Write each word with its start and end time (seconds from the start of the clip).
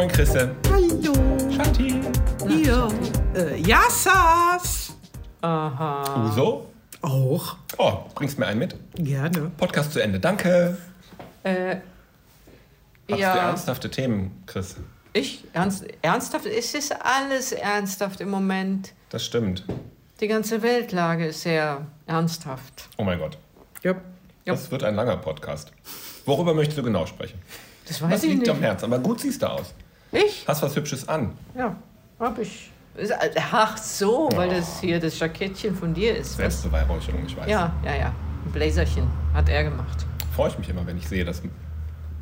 Moin 0.00 0.08
Christian. 0.08 0.56
Hallo. 0.72 1.12
Shanti. 1.54 2.00
Hier. 2.48 2.88
Äh, 3.34 3.60
Yassas. 3.60 4.94
Aha. 5.42 6.24
Uso? 6.24 6.70
Auch. 7.02 7.56
Oh, 7.76 7.98
bringst 8.14 8.38
mir 8.38 8.46
einen 8.46 8.60
mit? 8.60 8.74
Gerne. 8.94 9.50
Podcast 9.58 9.92
zu 9.92 10.02
Ende. 10.02 10.18
Danke. 10.18 10.78
Äh, 11.42 11.76
Hast 11.76 11.82
du 13.10 13.14
ja, 13.18 13.34
ernsthafte 13.50 13.90
Themen, 13.90 14.42
Chris? 14.46 14.76
ich? 15.12 15.44
Ernst, 15.52 15.84
ernsthaft? 16.00 16.46
Es 16.46 16.72
ist 16.72 16.96
alles 17.04 17.52
ernsthaft 17.52 18.22
im 18.22 18.30
Moment. 18.30 18.94
Das 19.10 19.22
stimmt. 19.26 19.66
Die 20.22 20.28
ganze 20.28 20.62
Weltlage 20.62 21.26
ist 21.26 21.42
sehr 21.42 21.86
ernsthaft. 22.06 22.88
Oh 22.96 23.04
mein 23.04 23.18
Gott. 23.18 23.36
Ja. 23.82 23.92
Ja. 24.46 24.54
Das 24.54 24.70
wird 24.70 24.82
ein 24.82 24.94
langer 24.94 25.18
Podcast. 25.18 25.72
Worüber 26.24 26.54
möchtest 26.54 26.78
du 26.78 26.82
genau 26.82 27.04
sprechen? 27.04 27.38
Das 27.86 28.00
weiß 28.00 28.12
Was 28.12 28.22
ich 28.22 28.30
liegt 28.30 28.40
nicht. 28.42 28.50
am 28.50 28.62
Herzen? 28.62 28.86
Aber 28.86 28.98
gut 28.98 29.20
siehst 29.20 29.42
du 29.42 29.46
aus. 29.46 29.74
Ich? 30.12 30.44
Hast 30.46 30.62
was 30.62 30.74
Hübsches 30.76 31.08
an. 31.08 31.32
Ja, 31.56 31.76
hab 32.18 32.38
ich. 32.38 32.70
Ist- 32.96 33.12
Ach 33.52 33.76
so, 33.78 34.28
weil 34.34 34.50
das 34.50 34.80
hier 34.80 34.98
das 35.00 35.18
Jackettchen 35.18 35.74
von 35.74 35.94
dir 35.94 36.16
ist. 36.16 36.30
Was? 36.32 36.36
Selbstbeweihräucherung, 36.36 37.24
ich 37.26 37.36
weiß. 37.36 37.48
Ja, 37.48 37.72
ja, 37.84 37.94
ja. 37.94 38.06
Ein 38.44 38.52
Bläserchen 38.52 39.06
hat 39.32 39.48
er 39.48 39.64
gemacht. 39.64 40.04
Freue 40.34 40.48
ich 40.50 40.58
mich 40.58 40.68
immer, 40.68 40.86
wenn 40.86 40.96
ich 40.98 41.06
sehe, 41.08 41.24
dass 41.24 41.40
Dinge 41.42 41.52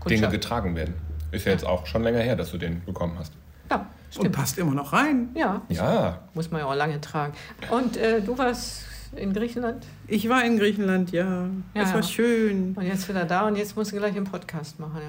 Kundschaft. 0.01 0.33
getragen 0.33 0.77
werden. 0.77 0.95
Ist 1.31 1.47
ja 1.47 1.53
jetzt 1.53 1.65
auch 1.67 1.87
schon 1.87 2.03
länger 2.03 2.21
her, 2.21 2.37
dass 2.37 2.51
du 2.51 2.59
den 2.59 2.85
bekommen 2.85 3.17
hast. 3.19 3.33
Ja, 3.71 3.77
Und 3.77 3.87
stimmt. 4.11 4.35
passt 4.37 4.59
immer 4.59 4.73
noch 4.75 4.93
rein. 4.93 5.29
Ja, 5.35 5.63
Ja, 5.69 6.19
muss 6.35 6.51
man 6.51 6.61
ja 6.61 6.67
auch 6.67 6.75
lange 6.75 7.01
tragen. 7.01 7.33
Und 7.71 7.97
äh, 7.97 8.21
du 8.23 8.37
warst 8.39 8.83
in 9.17 9.33
Griechenland 9.33 9.87
Ich 10.07 10.29
war 10.29 10.45
in 10.45 10.59
Griechenland, 10.59 11.13
ja. 11.13 11.47
Ja, 11.75 11.83
es 11.83 11.89
war 11.91 11.97
ja. 11.97 12.03
schön. 12.03 12.75
und 12.77 12.85
jetzt 12.85 13.09
wieder 13.09 13.25
da 13.25 13.47
und 13.47 13.57
jetzt 13.57 13.77
musst 13.77 13.93
du 13.93 13.97
gleich 13.97 14.17
einen 14.17 14.27
Podcast 14.27 14.79
machen. 14.81 15.01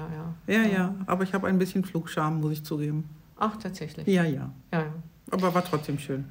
Ja, 0.46 0.54
ja. 0.54 0.62
Ja, 0.64 0.68
ja. 0.68 0.94
Aber 1.06 1.24
ich 1.24 1.32
habe 1.34 1.46
ein 1.48 1.58
bisschen 1.58 1.84
Flugscham, 1.84 2.40
muss 2.40 2.52
ich 2.52 2.64
zugeben. 2.64 3.08
Ach, 3.38 3.56
tatsächlich. 3.56 4.06
Ja, 4.06 4.24
ja. 4.24 4.50
Ja, 4.72 4.80
ja. 4.80 4.92
Aber 5.30 5.54
war 5.54 5.64
trotzdem 5.64 5.98
schön. 5.98 6.24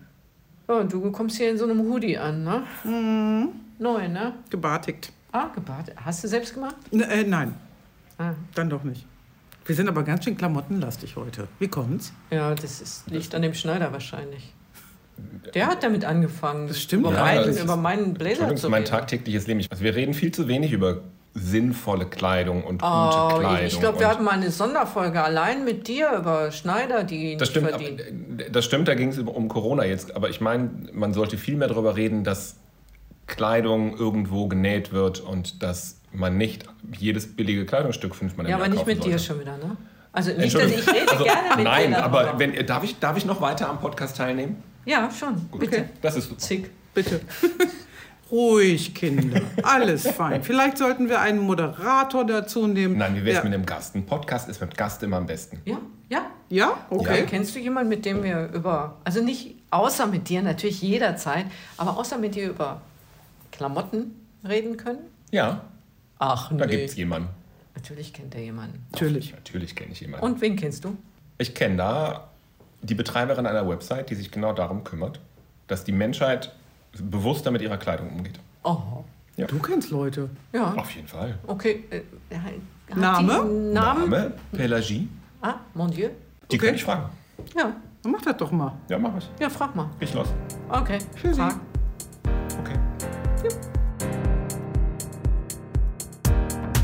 Ja, 0.67 0.76
und 0.76 0.94
du 0.94 1.11
kommst 1.11 1.38
hier 1.38 1.50
in 1.50 1.58
so 1.58 1.64
einem 1.64 1.80
Hoodie 1.81 2.17
an, 2.17 2.44
ne? 2.44 2.64
Mhm. 2.84 3.50
Neu, 3.80 4.08
ne? 4.08 4.33
Gebartigt. 4.50 5.11
Ah, 5.31 5.48
gebadet. 5.54 5.95
Hast 6.04 6.23
du 6.23 6.28
selbst 6.28 6.54
gemacht? 6.54 6.76
N 6.92 7.02
äh, 7.02 7.23
nein, 7.23 7.54
Ah. 8.17 8.33
dann 8.56 8.70
doch 8.70 8.83
nicht. 8.83 9.06
Wir 9.66 9.76
sind 9.76 9.88
aber 9.88 10.04
ganz 10.04 10.23
schön 10.26 10.36
klamottenlastig 10.36 11.16
heute. 11.16 11.48
Wie 11.59 11.67
kommt's? 11.67 12.11
Ja, 12.31 12.54
das 12.56 12.81
ist, 12.81 13.09
liegt 13.09 13.33
an 13.36 13.42
dem 13.44 13.54
Schneider 13.54 13.92
wahrscheinlich. 13.94 14.54
Der 15.53 15.67
hat 15.67 15.84
damit 15.84 16.06
angefangen, 16.06 16.67
Das 16.67 16.80
stimmt, 16.81 17.06
über, 17.06 17.14
ja, 17.16 17.22
meinen, 17.23 17.58
über 17.58 17.75
meinen 17.75 18.14
Blazer 18.14 18.48
zu 18.50 18.53
ist 18.53 18.64
mein 18.64 18.81
reden. 18.84 18.86
tagtägliches 18.92 19.48
Leben. 19.48 19.66
Also 19.70 19.84
wir 19.84 19.95
reden 19.95 20.14
viel 20.14 20.31
zu 20.31 20.48
wenig 20.48 20.72
über 20.72 21.02
sinnvolle 21.34 22.06
Kleidung 22.06 22.64
und 22.64 22.81
gute 22.81 22.92
Oh, 22.92 23.38
Kleidung. 23.39 23.66
ich 23.67 23.80
glaube, 23.80 24.00
wir 24.00 24.08
hatten 24.08 24.23
mal 24.23 24.31
eine 24.31 24.52
Sonderfolge 24.52 25.23
allein 25.23 25.64
mit 25.64 25.88
dir 25.88 26.11
über 26.17 26.52
Schneider, 26.52 27.03
die 27.03 27.38
Das 27.38 27.50
nicht 27.50 27.52
stimmt, 27.52 27.70
verdienen. 27.70 28.38
aber, 28.42 28.50
das 28.50 28.66
stimmt, 28.66 28.88
da 28.88 28.95
ging 28.95 29.09
es 29.09 29.20
um 29.20 29.48
Corona 29.48 29.86
jetzt. 29.86 30.16
Aber 30.16 30.30
ich 30.30 30.42
meine, 30.42 30.70
man 30.93 31.14
sollte 31.14 31.38
viel 31.38 31.55
mehr 31.55 31.67
darüber 31.67 31.95
reden, 31.95 32.23
dass 32.23 32.55
Kleidung 33.27 33.95
irgendwo 33.98 34.48
genäht 34.48 34.92
wird 34.92 35.20
und 35.20 35.61
dass 35.61 36.02
man 36.11 36.38
nicht 36.38 36.66
jedes 36.98 37.36
billige 37.36 37.66
Kleidungsstück 37.66 38.16
fünfmal 38.16 38.45
im 38.48 38.52
Ja, 38.52 38.58
Jahr 38.58 38.66
aber 38.66 38.73
nicht 38.76 38.88
mit 38.88 38.98
dir 39.04 39.17
sollte. 39.20 39.23
schon 39.23 39.39
wieder, 39.39 39.58
ne? 39.58 39.77
Also 40.11 40.32
nicht, 40.32 40.55
dass 40.55 40.64
ich 40.72 40.88
rede 40.88 41.11
Also, 41.11 41.23
gerne 41.23 41.55
mit 41.55 41.66
Nein, 41.66 41.92
dir. 41.92 42.04
aber 42.04 42.39
wenn, 42.39 42.66
darf, 42.66 42.83
ich, 42.83 42.98
darf 42.99 43.16
ich 43.17 43.26
noch 43.26 43.42
weiter 43.42 43.70
am 43.70 43.80
Podcast 43.80 44.17
teilnehmen? 44.17 44.64
Ja, 44.89 45.08
schon. 45.11 45.36
Bitte. 45.60 45.88
Das 46.02 46.16
ist 46.16 46.30
super. 46.30 46.39
Zick. 46.39 46.72
Bitte. 46.95 47.22
Ruhig, 48.32 48.95
Kinder. 48.95 49.42
Alles 49.61 50.08
fein. 50.08 50.44
Vielleicht 50.44 50.80
sollten 50.80 51.10
wir 51.10 51.22
einen 51.22 51.39
Moderator 51.39 52.26
dazu 52.26 52.66
nehmen. 52.66 52.98
Nein, 52.98 53.16
wie 53.16 53.23
wär's 53.23 53.38
ja. 53.38 53.44
mit 53.44 53.54
einem 53.54 53.67
Gast? 53.67 53.94
Ein 53.94 54.08
Podcast 54.08 54.49
ist 54.49 54.60
mit 54.61 54.76
Gast 54.76 55.04
immer 55.04 55.17
am 55.17 55.28
besten. 55.28 55.61
Ja, 55.66 55.78
ja. 56.10 56.26
Ja? 56.49 56.86
Okay. 56.89 57.22
Okay. 57.22 57.26
Kennst 57.28 57.55
du 57.55 57.60
jemanden, 57.60 57.89
mit 57.89 58.04
dem 58.04 58.23
wir 58.23 58.49
über, 58.52 58.98
also 59.04 59.22
nicht 59.23 59.58
außer 59.70 60.08
mit 60.08 60.28
dir, 60.28 60.42
natürlich 60.42 60.82
jederzeit, 60.82 61.45
aber 61.78 61.95
außer 61.95 62.17
mit 62.17 62.33
dir 62.33 62.49
über 62.49 62.82
Klamotten 63.52 64.16
reden 64.48 64.76
können? 64.78 65.02
Ja, 65.30 65.66
Ach, 66.17 66.52
da 66.52 66.66
nee. 66.66 66.78
gibt's 66.78 66.95
jemanden. 66.95 67.30
Natürlich 67.76 68.11
kennt 68.11 68.33
er 68.33 68.42
jemanden. 68.42 68.83
Natürlich. 68.92 69.33
Natürlich 69.33 69.76
kenne 69.76 69.92
ich 69.92 70.02
jemanden. 70.02 70.26
Und 70.26 70.42
wen 70.42 70.55
kennst 70.55 70.83
du? 70.83 70.98
Ich 71.38 71.54
kenne 71.54 71.78
da 71.78 72.29
die 72.82 72.95
Betreiberin 72.95 73.45
einer 73.45 73.67
Website, 73.67 74.10
die 74.10 74.16
sich 74.16 74.32
genau 74.32 74.54
darum 74.54 74.84
kümmert, 74.84 75.20
dass 75.67 75.84
die 75.84 75.92
Menschheit 75.92 76.54
bewusster 76.98 77.52
mit 77.52 77.62
ihrer 77.62 77.78
Kleidung 77.78 78.10
umgeht. 78.10 78.40
Oh, 78.64 78.78
Du 79.48 79.58
kennst 79.60 79.90
Leute. 79.90 80.30
ja. 80.52 80.73
Auf 80.73 80.92
jeden 80.92 81.08
Fall. 81.08 81.38
Okay. 81.48 81.86
äh, 81.92 82.02
hat 82.36 82.98
Name? 82.98 83.34
Namen? 83.34 83.73
Name? 83.73 84.34
Pelagie? 84.52 85.08
Ah, 85.42 85.56
mon 85.73 85.90
Dieu. 85.90 86.10
Die 86.52 86.56
Okay. 86.56 86.58
könnte 86.58 86.76
ich 86.76 86.84
fragen. 86.84 87.04
Ja, 87.56 87.72
Dann 88.04 88.12
mach 88.12 88.22
das 88.22 88.36
doch 88.36 88.52
mal. 88.52 88.73
Ja, 88.90 88.98
mach 89.00 89.16
ich. 89.17 89.30
ja, 89.40 89.50
frag 89.50 89.73
mal. 89.76 89.90
Ich 90.02 90.14
los. 90.14 90.28
Okay. 90.67 90.98
Tschüssi. 91.16 91.40
Frag. 91.40 91.56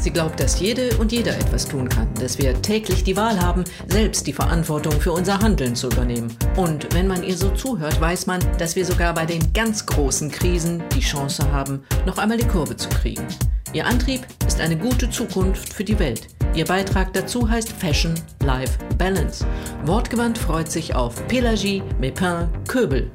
Sie 0.05 0.11
glaubt, 0.11 0.39
dass 0.39 0.59
jede 0.59 0.95
und 0.97 1.11
jeder 1.11 1.35
etwas 1.35 1.67
tun 1.67 1.89
kann, 1.89 2.07
dass 2.21 2.37
wir 2.37 2.61
täglich 2.61 3.03
die 3.03 3.17
Wahl 3.17 3.41
haben, 3.41 3.63
selbst 3.87 4.27
die 4.27 4.33
Verantwortung 4.33 5.01
für 5.01 5.11
unser 5.11 5.39
Handeln 5.39 5.75
zu 5.75 5.87
übernehmen. 5.87 6.31
Und 6.55 6.93
wenn 6.93 7.07
man 7.07 7.23
ihr 7.23 7.35
so 7.35 7.49
zuhört, 7.49 7.99
weiß 7.99 8.27
man, 8.27 8.39
dass 8.59 8.75
wir 8.75 8.85
sogar 8.85 9.15
bei 9.15 9.25
den 9.25 9.51
ganz 9.53 9.83
großen 9.83 10.29
Krisen 10.29 10.83
die 10.95 10.99
Chance 10.99 11.51
haben, 11.51 11.81
noch 12.05 12.19
einmal 12.19 12.37
die 12.37 12.45
Kurve 12.45 12.77
zu 12.77 12.87
kriegen. 12.89 13.25
Ihr 13.73 13.87
Antrieb 13.87 14.27
ist 14.45 14.61
eine 14.61 14.77
gute 14.77 15.09
Zukunft 15.09 15.73
für 15.73 15.83
die 15.83 15.97
Welt. 15.97 16.27
Ihr 16.53 16.65
Beitrag 16.65 17.11
dazu 17.13 17.49
heißt 17.49 17.71
Fashion 17.71 18.13
Life 18.43 18.77
Balance. 18.99 19.43
Wortgewandt 19.85 20.37
freut 20.37 20.71
sich 20.71 20.93
auf 20.93 21.15
Pelagie 21.27 21.81
Mepin 21.99 22.47
Köbel. 22.67 23.09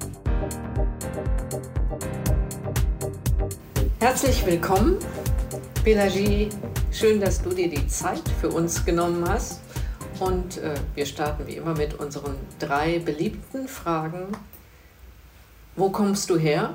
Herzlich 4.01 4.45
willkommen, 4.45 4.97
Pelagie. 5.85 6.49
Schön, 6.93 7.21
dass 7.21 7.41
du 7.41 7.51
dir 7.51 7.71
die 7.71 7.87
Zeit 7.87 8.29
für 8.41 8.49
uns 8.49 8.85
genommen 8.85 9.25
hast. 9.29 9.61
Und 10.19 10.59
äh, 10.59 10.75
wir 10.97 11.07
starten 11.07 11.47
wie 11.47 11.55
immer 11.55 11.75
mit 11.77 11.95
unseren 11.95 12.35
drei 12.59 12.99
beliebten 12.99 13.69
Fragen. 13.69 14.27
Wo 15.77 15.91
kommst 15.91 16.29
du 16.31 16.37
her? 16.37 16.75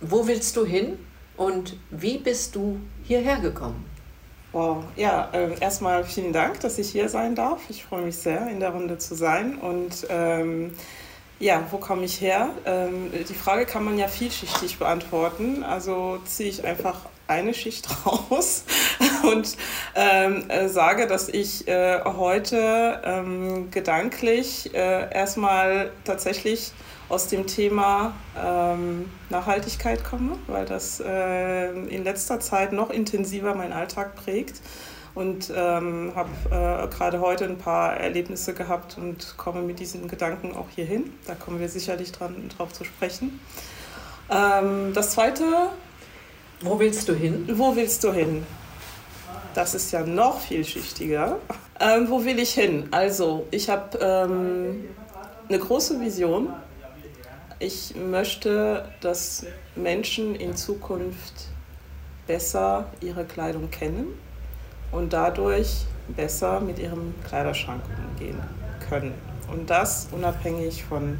Wo 0.00 0.28
willst 0.28 0.56
du 0.56 0.64
hin? 0.64 0.96
Und 1.36 1.76
wie 1.90 2.18
bist 2.18 2.54
du 2.54 2.78
hierher 3.02 3.40
gekommen? 3.40 3.84
Wow, 4.52 4.84
ja, 4.94 5.28
ähm, 5.32 5.54
erstmal 5.58 6.04
vielen 6.04 6.32
Dank, 6.32 6.60
dass 6.60 6.78
ich 6.78 6.90
hier 6.90 7.08
sein 7.08 7.34
darf. 7.34 7.62
Ich 7.68 7.84
freue 7.84 8.02
mich 8.02 8.16
sehr, 8.16 8.48
in 8.48 8.60
der 8.60 8.70
Runde 8.70 8.98
zu 8.98 9.16
sein. 9.16 9.58
Und 9.58 10.06
ähm, 10.08 10.72
ja, 11.40 11.66
wo 11.72 11.78
komme 11.78 12.04
ich 12.04 12.20
her? 12.20 12.50
Ähm, 12.64 13.10
die 13.28 13.34
Frage 13.34 13.66
kann 13.66 13.84
man 13.84 13.98
ja 13.98 14.06
vielschichtig 14.06 14.78
beantworten. 14.78 15.64
Also 15.64 16.20
ziehe 16.26 16.48
ich 16.48 16.64
einfach 16.64 17.06
eine 17.26 17.54
Schicht 17.54 17.88
raus 18.06 18.64
und 19.24 19.56
ähm, 19.94 20.44
äh, 20.48 20.68
sage, 20.68 21.06
dass 21.06 21.28
ich 21.28 21.68
äh, 21.68 22.02
heute 22.04 23.00
ähm, 23.04 23.70
gedanklich 23.70 24.74
äh, 24.74 25.12
erstmal 25.12 25.90
tatsächlich 26.04 26.72
aus 27.08 27.28
dem 27.28 27.46
Thema 27.46 28.14
ähm, 28.42 29.10
Nachhaltigkeit 29.28 30.02
komme, 30.02 30.38
weil 30.46 30.64
das 30.64 30.98
äh, 31.00 31.70
in 31.70 32.04
letzter 32.04 32.40
Zeit 32.40 32.72
noch 32.72 32.90
intensiver 32.90 33.54
meinen 33.54 33.72
Alltag 33.72 34.14
prägt. 34.14 34.60
Und 35.14 35.52
ähm, 35.54 36.12
habe 36.14 36.30
äh, 36.46 36.88
gerade 36.88 37.20
heute 37.20 37.44
ein 37.44 37.58
paar 37.58 37.98
Erlebnisse 37.98 38.54
gehabt 38.54 38.96
und 38.96 39.36
komme 39.36 39.60
mit 39.60 39.78
diesen 39.78 40.08
Gedanken 40.08 40.56
auch 40.56 40.70
hierhin. 40.74 41.12
Da 41.26 41.34
kommen 41.34 41.60
wir 41.60 41.68
sicherlich 41.68 42.12
dran, 42.12 42.48
drauf 42.56 42.72
zu 42.72 42.82
sprechen. 42.84 43.38
Ähm, 44.30 44.94
das 44.94 45.10
zweite, 45.10 45.44
Wo 46.62 46.78
willst 46.78 47.08
du 47.08 47.14
hin? 47.14 47.44
wo 47.54 47.74
willst 47.74 48.04
du 48.04 48.12
hin? 48.12 48.46
Das 49.54 49.74
ist 49.74 49.90
ja 49.90 50.06
noch 50.06 50.40
vielschichtiger. 50.40 51.38
Ähm, 51.80 52.08
wo 52.08 52.24
will 52.24 52.38
ich 52.38 52.54
hin? 52.54 52.88
Also, 52.92 53.46
ich 53.50 53.68
habe 53.68 53.98
ähm, 53.98 54.84
eine 55.48 55.58
große 55.58 56.00
Vision. 56.00 56.50
Ich 57.58 57.94
möchte, 57.96 58.88
dass 59.00 59.44
Menschen 59.74 60.36
in 60.36 60.56
Zukunft 60.56 61.48
besser 62.28 62.86
ihre 63.00 63.24
Kleidung 63.24 63.68
kennen 63.70 64.06
und 64.92 65.12
dadurch 65.12 65.84
besser 66.16 66.60
mit 66.60 66.78
ihrem 66.78 67.14
Kleiderschrank 67.26 67.82
umgehen 68.08 68.40
können. 68.88 69.14
Und 69.50 69.68
das 69.68 70.08
unabhängig 70.12 70.84
von 70.84 71.18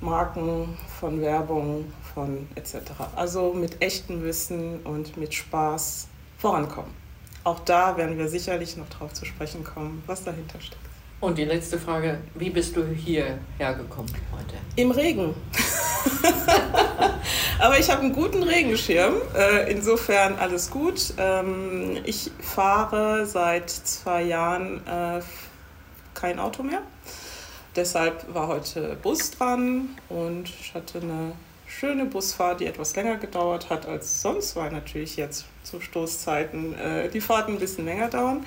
Marken, 0.00 0.76
von 1.00 1.20
Werbung, 1.20 1.84
von 2.16 2.48
etc. 2.54 2.76
Also 3.14 3.52
mit 3.52 3.82
echtem 3.82 4.24
Wissen 4.24 4.80
und 4.84 5.18
mit 5.18 5.34
Spaß 5.34 6.08
vorankommen. 6.38 6.90
Auch 7.44 7.60
da 7.60 7.98
werden 7.98 8.16
wir 8.16 8.28
sicherlich 8.28 8.78
noch 8.78 8.88
drauf 8.88 9.12
zu 9.12 9.26
sprechen 9.26 9.62
kommen, 9.64 10.02
was 10.06 10.24
dahinter 10.24 10.58
steckt. 10.58 10.80
Und 11.20 11.36
die 11.36 11.44
letzte 11.44 11.78
Frage, 11.78 12.18
wie 12.34 12.48
bist 12.48 12.74
du 12.74 12.86
hierher 12.86 13.74
gekommen 13.74 14.08
heute? 14.32 14.56
Im 14.76 14.90
Regen. 14.92 15.34
Aber 17.58 17.78
ich 17.78 17.90
habe 17.90 18.00
einen 18.00 18.14
guten 18.14 18.42
Regenschirm, 18.42 19.14
äh, 19.34 19.70
insofern 19.70 20.36
alles 20.36 20.70
gut. 20.70 21.12
Ähm, 21.18 21.98
ich 22.04 22.30
fahre 22.40 23.26
seit 23.26 23.68
zwei 23.68 24.22
Jahren 24.22 24.86
äh, 24.86 25.20
kein 26.14 26.38
Auto 26.38 26.62
mehr. 26.62 26.80
Deshalb 27.76 28.32
war 28.32 28.48
heute 28.48 28.96
Bus 29.02 29.32
dran 29.32 29.90
und 30.08 30.48
ich 30.48 30.72
hatte 30.72 30.98
eine 31.00 31.32
schöne 31.66 32.04
Busfahrt, 32.04 32.60
die 32.60 32.66
etwas 32.66 32.94
länger 32.96 33.16
gedauert 33.16 33.70
hat 33.70 33.86
als 33.86 34.22
sonst, 34.22 34.56
weil 34.56 34.70
natürlich 34.70 35.16
jetzt 35.16 35.44
zu 35.62 35.80
Stoßzeiten 35.80 36.78
äh, 36.78 37.08
die 37.08 37.20
Fahrten 37.20 37.52
ein 37.52 37.58
bisschen 37.58 37.84
länger 37.84 38.08
dauern. 38.08 38.44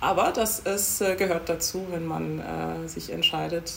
Aber 0.00 0.32
das 0.32 0.60
ist, 0.60 1.00
äh, 1.00 1.16
gehört 1.16 1.48
dazu, 1.48 1.86
wenn 1.90 2.06
man 2.06 2.40
äh, 2.40 2.88
sich 2.88 3.10
entscheidet, 3.10 3.72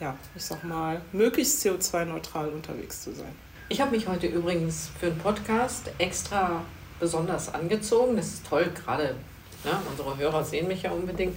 ja, 0.00 0.14
ich 0.34 0.44
sag 0.44 0.64
mal, 0.64 1.00
möglichst 1.12 1.64
CO2-neutral 1.64 2.48
unterwegs 2.48 3.02
zu 3.02 3.12
sein. 3.12 3.34
Ich 3.68 3.80
habe 3.80 3.90
mich 3.90 4.06
heute 4.06 4.26
übrigens 4.26 4.90
für 5.00 5.06
einen 5.06 5.18
Podcast 5.18 5.90
extra 5.98 6.62
besonders 7.00 7.52
angezogen. 7.52 8.16
Das 8.16 8.26
ist 8.26 8.46
toll, 8.46 8.70
gerade 8.84 9.16
ne, 9.64 9.72
unsere 9.90 10.16
Hörer 10.16 10.44
sehen 10.44 10.68
mich 10.68 10.82
ja 10.82 10.92
unbedingt. 10.92 11.36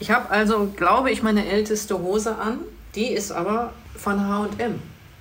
Ich 0.00 0.10
habe 0.10 0.30
also, 0.30 0.66
glaube 0.76 1.10
ich, 1.10 1.22
meine 1.22 1.46
älteste 1.46 1.98
Hose 1.98 2.36
an. 2.36 2.60
Die 2.94 3.08
ist 3.08 3.30
aber 3.30 3.72
von 3.96 4.18
HM. 4.18 4.80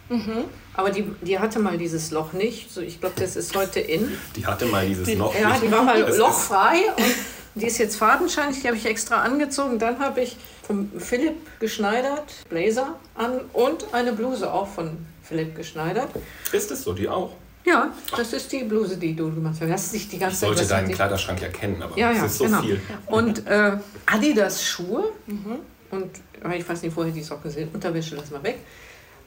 Mhm. 0.10 0.46
Aber 0.78 0.92
die, 0.92 1.04
die 1.22 1.40
hatte 1.40 1.58
mal 1.58 1.78
dieses 1.78 2.12
Loch 2.12 2.34
nicht. 2.34 2.72
So, 2.72 2.82
ich 2.82 3.00
glaube, 3.00 3.20
das 3.20 3.36
ist 3.36 3.56
heute 3.56 3.80
in. 3.80 4.16
Die 4.36 4.46
hatte 4.46 4.68
mal 4.68 4.86
dieses 4.86 5.12
Loch 5.16 5.34
ja, 5.34 5.50
nicht. 5.50 5.64
Ja, 5.64 5.68
die 5.68 5.72
war 5.72 5.84
mal 5.84 6.16
lochfrei. 6.16 6.76
Und 6.96 7.62
die 7.62 7.66
ist 7.66 7.80
jetzt 7.80 7.98
fadenscheinig, 7.98 8.62
die 8.62 8.68
habe 8.68 8.78
ich 8.78 8.86
extra 8.86 9.24
angezogen. 9.24 9.80
Dann 9.80 10.00
habe 10.00 10.22
ich 10.22 10.38
von 10.62 10.92
Philipp 11.00 11.60
geschneidert, 11.60 12.32
Blazer 12.50 12.96
an 13.16 13.42
und 13.54 13.92
eine 13.92 14.14
Bluse 14.14 14.54
auch 14.54 14.68
von 14.68 14.98
Philipp 15.24 15.56
geschneidert. 15.56 16.10
Ist 16.52 16.70
es 16.70 16.84
so, 16.84 16.94
die 16.94 17.10
auch? 17.10 17.32
Ja, 17.66 17.92
das 18.16 18.32
ist 18.34 18.52
die 18.52 18.64
Bluse, 18.64 18.98
die 18.98 19.16
du 19.16 19.34
gemacht 19.34 19.56
hast. 19.60 19.72
hast 19.72 19.94
dich 19.94 20.08
die 20.08 20.20
ganze 20.20 20.36
ich 20.36 20.40
sollte 20.42 20.62
Zeit, 20.62 20.84
deinen 20.84 20.94
Kleiderschrank 20.94 21.42
erkennen, 21.42 21.82
aber 21.82 21.98
ja, 21.98 22.12
ja, 22.12 22.24
es 22.24 22.34
ist 22.34 22.38
so 22.38 22.46
genau. 22.46 22.62
viel. 22.62 22.80
Und 23.08 23.46
äh, 23.48 23.78
Adidas 24.06 24.64
Schuhe 24.64 25.12
mhm. 25.26 25.60
und 25.90 26.12
ich 26.56 26.70
weiß 26.70 26.84
nicht, 26.84 26.96
woher 26.96 27.12
die 27.12 27.24
Socken 27.24 27.50
sind. 27.50 27.74
Unterwäsche 27.74 28.16
lassen 28.16 28.34
wir 28.34 28.44
weg. 28.44 28.60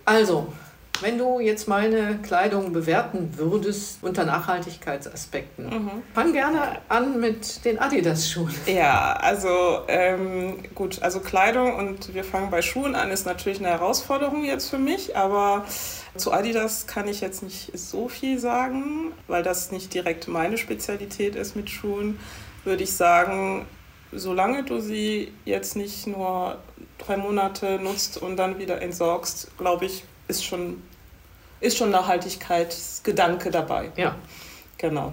Also, 0.05 0.53
wenn 1.01 1.19
du 1.19 1.41
jetzt 1.41 1.69
meine 1.69 2.19
Kleidung 2.23 2.73
bewerten 2.73 3.31
würdest 3.37 3.99
unter 4.03 4.25
Nachhaltigkeitsaspekten, 4.25 5.67
mhm. 5.67 5.91
fang 6.15 6.33
gerne 6.33 6.79
an 6.89 7.21
mit 7.21 7.65
den 7.65 7.79
Adidas-Schuhen. 7.79 8.55
Ja, 8.67 9.15
also 9.15 9.81
ähm, 9.89 10.59
gut, 10.75 11.03
also 11.03 11.21
Kleidung 11.21 11.77
und 11.77 12.15
wir 12.15 12.25
fangen 12.25 12.51
bei 12.51 12.63
Schuhen 12.63 12.95
an, 12.95 13.11
ist 13.11 13.27
natürlich 13.27 13.61
eine 13.61 13.69
Herausforderung 13.69 14.45
jetzt 14.45 14.71
für 14.71 14.79
mich, 14.79 15.17
aber 15.17 15.65
zu 16.17 16.33
Adidas 16.33 16.87
kann 16.87 17.09
ich 17.09 17.21
jetzt 17.21 17.43
nicht 17.43 17.77
so 17.79 18.09
viel 18.09 18.39
sagen, 18.39 19.13
weil 19.27 19.43
das 19.43 19.73
nicht 19.73 19.95
direkt 19.95 20.29
meine 20.29 20.59
Spezialität 20.59 21.37
ist 21.37 21.57
mit 21.57 21.71
Schuhen, 21.71 22.19
würde 22.65 22.83
ich 22.83 22.93
sagen, 22.93 23.67
solange 24.13 24.65
du 24.65 24.81
sie 24.81 25.33
jetzt 25.45 25.77
nicht 25.77 26.07
nur 26.07 26.59
drei 26.99 27.17
Monate 27.17 27.79
nutzt 27.79 28.19
und 28.19 28.37
dann 28.37 28.59
wieder 28.59 28.83
entsorgst, 28.83 29.57
glaube 29.57 29.87
ich, 29.87 30.05
ist 30.29 30.45
schon 30.45 30.83
ist 31.61 31.77
schon 31.77 31.91
Nachhaltigkeitsgedanke 31.91 33.51
dabei. 33.51 33.91
Ja. 33.97 34.17
Genau. 34.79 35.13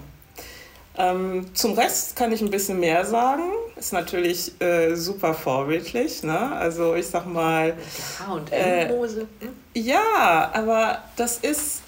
Ähm, 0.97 1.53
zum 1.53 1.73
Rest 1.73 2.15
kann 2.15 2.31
ich 2.31 2.41
ein 2.41 2.49
bisschen 2.49 2.79
mehr 2.79 3.05
sagen. 3.05 3.43
Ist 3.75 3.93
natürlich 3.93 4.59
äh, 4.59 4.95
super 4.95 5.33
vorbildlich. 5.33 6.23
Ne? 6.23 6.51
Also 6.53 6.95
ich 6.95 7.07
sag 7.07 7.27
mal. 7.27 7.75
H&M-Hose. 8.19 9.27
Äh, 9.41 9.79
ja, 9.79 10.49
aber 10.53 11.03
das 11.15 11.37
ist, 11.37 11.81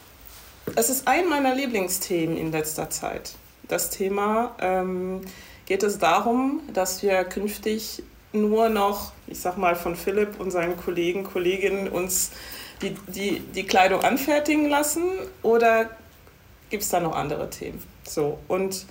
es 0.76 0.90
ist 0.90 1.08
ein 1.08 1.28
meiner 1.28 1.56
Lieblingsthemen 1.56 2.38
in 2.38 2.52
letzter 2.52 2.90
Zeit. 2.92 3.32
Das 3.68 3.90
Thema 3.90 4.56
ähm, 4.60 5.22
geht 5.66 5.82
es 5.82 5.98
darum, 5.98 6.62
dass 6.74 7.02
wir 7.02 7.24
künftig 7.24 8.04
nur 8.32 8.70
noch, 8.70 9.12
ich 9.26 9.40
sag 9.40 9.58
mal, 9.58 9.76
von 9.76 9.96
Philipp 9.96 10.40
und 10.40 10.52
seinen 10.52 10.78
Kollegen, 10.78 11.24
Kolleginnen 11.24 11.88
uns 11.88 12.30
die, 12.82 12.96
die, 13.08 13.40
die 13.40 13.64
Kleidung 13.64 14.02
anfertigen 14.02 14.70
lassen 14.70 15.04
oder 15.42 15.90
gibt 16.70 16.84
es 16.84 16.90
da 16.90 17.00
noch 17.00 17.16
andere 17.16 17.50
Themen? 17.50 17.84
So, 18.04 18.40
und 18.48 18.86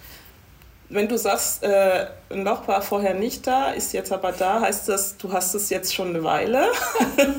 wenn 0.90 1.06
du 1.06 1.19
sagst, 1.19 1.62
äh, 1.64 2.06
ein 2.31 2.44
Loch 2.44 2.67
war 2.67 2.81
vorher 2.81 3.12
nicht 3.12 3.46
da, 3.46 3.70
ist 3.70 3.93
jetzt 3.93 4.11
aber 4.11 4.32
da, 4.32 4.62
heißt 4.62 4.88
das, 4.88 5.19
du 5.19 5.31
hast 5.32 5.55
es 5.55 5.69
jetzt 5.69 5.94
schon 5.94 6.08
eine 6.08 6.25
Weile. 6.25 6.67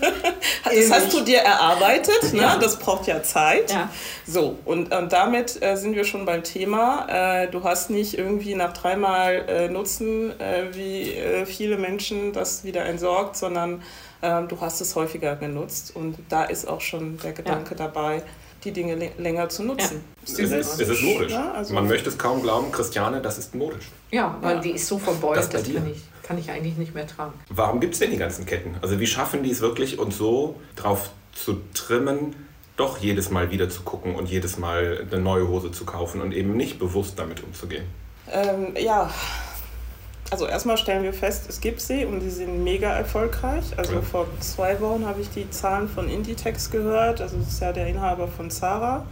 das 0.63 0.91
hast 0.91 1.13
du 1.13 1.21
dir 1.21 1.39
erarbeitet, 1.39 2.33
ne? 2.33 2.41
Ja. 2.41 2.57
das 2.57 2.77
braucht 2.77 3.07
ja 3.07 3.23
Zeit. 3.23 3.71
Ja. 3.71 3.89
So, 4.27 4.59
und, 4.65 4.93
und 4.93 5.11
damit 5.11 5.61
äh, 5.63 5.77
sind 5.77 5.95
wir 5.95 6.03
schon 6.03 6.25
beim 6.25 6.43
Thema. 6.43 7.07
Äh, 7.09 7.47
du 7.47 7.63
hast 7.63 7.89
nicht 7.89 8.17
irgendwie 8.17 8.53
nach 8.53 8.73
dreimal 8.73 9.45
äh, 9.47 9.67
Nutzen, 9.67 10.39
äh, 10.39 10.65
wie 10.73 11.13
äh, 11.13 11.45
viele 11.47 11.77
Menschen 11.77 12.33
das 12.33 12.63
wieder 12.63 12.85
entsorgt, 12.85 13.35
sondern 13.35 13.81
ähm, 14.21 14.47
du 14.47 14.59
hast 14.59 14.81
es 14.81 14.95
häufiger 14.95 15.35
genutzt 15.35 15.95
und 15.95 16.17
da 16.29 16.43
ist 16.43 16.67
auch 16.67 16.81
schon 16.81 17.17
der 17.17 17.33
Gedanke 17.33 17.71
ja. 17.71 17.87
dabei, 17.87 18.23
die 18.63 18.71
Dinge 18.71 19.11
länger 19.17 19.49
zu 19.49 19.63
nutzen. 19.63 20.01
Ja. 20.25 20.33
Es, 20.33 20.39
ist, 20.39 20.79
es 20.79 20.89
ist 20.89 21.01
modisch. 21.01 21.31
Ja, 21.31 21.51
also 21.53 21.73
Man 21.73 21.87
möchte 21.87 22.09
es 22.09 22.17
kaum 22.17 22.41
glauben, 22.41 22.71
Christiane, 22.71 23.21
das 23.21 23.37
ist 23.37 23.55
modisch. 23.55 23.89
Ja, 24.11 24.37
weil 24.41 24.55
ja. 24.55 24.61
die 24.61 24.71
ist 24.71 24.87
so 24.87 24.97
verbeult, 24.97 25.37
das, 25.37 25.49
das 25.49 25.63
kann, 25.63 25.89
ich, 25.89 26.01
kann 26.23 26.37
ich 26.37 26.51
eigentlich 26.51 26.77
nicht 26.77 26.93
mehr 26.93 27.07
tragen. 27.07 27.33
Warum 27.49 27.79
gibt 27.79 27.93
es 27.93 27.99
denn 27.99 28.11
die 28.11 28.17
ganzen 28.17 28.45
Ketten? 28.45 28.75
Also 28.81 28.99
wie 28.99 29.07
schaffen 29.07 29.43
die 29.43 29.51
es 29.51 29.61
wirklich, 29.61 29.99
uns 29.99 30.17
so 30.17 30.55
drauf 30.75 31.11
zu 31.33 31.61
trimmen, 31.73 32.35
doch 32.75 32.97
jedes 32.97 33.29
Mal 33.29 33.51
wieder 33.51 33.69
zu 33.69 33.81
gucken 33.83 34.15
und 34.15 34.29
jedes 34.29 34.57
Mal 34.57 35.05
eine 35.09 35.21
neue 35.21 35.47
Hose 35.47 35.71
zu 35.71 35.85
kaufen 35.85 36.21
und 36.21 36.33
eben 36.33 36.55
nicht 36.57 36.79
bewusst 36.79 37.17
damit 37.17 37.43
umzugehen? 37.43 37.85
Ähm, 38.31 38.75
ja, 38.77 39.09
also 40.31 40.45
erstmal 40.45 40.77
stellen 40.77 41.03
wir 41.03 41.13
fest, 41.13 41.45
es 41.49 41.59
gibt 41.59 41.81
sie 41.81 42.05
und 42.05 42.19
die 42.19 42.29
sind 42.29 42.63
mega 42.63 42.89
erfolgreich. 42.91 43.63
Also 43.77 43.93
ja. 43.93 44.01
vor 44.01 44.27
zwei 44.39 44.79
Wochen 44.79 45.05
habe 45.05 45.21
ich 45.21 45.29
die 45.29 45.49
Zahlen 45.49 45.89
von 45.89 46.09
Inditex 46.09 46.69
gehört. 46.69 47.21
Also 47.21 47.37
das 47.37 47.47
ist 47.47 47.61
ja 47.61 47.71
der 47.73 47.87
Inhaber 47.87 48.27
von 48.27 48.51
Zara 48.51 49.05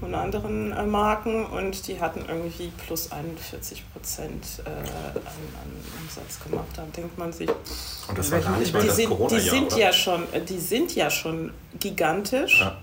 und 0.00 0.14
anderen 0.14 0.72
äh, 0.72 0.84
Marken 0.84 1.44
und 1.46 1.86
die 1.86 2.00
hatten 2.00 2.24
irgendwie 2.26 2.72
plus 2.86 3.12
41 3.12 3.84
Prozent 3.92 4.62
äh, 4.64 4.70
an, 4.70 4.76
an, 5.16 6.02
Umsatz 6.02 6.42
gemacht. 6.42 6.68
Da 6.74 6.84
denkt 6.96 7.18
man 7.18 7.32
sich, 7.32 7.48
und 7.48 8.18
das 8.18 8.30
war 8.30 8.40
gar 8.40 8.58
nicht 8.58 8.72
mal 8.72 8.80
die 8.80 8.88
das 8.88 8.96
sind, 8.96 9.08
corona 9.10 9.36
die 9.36 9.40
sind 9.40 9.76
ja 9.76 9.92
schon, 9.92 10.22
äh, 10.32 10.40
die 10.40 10.58
sind 10.58 10.94
ja 10.94 11.10
schon 11.10 11.52
gigantisch. 11.78 12.60
Ja. 12.60 12.76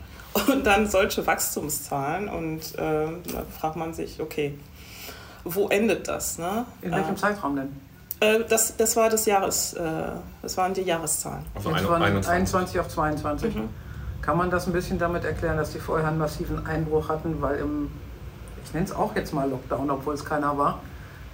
Und 0.51 0.67
dann 0.67 0.87
solche 0.87 1.25
Wachstumszahlen 1.25 2.29
und 2.29 2.75
äh, 2.75 2.77
da 2.77 3.43
fragt 3.59 3.75
man 3.75 3.95
sich, 3.95 4.21
okay, 4.21 4.53
wo 5.43 5.67
endet 5.69 6.07
das? 6.07 6.37
Ne? 6.37 6.65
In 6.81 6.91
welchem 6.91 7.13
äh, 7.13 7.17
Zeitraum 7.17 7.55
denn? 7.55 7.75
Äh, 8.19 8.43
das, 8.47 8.75
das 8.77 8.95
war 8.95 9.09
das 9.09 9.25
Jahres, 9.25 9.73
äh, 9.73 9.81
das 10.41 10.57
waren 10.57 10.73
die 10.73 10.81
Jahreszahlen. 10.81 11.45
Also 11.55 11.69
Jetzt 11.71 11.81
von 11.81 12.01
21. 12.01 12.31
21 12.31 12.79
auf 12.79 12.87
22. 12.87 13.55
Mhm. 13.55 13.69
Kann 14.21 14.37
man 14.37 14.49
das 14.49 14.67
ein 14.67 14.73
bisschen 14.73 14.99
damit 14.99 15.23
erklären, 15.23 15.57
dass 15.57 15.71
die 15.71 15.79
vorher 15.79 16.07
einen 16.07 16.17
massiven 16.17 16.65
Einbruch 16.65 17.09
hatten, 17.09 17.41
weil 17.41 17.59
im, 17.59 17.89
ich 18.63 18.73
nenne 18.73 18.85
es 18.85 18.91
auch 18.91 19.15
jetzt 19.15 19.33
mal 19.33 19.49
Lockdown, 19.49 19.89
obwohl 19.89 20.15
es 20.15 20.25
keiner 20.25 20.57
war, 20.57 20.79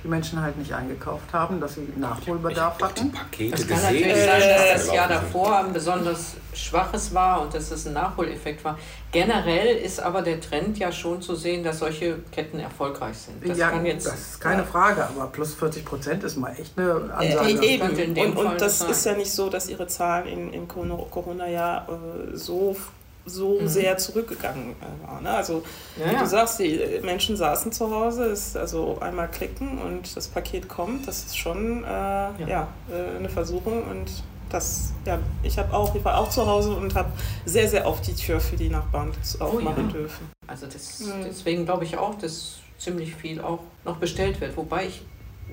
die 0.03 0.07
Menschen 0.09 0.41
halt 0.41 0.57
nicht 0.57 0.73
eingekauft 0.73 1.31
haben, 1.31 1.61
dass 1.61 1.75
sie 1.75 1.87
Nachholbedarf 1.95 2.75
ich 2.77 2.83
hatten. 2.83 3.11
Die 3.11 3.17
Pakete 3.17 3.51
das 3.51 3.67
kann 3.67 3.81
natürlich 3.81 4.15
sein, 4.15 4.41
dass 4.41 4.85
das 4.85 4.93
Jahr 4.93 5.07
davor 5.07 5.59
ein 5.59 5.73
besonders 5.73 6.35
schwaches 6.53 7.13
war 7.13 7.41
und 7.41 7.53
dass 7.53 7.71
es 7.71 7.87
ein 7.87 7.93
Nachholeffekt 7.93 8.63
war. 8.63 8.77
Generell 9.11 9.77
ist 9.77 9.99
aber 9.99 10.21
der 10.21 10.41
Trend 10.41 10.77
ja 10.77 10.91
schon 10.91 11.21
zu 11.21 11.35
sehen, 11.35 11.63
dass 11.63 11.79
solche 11.79 12.19
Ketten 12.31 12.59
erfolgreich 12.59 13.17
sind. 13.17 13.47
Das, 13.47 13.57
ja, 13.57 13.69
kann 13.69 13.85
jetzt, 13.85 14.05
das 14.05 14.19
ist 14.19 14.41
keine 14.41 14.63
ja. 14.63 14.67
Frage, 14.67 15.05
aber 15.05 15.27
plus 15.27 15.53
40 15.53 15.85
Prozent 15.85 16.23
ist 16.23 16.37
mal 16.37 16.53
echt 16.59 16.77
eine 16.77 17.13
Ansage. 17.13 17.49
Äh, 17.49 17.65
eben. 17.65 18.37
Und, 18.37 18.45
und 18.45 18.61
das 18.61 18.81
ist 18.81 19.05
ja 19.05 19.13
nicht 19.13 19.31
so, 19.31 19.49
dass 19.49 19.69
ihre 19.69 19.87
Zahlen 19.87 20.27
im, 20.27 20.53
im 20.53 20.67
Corona-Jahr 20.67 21.87
äh, 21.89 22.35
so 22.35 22.75
so 23.25 23.59
mhm. 23.59 23.67
sehr 23.67 23.97
zurückgegangen 23.97 24.71
äh, 24.71 25.07
war. 25.07 25.21
Ne? 25.21 25.29
Also 25.29 25.63
ja, 25.97 26.11
wie 26.11 26.15
du 26.17 26.27
sagst, 26.27 26.59
die 26.59 26.79
Menschen 27.03 27.37
saßen 27.37 27.71
zu 27.71 27.89
Hause, 27.89 28.25
ist 28.25 28.57
also 28.57 28.97
einmal 28.99 29.29
klicken 29.29 29.79
und 29.79 30.15
das 30.15 30.27
Paket 30.27 30.67
kommt, 30.67 31.07
das 31.07 31.25
ist 31.25 31.37
schon 31.37 31.83
äh, 31.83 31.87
ja. 31.87 32.33
ja 32.47 32.67
äh, 32.91 33.17
eine 33.17 33.29
Versuchung 33.29 33.83
und 33.83 34.09
das, 34.49 34.93
ja, 35.05 35.17
ich 35.41 35.57
habe 35.57 35.73
auch, 35.73 35.95
ich 35.95 36.05
war 36.05 36.17
auch 36.19 36.29
zu 36.29 36.45
Hause 36.45 36.75
und 36.75 36.93
habe 36.93 37.11
sehr, 37.45 37.67
sehr 37.67 37.87
oft 37.87 38.05
die 38.05 38.13
Tür 38.13 38.39
für 38.39 38.55
die 38.55 38.69
Nachbarn 38.69 39.11
aufmachen 39.39 39.85
oh, 39.85 39.87
ja. 39.87 39.93
dürfen. 39.93 40.31
Also 40.45 40.67
das, 40.67 40.99
mhm. 40.99 41.23
deswegen 41.25 41.65
glaube 41.65 41.85
ich 41.85 41.97
auch, 41.97 42.15
dass 42.15 42.59
ziemlich 42.77 43.15
viel 43.15 43.41
auch 43.41 43.59
noch 43.83 43.97
bestellt 43.97 44.39
wird. 44.41 44.55
Wobei 44.55 44.87
ich 44.87 45.01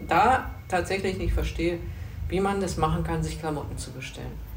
da 0.06 0.50
tatsächlich 0.68 1.16
nicht 1.16 1.32
verstehe, 1.32 1.78
wie 2.28 2.40
man 2.40 2.60
das 2.60 2.76
machen 2.76 3.02
kann, 3.02 3.22
sich 3.22 3.38
Klamotten 3.38 3.78
zu 3.78 3.90
bestellen. 3.92 4.49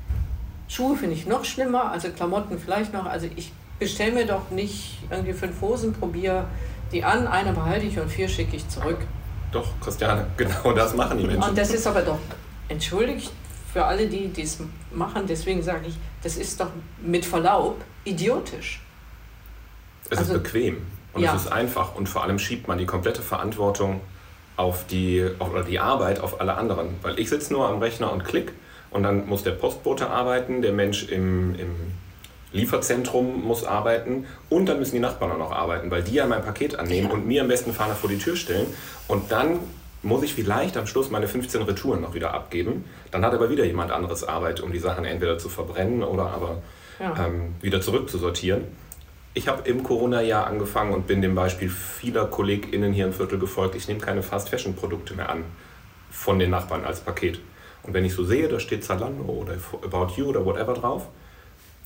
Schuhe 0.67 0.95
finde 0.95 1.15
ich 1.15 1.25
noch 1.25 1.45
schlimmer, 1.45 1.91
also 1.91 2.09
Klamotten 2.09 2.57
vielleicht 2.59 2.93
noch. 2.93 3.05
Also 3.05 3.27
ich 3.35 3.51
bestelle 3.79 4.11
mir 4.11 4.25
doch 4.25 4.49
nicht 4.49 4.99
irgendwie 5.09 5.33
fünf 5.33 5.59
Hosen, 5.61 5.93
probiere 5.93 6.45
die 6.91 7.03
an, 7.03 7.27
eine 7.27 7.53
behalte 7.53 7.85
ich 7.85 7.99
und 7.99 8.09
vier 8.09 8.27
schicke 8.27 8.55
ich 8.55 8.67
zurück. 8.69 8.99
Doch, 9.51 9.67
Christiane, 9.81 10.27
genau 10.37 10.73
das 10.73 10.95
machen 10.95 11.17
die 11.17 11.25
Menschen. 11.25 11.49
Und 11.49 11.57
das 11.57 11.71
ist 11.71 11.85
aber 11.85 12.01
doch, 12.01 12.19
entschuldigt 12.69 13.31
für 13.71 13.85
alle, 13.85 14.07
die 14.07 14.27
dies 14.27 14.59
machen, 14.91 15.23
deswegen 15.27 15.63
sage 15.63 15.87
ich, 15.87 15.95
das 16.21 16.37
ist 16.37 16.59
doch 16.59 16.69
mit 17.01 17.25
Verlaub 17.25 17.83
idiotisch. 18.05 18.81
Es 20.09 20.19
also, 20.19 20.35
ist 20.35 20.43
bequem 20.43 20.85
und 21.13 21.23
ja. 21.23 21.35
es 21.35 21.43
ist 21.45 21.51
einfach 21.51 21.95
und 21.95 22.07
vor 22.07 22.23
allem 22.23 22.37
schiebt 22.37 22.67
man 22.67 22.77
die 22.77 22.85
komplette 22.85 23.23
Verantwortung 23.23 24.01
auf 24.55 24.85
die, 24.85 25.25
oder 25.39 25.63
die 25.63 25.79
Arbeit 25.79 26.19
auf 26.19 26.39
alle 26.39 26.55
anderen. 26.55 26.95
Weil 27.01 27.19
ich 27.19 27.29
sitze 27.29 27.51
nur 27.51 27.67
am 27.67 27.79
Rechner 27.79 28.11
und 28.11 28.23
klick 28.23 28.53
und 28.93 29.03
dann 29.03 29.27
muss 29.27 29.43
der 29.43 29.51
Postbote 29.51 30.09
arbeiten, 30.09 30.61
der 30.61 30.71
Mensch 30.71 31.07
im, 31.09 31.55
im 31.55 31.75
Lieferzentrum 32.53 33.43
muss 33.43 33.63
arbeiten 33.63 34.25
und 34.49 34.67
dann 34.67 34.79
müssen 34.79 34.93
die 34.93 34.99
Nachbarn 34.99 35.31
auch 35.31 35.37
noch 35.37 35.51
arbeiten, 35.51 35.89
weil 35.91 36.03
die 36.03 36.13
ja 36.13 36.25
mein 36.27 36.43
Paket 36.43 36.77
annehmen 36.77 37.07
ja. 37.07 37.13
und 37.13 37.27
mir 37.27 37.41
am 37.41 37.47
besten 37.47 37.73
Fahner 37.73 37.95
vor 37.95 38.09
die 38.09 38.19
Tür 38.19 38.35
stellen. 38.35 38.67
Und 39.07 39.31
dann 39.31 39.59
muss 40.03 40.21
ich 40.21 40.33
vielleicht 40.33 40.77
am 40.77 40.85
Schluss 40.85 41.09
meine 41.09 41.27
15 41.27 41.63
Retouren 41.63 42.01
noch 42.01 42.13
wieder 42.13 42.33
abgeben. 42.33 42.85
Dann 43.11 43.25
hat 43.25 43.33
aber 43.33 43.49
wieder 43.49 43.65
jemand 43.65 43.91
anderes 43.91 44.23
Arbeit, 44.23 44.59
um 44.61 44.71
die 44.71 44.79
Sachen 44.79 45.05
entweder 45.05 45.39
zu 45.39 45.49
verbrennen 45.49 46.03
oder 46.03 46.29
aber 46.29 46.61
ja. 46.99 47.25
ähm, 47.25 47.55
wieder 47.61 47.81
zurückzusortieren. 47.81 48.65
Ich 49.33 49.47
habe 49.47 49.67
im 49.67 49.81
Corona-Jahr 49.81 50.45
angefangen 50.45 50.93
und 50.93 51.07
bin 51.07 51.23
dem 51.23 51.33
Beispiel 51.33 51.69
vieler 51.69 52.25
KollegInnen 52.25 52.93
hier 52.93 53.07
im 53.07 53.13
Viertel 53.13 53.39
gefolgt. 53.39 53.73
Ich 53.75 53.87
nehme 53.87 53.99
keine 53.99 54.21
Fast-Fashion-Produkte 54.21 55.15
mehr 55.15 55.29
an 55.29 55.43
von 56.11 56.37
den 56.37 56.51
Nachbarn 56.51 56.85
als 56.85 56.99
Paket. 56.99 57.39
Und 57.83 57.93
wenn 57.93 58.05
ich 58.05 58.13
so 58.13 58.23
sehe, 58.23 58.47
da 58.47 58.59
steht 58.59 58.83
Zalando 58.83 59.23
oder 59.25 59.53
About 59.83 60.13
You 60.15 60.27
oder 60.27 60.45
whatever 60.45 60.73
drauf, 60.73 61.07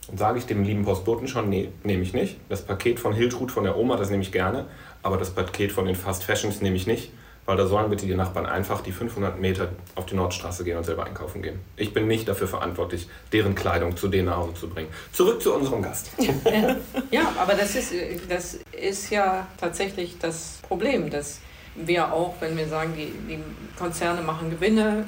dann 0.08 0.18
sage 0.18 0.40
ich 0.40 0.46
dem 0.46 0.64
lieben 0.64 0.86
Postboten 0.86 1.28
schon, 1.28 1.50
nee, 1.50 1.70
nehme 1.84 2.04
ich 2.04 2.14
nicht. 2.14 2.38
Das 2.50 2.62
Paket 2.62 3.00
von 3.00 3.14
Hiltrud 3.14 3.52
von 3.52 3.64
der 3.64 3.78
Oma, 3.78 3.98
das 3.98 4.10
nehme 4.10 4.24
ich 4.24 4.32
gerne, 4.32 4.66
aber 5.04 5.18
das 5.18 5.32
Paket 5.32 5.72
von 5.72 5.86
den 5.86 5.96
Fast 5.96 6.24
Fashions 6.24 6.62
nehme 6.62 6.76
ich 6.76 6.88
nicht 6.88 7.12
weil 7.48 7.56
da 7.56 7.66
sollen 7.66 7.90
bitte 7.90 8.06
die 8.06 8.14
Nachbarn 8.14 8.46
einfach 8.46 8.82
die 8.82 8.92
500 8.92 9.40
Meter 9.40 9.70
auf 9.96 10.06
die 10.06 10.16
Nordstraße 10.16 10.66
gehen 10.66 10.78
und 10.78 10.84
selber 10.84 11.06
einkaufen 11.06 11.42
gehen. 11.42 11.60
Ich 11.78 11.94
bin 11.94 12.06
nicht 12.06 12.28
dafür 12.28 12.48
verantwortlich, 12.48 13.08
deren 13.32 13.56
Kleidung 13.56 13.96
zu 13.96 14.10
denen 14.10 14.26
nach 14.26 14.36
Hause 14.36 14.54
zu 14.54 14.70
bringen. 14.70 14.90
Zurück 15.14 15.42
zu 15.42 15.54
unserem 15.56 15.82
Gast. 15.82 16.12
ja, 17.12 17.34
aber 17.40 17.54
das 17.54 17.76
ist, 17.76 17.94
das 18.28 18.60
ist 18.74 19.10
ja 19.10 19.48
tatsächlich 19.58 20.18
das 20.20 20.60
Problem, 20.62 21.10
dass 21.10 21.40
wir 21.86 22.12
auch, 22.12 22.36
wenn 22.40 22.58
wir 22.58 22.68
sagen, 22.68 22.94
die, 22.96 23.12
die 23.28 23.40
Konzerne 23.78 24.22
machen 24.22 24.50
Gewinne, 24.50 25.06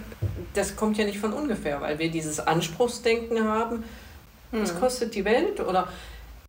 das 0.53 0.75
kommt 0.75 0.97
ja 0.97 1.05
nicht 1.05 1.19
von 1.19 1.33
ungefähr, 1.33 1.81
weil 1.81 1.99
wir 1.99 2.11
dieses 2.11 2.39
Anspruchsdenken 2.39 3.43
haben. 3.43 3.83
Was 4.51 4.71
hm. 4.71 4.79
kostet 4.79 5.15
die 5.15 5.25
Welt? 5.25 5.59
Oder 5.59 5.88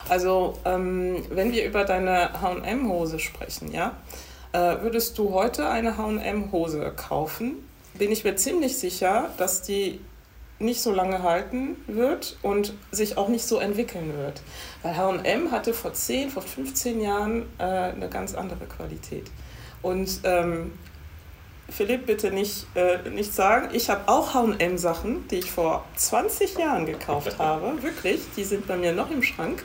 also, 0.08 0.58
ähm, 0.64 1.24
wenn 1.30 1.52
wir 1.52 1.64
über 1.64 1.84
deine 1.84 2.30
HM-Hose 2.40 3.18
sprechen, 3.18 3.70
ja, 3.70 3.96
äh, 4.52 4.82
würdest 4.82 5.18
du 5.18 5.32
heute 5.32 5.68
eine 5.68 5.96
HM-Hose 5.96 6.92
kaufen, 6.96 7.56
bin 7.94 8.10
ich 8.10 8.24
mir 8.24 8.36
ziemlich 8.36 8.78
sicher, 8.78 9.30
dass 9.36 9.62
die 9.62 10.00
nicht 10.58 10.82
so 10.82 10.92
lange 10.92 11.22
halten 11.22 11.76
wird 11.86 12.36
und 12.42 12.74
sich 12.90 13.16
auch 13.16 13.28
nicht 13.28 13.44
so 13.44 13.58
entwickeln 13.58 14.12
wird. 14.16 14.42
Weil 14.82 14.96
HM 14.96 15.50
hatte 15.50 15.72
vor 15.72 15.94
10, 15.94 16.30
vor 16.30 16.42
15 16.42 17.00
Jahren 17.00 17.46
äh, 17.58 17.64
eine 17.64 18.08
ganz 18.08 18.34
andere 18.34 18.66
Qualität. 18.66 19.30
Und 19.82 20.20
ähm, 20.24 20.72
Philipp, 21.68 22.06
bitte 22.06 22.30
nicht, 22.30 22.66
äh, 22.74 23.08
nicht 23.08 23.32
sagen, 23.34 23.68
ich 23.72 23.88
habe 23.88 24.02
auch 24.06 24.34
HM-Sachen, 24.34 25.28
die 25.28 25.36
ich 25.36 25.50
vor 25.50 25.84
20 25.96 26.58
Jahren 26.58 26.86
gekauft 26.86 27.34
habe. 27.38 27.82
Wirklich, 27.82 28.20
die 28.36 28.44
sind 28.44 28.66
bei 28.66 28.76
mir 28.76 28.92
noch 28.92 29.10
im 29.10 29.22
Schrank. 29.22 29.62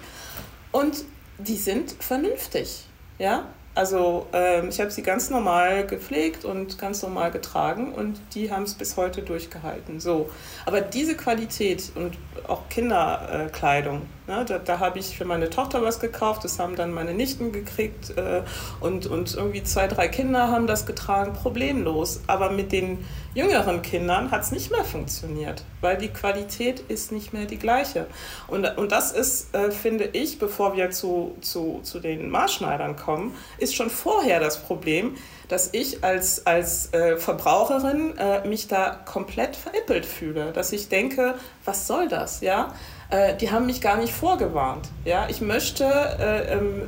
Und 0.71 1.05
die 1.37 1.57
sind 1.57 1.95
vernünftig. 1.99 2.85
Ja, 3.17 3.45
also 3.75 4.27
ähm, 4.31 4.69
ich 4.69 4.79
habe 4.79 4.89
sie 4.89 5.03
ganz 5.03 5.29
normal 5.29 5.85
gepflegt 5.85 6.45
und 6.45 6.77
ganz 6.77 7.01
normal 7.03 7.31
getragen 7.31 7.93
und 7.93 8.19
die 8.33 8.49
haben 8.49 8.63
es 8.63 8.73
bis 8.73 8.95
heute 8.95 9.21
durchgehalten. 9.21 9.99
So, 9.99 10.29
aber 10.65 10.79
diese 10.79 11.15
Qualität 11.15 11.91
und 11.95 12.17
auch 12.47 12.69
Kinderkleidung, 12.69 14.03
ne, 14.27 14.45
da, 14.45 14.59
da 14.59 14.79
habe 14.79 14.99
ich 14.99 15.17
für 15.17 15.25
meine 15.25 15.49
Tochter 15.49 15.81
was 15.81 15.99
gekauft, 15.99 16.43
das 16.43 16.59
haben 16.59 16.75
dann 16.75 16.93
meine 16.93 17.13
Nichten 17.13 17.51
gekriegt 17.51 18.17
äh, 18.17 18.41
und, 18.79 19.07
und 19.07 19.35
irgendwie 19.35 19.63
zwei, 19.63 19.87
drei 19.87 20.07
Kinder 20.07 20.49
haben 20.49 20.67
das 20.67 20.85
getragen, 20.85 21.33
problemlos. 21.33 22.21
Aber 22.27 22.51
mit 22.51 22.71
den 22.71 23.05
jüngeren 23.33 23.81
Kindern 23.81 24.31
hat 24.31 24.41
es 24.41 24.51
nicht 24.51 24.71
mehr 24.71 24.85
funktioniert, 24.85 25.63
weil 25.81 25.97
die 25.97 26.07
Qualität 26.09 26.79
ist 26.87 27.11
nicht 27.11 27.33
mehr 27.33 27.45
die 27.45 27.57
gleiche. 27.57 28.07
Und, 28.47 28.65
und 28.77 28.91
das 28.91 29.11
ist, 29.11 29.53
äh, 29.53 29.71
finde 29.71 30.05
ich, 30.05 30.39
bevor 30.39 30.75
wir 30.75 30.91
zu, 30.91 31.35
zu, 31.41 31.81
zu 31.83 31.99
den 31.99 32.29
Maßschneidern 32.29 32.95
kommen, 32.95 33.35
ist 33.57 33.75
schon 33.75 33.89
vorher 33.89 34.39
das 34.39 34.61
Problem, 34.63 35.15
dass 35.47 35.69
ich 35.73 36.03
als, 36.03 36.47
als 36.47 36.91
äh, 36.93 37.17
Verbraucherin 37.17 38.17
äh, 38.17 38.47
mich 38.47 38.67
da 38.67 38.99
komplett 39.05 39.55
veräppelt 39.55 40.05
fühle. 40.05 40.51
Dass 40.51 40.71
ich 40.71 40.89
denke, 40.89 41.35
was 41.65 41.87
soll 41.87 42.07
das? 42.07 42.41
Ja? 42.41 42.73
Äh, 43.09 43.35
die 43.37 43.51
haben 43.51 43.65
mich 43.65 43.81
gar 43.81 43.97
nicht 43.97 44.13
vorgewarnt. 44.13 44.89
Ja? 45.03 45.27
Ich 45.29 45.41
möchte, 45.41 45.83
äh, 45.85 46.53
ähm, 46.53 46.83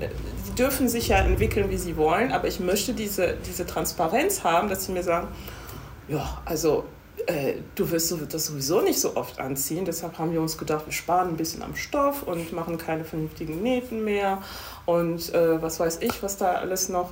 die 0.47 0.55
dürfen 0.55 0.89
sich 0.89 1.09
ja 1.09 1.17
entwickeln, 1.17 1.69
wie 1.69 1.77
sie 1.77 1.97
wollen, 1.97 2.31
aber 2.31 2.47
ich 2.47 2.59
möchte 2.59 2.93
diese, 2.93 3.35
diese 3.45 3.65
Transparenz 3.65 4.43
haben, 4.43 4.69
dass 4.69 4.85
sie 4.85 4.91
mir 4.91 5.03
sagen, 5.03 5.27
ja, 6.07 6.41
also 6.45 6.85
äh, 7.27 7.55
du 7.75 7.89
wirst 7.91 8.13
das 8.29 8.45
sowieso 8.45 8.81
nicht 8.81 8.99
so 8.99 9.15
oft 9.15 9.39
anziehen. 9.39 9.85
Deshalb 9.85 10.17
haben 10.17 10.31
wir 10.31 10.41
uns 10.41 10.57
gedacht, 10.57 10.85
wir 10.85 10.93
sparen 10.93 11.29
ein 11.29 11.37
bisschen 11.37 11.61
am 11.61 11.75
Stoff 11.75 12.23
und 12.23 12.53
machen 12.53 12.77
keine 12.77 13.03
vernünftigen 13.03 13.61
Nähten 13.61 14.03
mehr 14.03 14.41
und 14.85 15.33
äh, 15.33 15.61
was 15.61 15.79
weiß 15.79 15.99
ich, 16.01 16.23
was 16.23 16.37
da 16.37 16.53
alles 16.53 16.89
noch. 16.89 17.11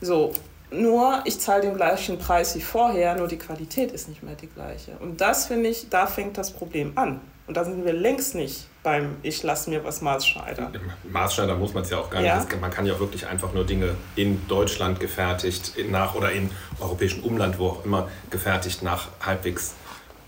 So, 0.00 0.32
nur 0.70 1.22
ich 1.24 1.40
zahle 1.40 1.62
den 1.62 1.74
gleichen 1.74 2.18
Preis 2.18 2.54
wie 2.54 2.60
vorher, 2.60 3.16
nur 3.16 3.28
die 3.28 3.38
Qualität 3.38 3.92
ist 3.92 4.08
nicht 4.08 4.22
mehr 4.22 4.34
die 4.34 4.48
gleiche. 4.48 4.92
Und 5.00 5.20
das 5.20 5.46
finde 5.46 5.70
ich, 5.70 5.88
da 5.88 6.06
fängt 6.06 6.38
das 6.38 6.50
Problem 6.50 6.92
an. 6.96 7.20
Und 7.46 7.56
da 7.56 7.64
sind 7.64 7.84
wir 7.84 7.92
längst 7.92 8.34
nicht 8.34 8.66
beim 8.82 9.16
Ich 9.22 9.42
lasse 9.42 9.70
mir 9.70 9.84
was 9.84 10.00
Maßschneidern. 10.00 10.80
Maßschneider 11.10 11.54
muss 11.56 11.74
man 11.74 11.84
es 11.84 11.90
ja 11.90 11.98
auch 11.98 12.10
gar 12.10 12.22
ja? 12.22 12.38
nicht. 12.38 12.60
Man 12.60 12.70
kann 12.70 12.86
ja 12.86 12.98
wirklich 12.98 13.26
einfach 13.26 13.52
nur 13.52 13.64
Dinge 13.64 13.94
in 14.16 14.46
Deutschland 14.48 14.98
gefertigt 14.98 15.74
nach 15.90 16.14
oder 16.14 16.32
in 16.32 16.50
europäischem 16.80 17.22
Umland, 17.22 17.58
wo 17.58 17.68
auch 17.68 17.84
immer, 17.84 18.08
gefertigt 18.30 18.82
nach 18.82 19.08
halbwegs 19.20 19.74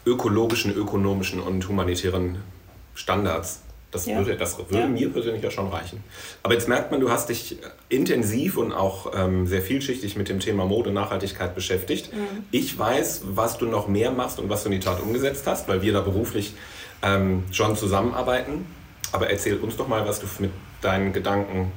ökologischen, 0.06 0.72
ökonomischen 0.74 1.40
und 1.40 1.68
humanitären 1.68 2.38
Standards 2.94 3.60
das 3.90 4.04
ja. 4.04 4.18
würde, 4.18 4.36
das 4.36 4.58
würde 4.58 4.80
ja. 4.80 4.86
mir 4.86 5.10
persönlich 5.10 5.42
ja 5.42 5.50
schon 5.50 5.68
reichen. 5.68 6.04
Aber 6.42 6.52
jetzt 6.52 6.68
merkt 6.68 6.90
man, 6.90 7.00
du 7.00 7.10
hast 7.10 7.30
dich 7.30 7.56
intensiv 7.88 8.58
und 8.58 8.72
auch 8.72 9.12
ähm, 9.16 9.46
sehr 9.46 9.62
vielschichtig 9.62 10.14
mit 10.16 10.28
dem 10.28 10.40
Thema 10.40 10.66
Mode, 10.66 10.92
Nachhaltigkeit 10.92 11.54
beschäftigt. 11.54 12.12
Mhm. 12.12 12.44
Ich 12.50 12.78
weiß, 12.78 13.22
was 13.30 13.56
du 13.56 13.64
noch 13.64 13.88
mehr 13.88 14.10
machst 14.10 14.38
und 14.38 14.50
was 14.50 14.62
du 14.62 14.68
in 14.68 14.72
die 14.72 14.80
Tat 14.80 15.00
umgesetzt 15.00 15.46
hast, 15.46 15.68
weil 15.68 15.80
wir 15.80 15.94
da 15.94 16.02
beruflich 16.02 16.52
ähm, 17.02 17.44
schon 17.52 17.76
zusammenarbeiten. 17.76 18.66
Aber 19.12 19.30
erzähl 19.30 19.58
uns 19.58 19.76
doch 19.76 19.88
mal, 19.88 20.06
was 20.06 20.20
du 20.20 20.26
mit 20.38 20.50
deinen 20.82 21.12
Gedanken 21.12 21.72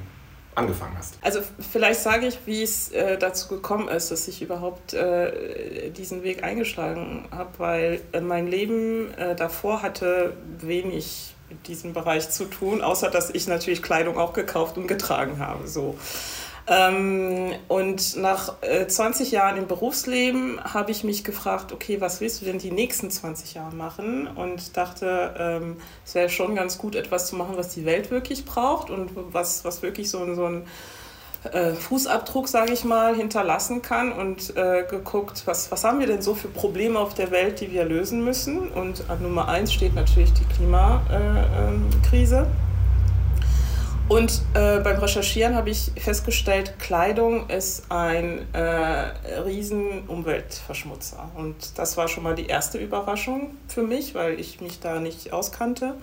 angefangen 0.54 0.96
hast. 0.98 1.18
Also 1.22 1.40
vielleicht 1.72 2.00
sage 2.00 2.26
ich, 2.26 2.38
wie 2.44 2.62
es 2.62 2.90
äh, 2.90 3.16
dazu 3.16 3.48
gekommen 3.48 3.88
ist, 3.88 4.10
dass 4.10 4.28
ich 4.28 4.42
überhaupt 4.42 4.92
äh, 4.92 5.90
diesen 5.90 6.22
Weg 6.22 6.44
eingeschlagen 6.44 7.26
habe, 7.30 7.50
weil 7.58 8.00
äh, 8.12 8.20
mein 8.20 8.46
Leben 8.46 9.14
äh, 9.14 9.34
davor 9.34 9.82
hatte 9.82 10.34
wenig 10.58 11.34
mit 11.48 11.68
diesem 11.68 11.92
Bereich 11.92 12.30
zu 12.30 12.44
tun, 12.44 12.82
außer 12.82 13.10
dass 13.10 13.30
ich 13.30 13.46
natürlich 13.46 13.82
Kleidung 13.82 14.18
auch 14.18 14.32
gekauft 14.32 14.76
und 14.76 14.88
getragen 14.88 15.38
habe. 15.38 15.68
So. 15.68 15.96
Ähm, 16.68 17.52
und 17.68 18.16
nach 18.16 18.62
äh, 18.62 18.86
20 18.86 19.32
Jahren 19.32 19.56
im 19.56 19.66
Berufsleben 19.66 20.62
habe 20.62 20.92
ich 20.92 21.02
mich 21.02 21.24
gefragt, 21.24 21.72
okay, 21.72 22.00
was 22.00 22.20
willst 22.20 22.40
du 22.40 22.44
denn 22.44 22.58
die 22.58 22.70
nächsten 22.70 23.10
20 23.10 23.54
Jahre 23.54 23.74
machen? 23.74 24.28
Und 24.28 24.76
dachte, 24.76 25.34
ähm, 25.38 25.78
es 26.04 26.14
wäre 26.14 26.28
schon 26.28 26.54
ganz 26.54 26.78
gut, 26.78 26.94
etwas 26.94 27.26
zu 27.26 27.34
machen, 27.36 27.56
was 27.56 27.70
die 27.70 27.84
Welt 27.84 28.12
wirklich 28.12 28.44
braucht 28.44 28.90
und 28.90 29.10
was, 29.32 29.64
was 29.64 29.82
wirklich 29.82 30.08
so, 30.08 30.34
so 30.34 30.46
ein 30.46 30.64
äh, 31.50 31.72
Fußabdruck, 31.72 32.46
sage 32.46 32.72
ich 32.72 32.84
mal, 32.84 33.16
hinterlassen 33.16 33.82
kann 33.82 34.12
und 34.12 34.56
äh, 34.56 34.84
geguckt, 34.88 35.42
was, 35.46 35.72
was 35.72 35.82
haben 35.82 35.98
wir 35.98 36.06
denn 36.06 36.22
so 36.22 36.36
für 36.36 36.46
Probleme 36.46 37.00
auf 37.00 37.14
der 37.14 37.32
Welt, 37.32 37.60
die 37.60 37.72
wir 37.72 37.84
lösen 37.84 38.22
müssen. 38.22 38.68
Und 38.68 39.10
an 39.10 39.20
Nummer 39.22 39.48
eins 39.48 39.72
steht 39.72 39.96
natürlich 39.96 40.32
die 40.34 40.44
Klimakrise. 40.44 42.46
Und 44.12 44.42
äh, 44.52 44.80
beim 44.80 44.98
Recherchieren 44.98 45.54
habe 45.54 45.70
ich 45.70 45.90
festgestellt, 45.96 46.74
Kleidung 46.78 47.48
ist 47.48 47.90
ein 47.90 48.46
äh, 48.52 49.38
riesen 49.40 50.06
Umweltverschmutzer. 50.06 51.30
Und 51.34 51.78
das 51.78 51.96
war 51.96 52.08
schon 52.08 52.22
mal 52.22 52.34
die 52.34 52.44
erste 52.44 52.76
Überraschung 52.76 53.56
für 53.68 53.82
mich, 53.82 54.14
weil 54.14 54.38
ich 54.38 54.60
mich 54.60 54.80
da 54.80 55.00
nicht 55.00 55.32
auskannte. 55.32 55.94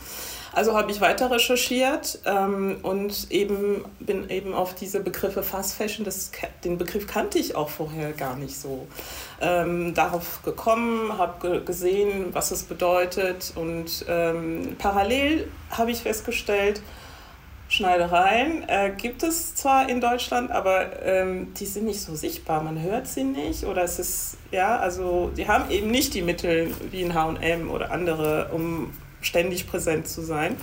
Also 0.53 0.75
habe 0.75 0.91
ich 0.91 1.01
weiter 1.01 1.29
recherchiert 1.29 2.17
ähm, 2.25 2.77
und 2.81 3.29
eben 3.29 3.85
bin 3.99 4.27
eben 4.31 4.55
auf 4.55 4.73
diese 4.73 5.01
Begriffe 5.01 5.43
Fast 5.43 5.75
Fashion, 5.75 6.03
das, 6.03 6.31
den 6.63 6.79
Begriff 6.79 7.05
kannte 7.05 7.37
ich 7.37 7.55
auch 7.55 7.69
vorher 7.69 8.13
gar 8.13 8.35
nicht 8.35 8.59
so, 8.59 8.87
ähm, 9.39 9.93
darauf 9.93 10.41
gekommen, 10.41 11.15
habe 11.15 11.61
gesehen, 11.61 12.29
was 12.31 12.49
es 12.49 12.63
bedeutet 12.63 13.53
und 13.53 14.03
ähm, 14.07 14.75
parallel 14.79 15.47
habe 15.69 15.91
ich 15.91 15.99
festgestellt, 15.99 16.81
Schneidereien 17.69 18.67
äh, 18.67 18.91
gibt 18.97 19.21
es 19.21 19.53
zwar 19.53 19.88
in 19.89 20.01
Deutschland, 20.01 20.49
aber 20.49 21.03
ähm, 21.03 21.53
die 21.53 21.67
sind 21.67 21.85
nicht 21.85 22.01
so 22.01 22.15
sichtbar. 22.15 22.63
Man 22.63 22.81
hört 22.81 23.07
sie 23.07 23.23
nicht 23.23 23.63
oder 23.63 23.83
es 23.83 23.99
ist, 23.99 24.38
ja, 24.51 24.77
also 24.77 25.31
die 25.38 25.47
haben 25.47 25.69
eben 25.69 25.91
nicht 25.91 26.15
die 26.15 26.23
Mittel 26.23 26.73
wie 26.89 27.05
ein 27.05 27.13
HM 27.13 27.69
oder 27.69 27.91
andere, 27.91 28.49
um 28.51 28.91
ständig 29.21 29.67
präsent 29.67 30.07
zu 30.07 30.21
sein. 30.21 30.57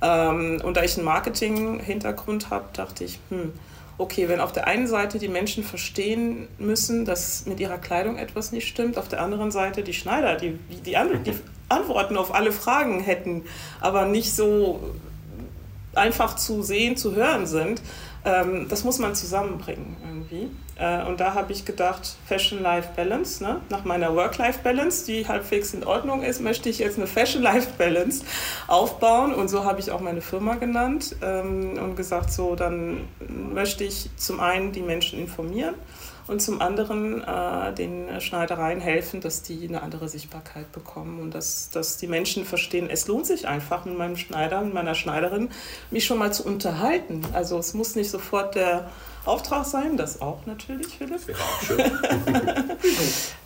Ähm, 0.00 0.60
und 0.62 0.76
da 0.76 0.84
ich 0.84 0.96
einen 0.96 1.04
Marketing-Hintergrund 1.04 2.48
habe, 2.50 2.66
dachte 2.72 3.02
ich, 3.02 3.18
hm, 3.30 3.52
okay, 3.98 4.28
wenn 4.28 4.38
auf 4.38 4.52
der 4.52 4.68
einen 4.68 4.86
Seite 4.86 5.18
die 5.18 5.28
Menschen 5.28 5.64
verstehen 5.64 6.46
müssen, 6.58 7.04
dass 7.04 7.46
mit 7.46 7.58
ihrer 7.58 7.78
Kleidung 7.78 8.18
etwas 8.18 8.52
nicht 8.52 8.68
stimmt, 8.68 8.98
auf 8.98 9.08
der 9.08 9.20
anderen 9.20 9.50
Seite 9.50 9.82
die 9.82 9.94
Schneider, 9.94 10.36
die, 10.36 10.58
die, 10.70 10.92
die 10.92 10.96
Antworten 11.68 12.16
auf 12.16 12.32
alle 12.32 12.52
Fragen 12.52 13.00
hätten, 13.00 13.42
aber 13.80 14.04
nicht 14.04 14.32
so 14.32 14.94
einfach 15.96 16.36
zu 16.36 16.62
sehen, 16.62 16.96
zu 16.96 17.14
hören 17.14 17.46
sind, 17.46 17.82
ähm, 18.24 18.66
das 18.68 18.82
muss 18.82 18.98
man 18.98 19.14
zusammenbringen 19.14 19.96
irgendwie. 20.04 20.50
Äh, 20.78 21.04
und 21.06 21.20
da 21.20 21.34
habe 21.34 21.52
ich 21.52 21.64
gedacht, 21.64 22.16
Fashion-Life-Balance, 22.26 23.42
ne? 23.42 23.60
nach 23.68 23.84
meiner 23.84 24.14
Work-Life-Balance, 24.16 25.06
die 25.06 25.28
halbwegs 25.28 25.72
in 25.74 25.84
Ordnung 25.84 26.22
ist, 26.22 26.40
möchte 26.40 26.68
ich 26.68 26.80
jetzt 26.80 26.98
eine 26.98 27.06
Fashion-Life-Balance 27.06 28.24
aufbauen. 28.66 29.32
Und 29.32 29.48
so 29.48 29.64
habe 29.64 29.78
ich 29.78 29.92
auch 29.92 30.00
meine 30.00 30.20
Firma 30.20 30.56
genannt 30.56 31.14
ähm, 31.22 31.78
und 31.78 31.96
gesagt, 31.96 32.32
so 32.32 32.56
dann 32.56 33.08
möchte 33.28 33.84
ich 33.84 34.10
zum 34.16 34.40
einen 34.40 34.72
die 34.72 34.82
Menschen 34.82 35.20
informieren 35.20 35.76
und 36.28 36.42
zum 36.42 36.60
anderen 36.60 37.22
äh, 37.22 37.72
den 37.74 38.20
Schneidereien 38.20 38.80
helfen, 38.80 39.20
dass 39.20 39.42
die 39.42 39.66
eine 39.68 39.82
andere 39.82 40.08
Sichtbarkeit 40.08 40.72
bekommen 40.72 41.20
und 41.20 41.34
dass, 41.34 41.70
dass 41.70 41.96
die 41.98 42.06
Menschen 42.06 42.44
verstehen, 42.44 42.88
es 42.90 43.06
lohnt 43.06 43.26
sich 43.26 43.46
einfach 43.46 43.84
mit 43.84 43.96
meinem 43.96 44.16
Schneider, 44.16 44.62
mit 44.62 44.74
meiner 44.74 44.94
Schneiderin, 44.94 45.50
mich 45.90 46.04
schon 46.04 46.18
mal 46.18 46.32
zu 46.32 46.44
unterhalten. 46.44 47.22
Also 47.32 47.58
es 47.58 47.74
muss 47.74 47.94
nicht 47.94 48.10
sofort 48.10 48.54
der 48.54 48.90
Auftrag 49.26 49.64
sein, 49.64 49.96
das 49.96 50.20
auch 50.20 50.46
natürlich, 50.46 50.98
Philipp. 50.98 51.16
Das 51.16 51.26
wäre 51.26 51.38
auch 51.38 51.62
schön. 51.62 51.80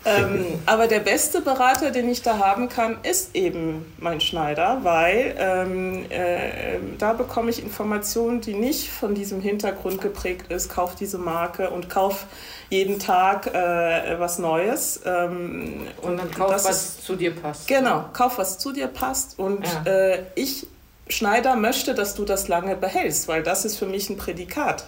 ähm, 0.04 0.44
aber 0.66 0.86
der 0.86 1.00
beste 1.00 1.40
Berater, 1.40 1.90
den 1.90 2.08
ich 2.08 2.22
da 2.22 2.38
haben 2.38 2.68
kann, 2.68 2.98
ist 3.02 3.34
eben 3.34 3.92
mein 3.98 4.20
Schneider, 4.20 4.80
weil 4.82 5.34
ähm, 5.38 6.04
äh, 6.10 6.78
da 6.98 7.14
bekomme 7.14 7.50
ich 7.50 7.62
Informationen, 7.62 8.40
die 8.40 8.54
nicht 8.54 8.90
von 8.90 9.14
diesem 9.14 9.40
Hintergrund 9.40 10.00
geprägt 10.00 10.52
ist, 10.52 10.68
kauf 10.68 10.94
diese 10.94 11.18
Marke 11.18 11.70
und 11.70 11.88
kauf 11.88 12.26
jeden 12.68 12.98
Tag 12.98 13.46
äh, 13.54 14.18
was 14.18 14.38
Neues. 14.38 15.00
Ähm, 15.04 15.86
und 16.02 16.18
dann 16.18 16.30
kauf, 16.30 16.52
was 16.52 16.68
ist, 16.70 17.04
zu 17.04 17.16
dir 17.16 17.34
passt. 17.34 17.66
Genau, 17.68 18.04
kauf, 18.12 18.38
was 18.38 18.58
zu 18.58 18.72
dir 18.72 18.86
passt. 18.86 19.38
Und 19.38 19.64
ja. 19.84 19.92
äh, 19.92 20.22
ich, 20.34 20.66
Schneider, 21.08 21.56
möchte, 21.56 21.94
dass 21.94 22.14
du 22.14 22.24
das 22.24 22.48
lange 22.48 22.76
behältst, 22.76 23.28
weil 23.28 23.42
das 23.42 23.64
ist 23.64 23.76
für 23.76 23.86
mich 23.86 24.10
ein 24.10 24.16
Prädikat. 24.16 24.84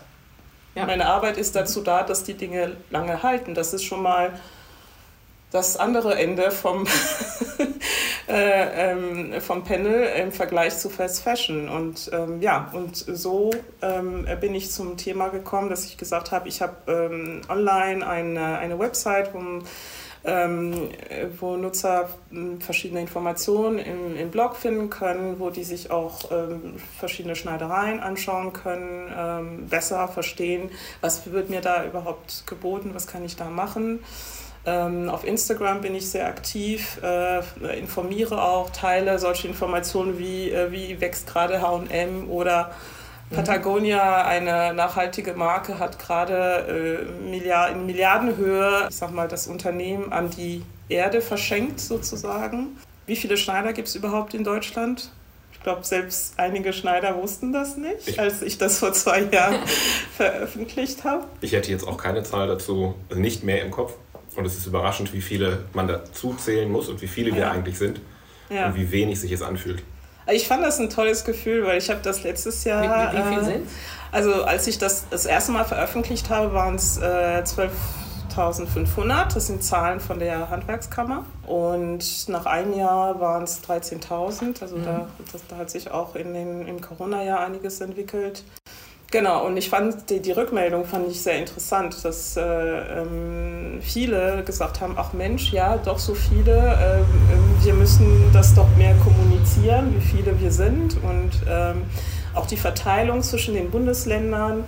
Ja. 0.75 0.87
Meine 0.87 1.07
Arbeit 1.07 1.37
ist 1.37 1.55
dazu 1.55 1.83
da, 1.83 2.03
dass 2.03 2.25
die 2.25 2.35
Dinge 2.35 2.77
lange 2.91 3.23
halten. 3.23 3.55
Das 3.55 3.75
ist 3.75 3.85
schon 3.85 4.03
mal 4.03 4.33
das 5.51 5.77
andere 5.77 6.19
Ende 6.19 6.51
vom, 6.51 6.87
äh, 8.29 8.91
ähm, 8.93 9.41
vom 9.43 9.65
Panel 9.65 10.05
im 10.19 10.33
Vergleich 10.33 10.79
zu 10.79 10.89
Fast 10.89 11.23
Fashion. 11.23 11.69
Und 11.69 12.11
ähm, 12.15 12.41
ja, 12.41 12.71
und 12.73 12.97
so 12.97 13.51
ähm, 13.83 14.27
bin 14.41 14.55
ich 14.55 14.71
zum 14.71 14.97
Thema 14.97 15.29
gekommen, 15.29 15.69
dass 15.69 15.85
ich 15.85 15.99
gesagt 15.99 16.33
habe, 16.33 16.49
ich 16.49 16.63
habe 16.63 16.77
ähm, 16.89 17.43
online 17.51 18.07
eine, 18.07 18.59
eine 18.59 18.79
Website, 18.79 19.35
wo, 19.35 19.41
ähm, 20.25 20.91
wo 21.39 21.57
Nutzer 21.57 22.09
hm, 22.31 22.61
verschiedene 22.61 23.01
Informationen 23.01 23.79
im, 23.79 24.17
im 24.17 24.31
Blog 24.31 24.57
finden 24.57 24.91
können, 24.91 25.39
wo 25.39 25.51
die 25.51 25.65
sich 25.65 25.91
auch 25.91 26.31
ähm, 26.31 26.75
verschiedene 26.99 27.37
Schneidereien 27.37 28.01
anschauen 28.01 28.53
können, 28.53 29.69
besser 29.69 30.09
verstehen, 30.09 30.71
was 31.01 31.31
wird 31.31 31.51
mir 31.51 31.61
da 31.61 31.85
überhaupt 31.85 32.47
geboten, 32.47 32.91
was 32.95 33.07
kann 33.07 33.25
ich 33.25 33.37
da 33.37 33.47
machen. 33.47 34.01
Ähm, 34.65 35.09
auf 35.09 35.27
Instagram 35.27 35.81
bin 35.81 35.95
ich 35.95 36.09
sehr 36.09 36.27
aktiv, 36.27 37.01
äh, 37.03 37.41
informiere 37.79 38.43
auch, 38.43 38.71
teile 38.71 39.19
solche 39.19 39.49
Informationen 39.49 40.19
wie, 40.19 40.51
äh, 40.51 40.71
wie 40.71 41.01
wächst 41.01 41.27
gerade 41.27 41.61
HM 41.61 42.31
oder. 42.31 42.73
Patagonia, 43.33 44.25
eine 44.25 44.75
nachhaltige 44.75 45.35
Marke, 45.35 45.79
hat 45.79 45.99
gerade 45.99 47.07
äh, 47.09 47.73
in 47.73 47.87
Milliardenhöhe, 47.87 48.87
ich 48.89 48.97
sag 48.97 49.13
mal, 49.13 49.29
das 49.29 49.47
Unternehmen 49.47 50.13
an 50.13 50.31
die 50.31 50.63
Erde 50.89 51.21
verschenkt 51.21 51.81
sozusagen. 51.81 52.77
Wie 53.07 53.17
viele 53.17 53.37
Schneider 53.37 53.73
gibt 53.73 53.89
es 53.89 53.95
überhaupt 53.95 54.35
in 54.35 54.45
Deutschland? 54.45 55.11
Ich 55.53 55.61
glaube, 55.61 55.85
selbst 55.85 56.35
einige 56.39 56.73
Schneider 56.73 57.17
wussten 57.17 57.53
das 57.53 57.77
nicht, 57.77 58.09
ich, 58.09 58.21
als 58.21 58.43
ich 58.43 58.59
das 58.59 58.79
vor 58.81 58.93
zwei 58.93 59.23
Jahren 59.23 59.61
veröffentlicht 60.17 61.05
habe. 61.05 61.27
Ich 61.41 61.53
hätte 61.53 61.71
jetzt 61.71 61.87
auch 61.87 61.97
keine 61.97 62.23
Zahl 62.23 62.49
dazu, 62.49 62.95
nicht 63.15 63.45
mehr 63.45 63.63
im 63.63 63.71
Kopf. 63.71 63.95
Und 64.35 64.47
es 64.47 64.57
ist 64.57 64.67
überraschend, 64.67 65.13
wie 65.13 65.21
viele 65.21 65.65
man 65.75 65.89
dazu 65.89 66.35
zählen 66.35 66.71
muss 66.71 66.89
und 66.89 67.03
wie 67.03 67.07
viele 67.07 67.31
ja. 67.31 67.37
wir 67.37 67.51
eigentlich 67.51 67.79
sind 67.79 68.01
ja. 68.49 68.67
und 68.67 68.77
wie 68.77 68.91
wenig 68.91 69.21
sich 69.21 69.31
es 69.31 69.43
anfühlt. 69.43 69.83
Ich 70.31 70.47
fand 70.47 70.65
das 70.65 70.79
ein 70.79 70.91
tolles 70.91 71.25
Gefühl, 71.25 71.65
weil 71.65 71.79
ich 71.79 71.91
habe 71.91 72.01
das 72.03 72.23
letztes 72.23 72.65
Jahr. 72.65 72.83
Wie, 72.83 73.17
wie, 73.17 73.19
wie 73.19 73.29
viel 73.29 73.43
äh, 73.43 73.45
sind 73.45 73.69
Also 74.13 74.45
als 74.45 74.67
ich 74.67 74.79
das 74.79 75.09
das 75.11 75.27
erste 75.27 75.53
Mal 75.53 75.65
veröffentlicht 75.65 76.31
habe, 76.31 76.53
waren 76.53 76.77
es 76.77 76.99
äh, 76.99 77.43
12.500. 77.43 79.35
Das 79.35 79.47
sind 79.47 79.65
Zahlen 79.65 80.01
von 80.01 80.19
der 80.19 80.51
Handwerkskammer. 80.51 81.25
Und 81.47 82.29
nach 82.29 82.47
einem 82.47 82.77
Jahr 82.77 83.21
waren 83.21 83.45
es 83.45 83.63
13.000. 83.65 84.63
Also 84.63 84.77
mhm. 84.77 84.85
da, 84.85 85.09
das, 85.33 85.43
da 85.49 85.57
hat 85.57 85.71
sich 85.71 85.91
auch 85.91 86.15
in 86.15 86.35
den, 86.35 86.67
im 86.67 86.81
Corona-Jahr 86.81 87.41
einiges 87.41 87.81
entwickelt. 87.81 88.45
Genau, 89.13 89.45
und 89.45 89.59
ich 89.59 89.69
fand 89.69 90.09
die, 90.09 90.21
die 90.21 90.33
Rückmeldung 90.33 90.87
fand 90.87 91.07
ich 91.11 91.21
sehr 91.21 91.39
interessant, 91.39 92.03
dass 92.03 92.35
äh, 92.39 92.41
ähm, 92.41 93.79
viele 93.83 94.43
gesagt 94.43 94.81
haben, 94.81 94.95
ach 94.97 95.13
Mensch, 95.13 95.53
ja, 95.53 95.77
doch 95.77 95.99
so 95.99 96.15
viele, 96.15 96.57
äh, 96.57 97.63
wir 97.63 97.75
müssen 97.75 98.31
das 98.33 98.55
doch 98.55 98.69
mehr 98.79 98.95
kommunizieren, 99.05 99.95
wie 99.95 100.01
viele 100.01 100.41
wir 100.41 100.51
sind 100.51 100.97
und 101.03 101.31
ähm, 101.47 101.83
auch 102.33 102.47
die 102.47 102.57
Verteilung 102.57 103.23
zwischen 103.23 103.53
den 103.53 103.71
Bundesländern, 103.71 104.65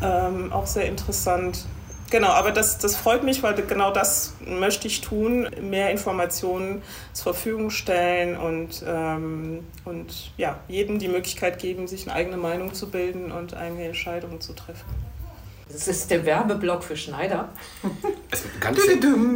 ähm, 0.00 0.52
auch 0.52 0.68
sehr 0.68 0.86
interessant. 0.86 1.66
Genau, 2.10 2.28
aber 2.28 2.50
das, 2.50 2.78
das 2.78 2.96
freut 2.96 3.22
mich, 3.22 3.42
weil 3.44 3.54
genau 3.54 3.92
das 3.92 4.34
möchte 4.44 4.88
ich 4.88 5.00
tun, 5.00 5.48
mehr 5.60 5.90
Informationen 5.90 6.82
zur 7.12 7.34
Verfügung 7.34 7.70
stellen 7.70 8.36
und, 8.36 8.82
ähm, 8.86 9.64
und 9.84 10.32
ja, 10.36 10.58
jedem 10.66 10.98
die 10.98 11.08
Möglichkeit 11.08 11.60
geben, 11.60 11.86
sich 11.86 12.08
eine 12.08 12.14
eigene 12.14 12.36
Meinung 12.36 12.74
zu 12.74 12.90
bilden 12.90 13.30
und 13.30 13.54
eigene 13.54 13.84
Entscheidungen 13.84 14.40
zu 14.40 14.54
treffen. 14.54 14.86
Das 15.72 15.86
ist 15.86 16.10
der 16.10 16.26
Werbeblock 16.26 16.82
für 16.82 16.96
Schneider. 16.96 17.48
ganz, 18.60 18.80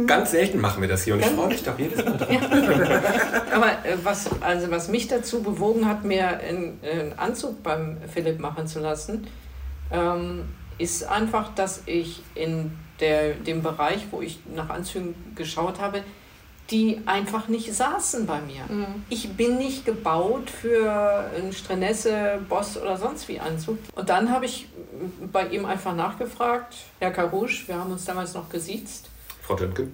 ganz, 0.05 0.31
selten 0.31 0.59
machen 0.59 0.81
wir 0.81 0.89
das 0.89 1.05
hier 1.05 1.13
und 1.13 1.21
ich 1.21 1.27
freue 1.27 1.47
mich 1.47 1.63
doch 1.63 1.79
jedes 1.79 2.03
Mal 2.03 2.17
drauf. 2.17 2.29
Aber 3.53 3.67
äh, 3.85 3.95
was, 4.03 4.29
also 4.41 4.69
was 4.69 4.89
mich 4.89 5.07
dazu 5.07 5.41
bewogen 5.41 5.87
hat, 5.87 6.03
mir 6.03 6.39
einen, 6.39 6.79
einen 6.83 7.17
Anzug 7.17 7.63
beim 7.63 7.97
Philipp 8.13 8.39
machen 8.39 8.67
zu 8.67 8.79
lassen, 8.79 9.27
ähm, 9.91 10.43
ist 10.77 11.03
einfach, 11.03 11.53
dass 11.55 11.83
ich 11.85 12.21
in 12.35 12.77
der, 12.99 13.33
dem 13.33 13.61
Bereich, 13.61 14.07
wo 14.11 14.21
ich 14.21 14.39
nach 14.53 14.69
Anzügen 14.69 15.15
geschaut 15.35 15.79
habe, 15.79 16.03
die 16.71 17.01
einfach 17.05 17.47
nicht 17.47 17.73
saßen 17.73 18.25
bei 18.25 18.41
mir. 18.41 18.63
Mhm. 18.67 19.03
Ich 19.09 19.33
bin 19.33 19.57
nicht 19.57 19.85
gebaut 19.85 20.49
für 20.49 21.29
einen 21.35 21.53
Strenesse, 21.53 22.39
Boss 22.49 22.77
oder 22.77 22.97
sonst 22.97 23.27
wie 23.27 23.39
Anzug. 23.39 23.77
Und 23.95 24.09
dann 24.09 24.31
habe 24.31 24.45
ich 24.45 24.67
bei 25.31 25.47
ihm 25.47 25.65
einfach 25.65 25.95
nachgefragt, 25.95 26.75
Herr 26.99 27.11
Karouche, 27.11 27.67
wir 27.67 27.75
haben 27.75 27.91
uns 27.91 28.05
damals 28.05 28.33
noch 28.33 28.49
gesiezt. 28.49 29.09
Frau 29.43 29.55
Tönke. 29.55 29.89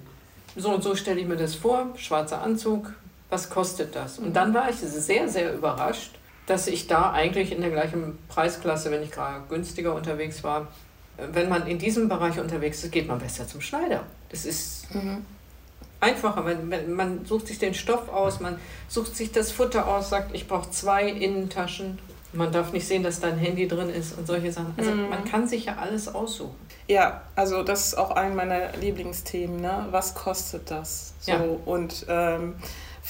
So 0.55 0.69
und 0.73 0.83
so 0.83 0.95
stelle 0.95 1.19
ich 1.19 1.27
mir 1.27 1.37
das 1.37 1.55
vor, 1.55 1.89
schwarzer 1.95 2.41
Anzug, 2.41 2.93
was 3.29 3.49
kostet 3.49 3.95
das? 3.95 4.19
Und 4.19 4.33
dann 4.33 4.53
war 4.53 4.69
ich 4.69 4.77
sehr, 4.77 5.27
sehr 5.27 5.53
überrascht, 5.53 6.11
dass 6.51 6.67
ich 6.67 6.87
da 6.87 7.13
eigentlich 7.13 7.53
in 7.53 7.61
der 7.61 7.69
gleichen 7.69 8.19
Preisklasse, 8.27 8.91
wenn 8.91 9.01
ich 9.01 9.11
gerade 9.11 9.41
günstiger 9.47 9.95
unterwegs 9.95 10.43
war, 10.43 10.67
wenn 11.31 11.47
man 11.47 11.65
in 11.65 11.79
diesem 11.79 12.09
Bereich 12.09 12.39
unterwegs 12.39 12.83
ist, 12.83 12.91
geht 12.91 13.07
man 13.07 13.19
besser 13.19 13.47
zum 13.47 13.61
Schneider. 13.61 14.03
Das 14.27 14.45
ist 14.45 14.93
mhm. 14.93 15.25
einfacher. 16.01 16.41
Man, 16.41 16.93
man 16.93 17.25
sucht 17.25 17.47
sich 17.47 17.57
den 17.57 17.73
Stoff 17.73 18.09
aus, 18.09 18.41
man 18.41 18.59
sucht 18.89 19.15
sich 19.15 19.31
das 19.31 19.51
Futter 19.51 19.87
aus, 19.87 20.09
sagt, 20.09 20.35
ich 20.35 20.47
brauche 20.47 20.69
zwei 20.71 21.07
Innentaschen 21.07 21.99
Man 22.33 22.51
darf 22.51 22.73
nicht 22.73 22.85
sehen, 22.85 23.03
dass 23.03 23.21
da 23.21 23.27
ein 23.27 23.37
Handy 23.37 23.69
drin 23.69 23.89
ist 23.89 24.17
und 24.17 24.27
solche 24.27 24.51
Sachen. 24.51 24.73
Also 24.75 24.91
mhm. 24.91 25.09
man 25.09 25.23
kann 25.23 25.47
sich 25.47 25.65
ja 25.65 25.77
alles 25.77 26.13
aussuchen. 26.13 26.55
Ja, 26.87 27.21
also 27.37 27.63
das 27.63 27.87
ist 27.87 27.97
auch 27.97 28.11
ein 28.11 28.35
meiner 28.35 28.75
Lieblingsthemen. 28.75 29.61
Ne? 29.61 29.87
Was 29.91 30.15
kostet 30.15 30.69
das? 30.69 31.13
So, 31.21 31.31
ja. 31.31 31.39
Und 31.65 32.05
ähm, 32.09 32.55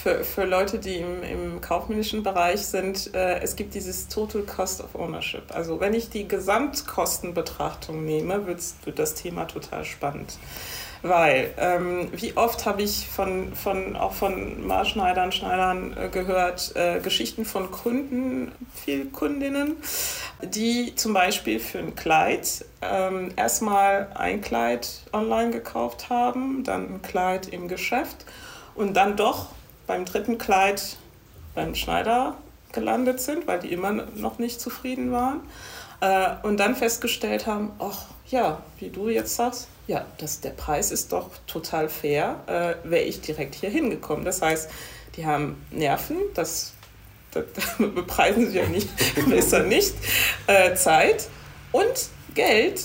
für, 0.01 0.23
für 0.23 0.45
Leute, 0.45 0.79
die 0.79 0.97
im, 0.97 1.23
im 1.23 1.61
kaufmännischen 1.61 2.23
Bereich 2.23 2.65
sind, 2.65 3.13
äh, 3.13 3.39
es 3.39 3.55
gibt 3.55 3.75
dieses 3.75 4.07
Total 4.07 4.41
Cost 4.41 4.83
of 4.83 4.95
Ownership. 4.95 5.43
Also 5.53 5.79
wenn 5.79 5.93
ich 5.93 6.09
die 6.09 6.27
Gesamtkostenbetrachtung 6.27 8.03
nehme, 8.03 8.47
wird, 8.47 8.61
das 8.95 9.13
Thema 9.13 9.45
total 9.45 9.85
spannend. 9.85 10.37
Weil, 11.03 11.51
ähm, 11.57 12.09
wie 12.13 12.37
oft 12.37 12.65
habe 12.65 12.83
ich 12.83 13.07
von, 13.07 13.55
von, 13.55 13.95
auch 13.95 14.13
von 14.13 14.65
Marschneidern, 14.67 15.31
Schneidern 15.31 15.95
äh, 15.97 16.09
gehört, 16.09 16.75
äh, 16.75 16.99
Geschichten 16.99 17.43
von 17.43 17.71
Kunden, 17.71 18.51
viel 18.75 19.05
Kundinnen, 19.05 19.77
die 20.43 20.93
zum 20.95 21.13
Beispiel 21.13 21.59
für 21.59 21.79
ein 21.79 21.95
Kleid 21.95 22.65
ähm, 22.83 23.31
erstmal 23.35 24.09
ein 24.13 24.41
Kleid 24.41 25.01
online 25.11 25.51
gekauft 25.51 26.09
haben, 26.09 26.63
dann 26.63 26.95
ein 26.95 27.01
Kleid 27.01 27.47
im 27.47 27.67
Geschäft 27.67 28.25
und 28.75 28.95
dann 28.95 29.15
doch 29.15 29.47
beim 29.91 30.05
dritten 30.05 30.37
Kleid 30.37 30.95
beim 31.53 31.75
Schneider 31.75 32.37
gelandet 32.71 33.19
sind, 33.19 33.45
weil 33.45 33.59
die 33.59 33.73
immer 33.73 33.91
noch 33.91 34.39
nicht 34.39 34.61
zufrieden 34.61 35.11
waren. 35.11 35.41
Äh, 35.99 36.29
und 36.43 36.61
dann 36.61 36.77
festgestellt 36.77 37.45
haben, 37.45 37.73
ach 37.77 38.05
ja, 38.29 38.63
wie 38.79 38.87
du 38.87 39.09
jetzt 39.09 39.35
sagst, 39.35 39.67
ja, 39.87 40.05
das, 40.17 40.39
der 40.39 40.51
Preis 40.51 40.91
ist 40.91 41.11
doch 41.11 41.29
total 41.45 41.89
fair, 41.89 42.39
äh, 42.47 42.89
wäre 42.89 43.03
ich 43.03 43.19
direkt 43.19 43.53
hier 43.53 43.69
hingekommen. 43.69 44.23
Das 44.23 44.41
heißt, 44.41 44.69
die 45.17 45.25
haben 45.25 45.61
Nerven, 45.71 46.19
das, 46.35 46.71
das, 47.31 47.43
das 47.53 47.65
bepreisen 47.77 48.49
sie 48.49 48.59
ja 48.59 48.67
nicht, 48.67 48.87
besser 49.29 49.63
nicht, 49.63 49.93
äh, 50.47 50.73
Zeit 50.75 51.27
und 51.73 52.07
Geld 52.33 52.81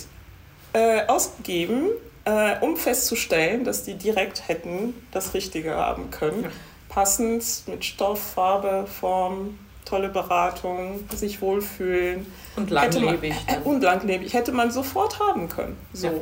äh, 0.72 1.06
ausgegeben, 1.06 1.90
äh, 2.24 2.58
um 2.58 2.76
festzustellen, 2.76 3.62
dass 3.62 3.84
die 3.84 3.94
direkt 3.94 4.48
hätten 4.48 4.92
das 5.12 5.34
Richtige 5.34 5.76
haben 5.76 6.10
können. 6.10 6.50
Passend 6.96 7.44
mit 7.66 7.84
Stoff, 7.84 8.18
Farbe, 8.18 8.86
Form, 8.86 9.58
tolle 9.84 10.08
Beratung, 10.08 11.04
sich 11.14 11.42
wohlfühlen. 11.42 12.24
Und 12.56 12.70
langlebig. 12.70 13.34
Man, 13.46 13.54
äh, 13.62 13.68
und 13.68 13.82
langlebig. 13.82 14.32
Hätte 14.32 14.52
man 14.52 14.70
sofort 14.70 15.20
haben 15.20 15.50
können. 15.50 15.76
So. 15.92 16.06
Ja. 16.06 16.12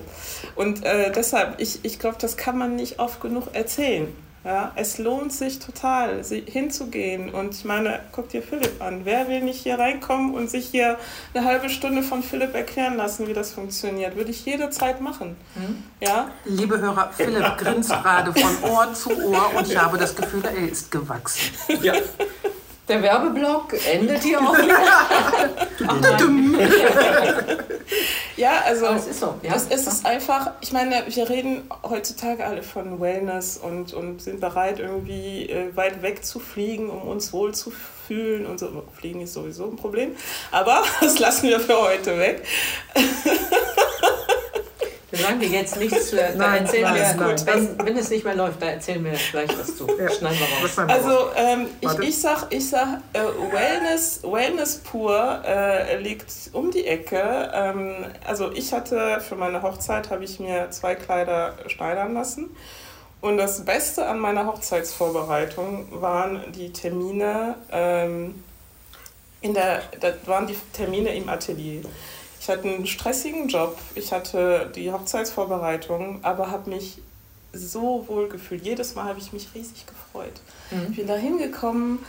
Und 0.57 0.85
äh, 0.85 1.13
deshalb, 1.13 1.61
ich, 1.61 1.85
ich 1.85 2.01
glaube, 2.01 2.17
das 2.21 2.37
kann 2.37 2.59
man 2.59 2.75
nicht 2.75 2.99
oft 2.99 3.21
genug 3.21 3.55
erzählen. 3.55 4.09
Ja, 4.45 4.73
es 4.77 4.99
lohnt 4.99 5.33
sich 5.33 5.59
total, 5.59 6.23
hinzugehen. 6.23 7.31
Und 7.31 7.55
ich 7.55 7.65
meine, 7.65 8.01
guck 8.13 8.29
dir 8.29 8.43
Philipp 8.43 8.83
an. 8.83 9.01
Wer 9.05 9.29
will 9.29 9.41
nicht 9.41 9.63
hier 9.63 9.79
reinkommen 9.79 10.35
und 10.35 10.51
sich 10.51 10.67
hier 10.67 10.99
eine 11.33 11.47
halbe 11.47 11.71
Stunde 11.71 12.03
von 12.03 12.23
Philipp 12.23 12.55
erklären 12.55 12.97
lassen, 12.97 13.27
wie 13.27 13.33
das 13.33 13.53
funktioniert? 13.53 14.17
Würde 14.17 14.31
ich 14.31 14.45
jederzeit 14.45 15.01
machen. 15.01 15.37
Mhm. 15.55 15.83
Ja? 16.01 16.31
Liebe 16.45 16.79
Hörer, 16.79 17.11
Philipp 17.17 17.57
grinst 17.57 17.89
gerade 18.03 18.35
von 18.35 18.71
Ohr 18.71 18.93
zu 18.93 19.11
Ohr 19.11 19.51
und 19.57 19.67
ich 19.67 19.79
habe 19.79 19.97
das 19.97 20.15
Gefühl, 20.15 20.45
er 20.45 20.69
ist 20.69 20.91
gewachsen. 20.91 21.55
Ja. 21.83 21.95
Der 22.87 23.03
Werbeblock 23.03 23.75
endet 23.91 24.23
hier 24.23 24.39
auch 24.41 24.59
wieder. 24.59 24.77
ja, 28.37 28.61
also 28.67 28.85
es 28.87 29.07
ist 29.07 29.21
so. 29.21 29.37
Ja, 29.43 29.55
es, 29.55 29.69
es 29.71 29.87
ist 29.87 30.05
einfach, 30.05 30.51
ich 30.61 30.73
meine, 30.73 31.03
wir 31.09 31.31
reden 31.31 31.67
heutzutage 31.83 32.45
alle 32.45 32.63
von 32.63 33.01
Wellness 33.01 33.57
und, 33.57 33.95
und 33.95 34.21
sind 34.21 34.41
bereit, 34.41 34.81
irgendwie 34.81 35.49
äh, 35.49 35.75
weit 35.75 36.03
weg 36.03 36.27
zu 36.27 36.39
fliegen, 36.39 36.91
um 36.91 37.09
uns 37.09 37.33
wohl 37.33 37.55
zu 37.55 37.73
fühlen 38.07 38.45
und 38.45 38.59
so. 38.59 38.85
Fliegen 38.93 39.23
ist 39.23 39.33
sowieso 39.33 39.71
ein 39.71 39.77
Problem, 39.77 40.15
aber 40.51 40.83
das 41.01 41.19
lassen 41.19 41.49
wir 41.49 41.61
für 41.61 41.81
heute 41.81 42.19
weg. 42.19 42.45
Solange 45.17 45.41
wir 45.41 45.49
jetzt 45.49 45.77
nichts 45.77 46.11
zu 46.11 46.17
da 46.17 46.23
erzählen 46.23 46.83
nein, 46.83 47.19
wir, 47.19 47.27
nein, 47.27 47.47
wenn, 47.47 47.87
wenn, 47.87 47.97
es 47.97 48.11
nicht 48.11 48.25
mehr 48.25 48.35
läuft, 48.35 48.61
da 48.61 48.67
erzählen 48.67 49.05
wir 49.05 49.13
gleich 49.31 49.51
was 49.59 49.77
zu. 49.77 49.87
Ja. 49.87 50.11
Schneiden 50.11 50.39
wir 50.39 50.67
raus. 50.67 50.91
Also 50.91 51.31
ähm, 51.37 51.67
ich, 51.81 52.09
ich 52.09 52.21
sag, 52.21 52.47
ich 52.51 52.69
sag 52.69 53.01
äh, 53.13 53.21
Wellness, 53.53 54.23
Wellness 54.23 54.79
pur 54.79 55.43
äh, 55.47 55.97
liegt 55.99 56.33
um 56.53 56.71
die 56.71 56.87
Ecke. 56.87 57.51
Ähm, 57.53 58.07
also 58.27 58.53
ich 58.53 58.73
hatte 58.73 59.21
für 59.21 59.37
meine 59.37 59.63
Hochzeit 59.63 60.11
habe 60.11 60.25
ich 60.25 60.41
mir 60.41 60.71
zwei 60.71 60.95
Kleider 60.95 61.55
schneidern 61.69 62.15
lassen. 62.15 62.55
Und 63.21 63.39
das 63.39 63.65
Beste 63.65 64.07
an 64.07 64.19
meiner 64.19 64.47
Hochzeitsvorbereitung 64.47 66.03
waren 66.03 66.53
die 66.53 66.73
Termine 66.73 67.55
ähm, 67.73 68.35
in 69.45 69.53
der, 69.53 69.83
das 70.01 70.15
waren 70.27 70.47
die 70.47 70.57
Termine 70.73 71.15
im 71.15 71.29
Atelier. 71.29 71.83
Ich 72.45 72.51
hatte 72.51 72.69
einen 72.69 72.87
stressigen 72.87 73.49
Job, 73.49 73.79
ich 73.95 74.13
hatte 74.13 74.71
die 74.77 74.93
Hochzeitsvorbereitung, 74.93 76.23
aber 76.23 76.51
habe 76.51 76.69
mich 76.69 76.99
so 77.55 78.05
wohl 78.07 78.29
gefühlt. 78.29 78.67
Jedes 78.67 78.95
Mal 78.95 79.05
habe 79.05 79.19
ich 79.19 79.33
mich 79.33 79.49
riesig 79.55 79.87
gefreut. 79.87 80.43
Mhm. 80.71 80.89
Ich 80.91 80.97
bin 80.97 81.07
da 81.07 81.15
hingekommen, 81.15 82.01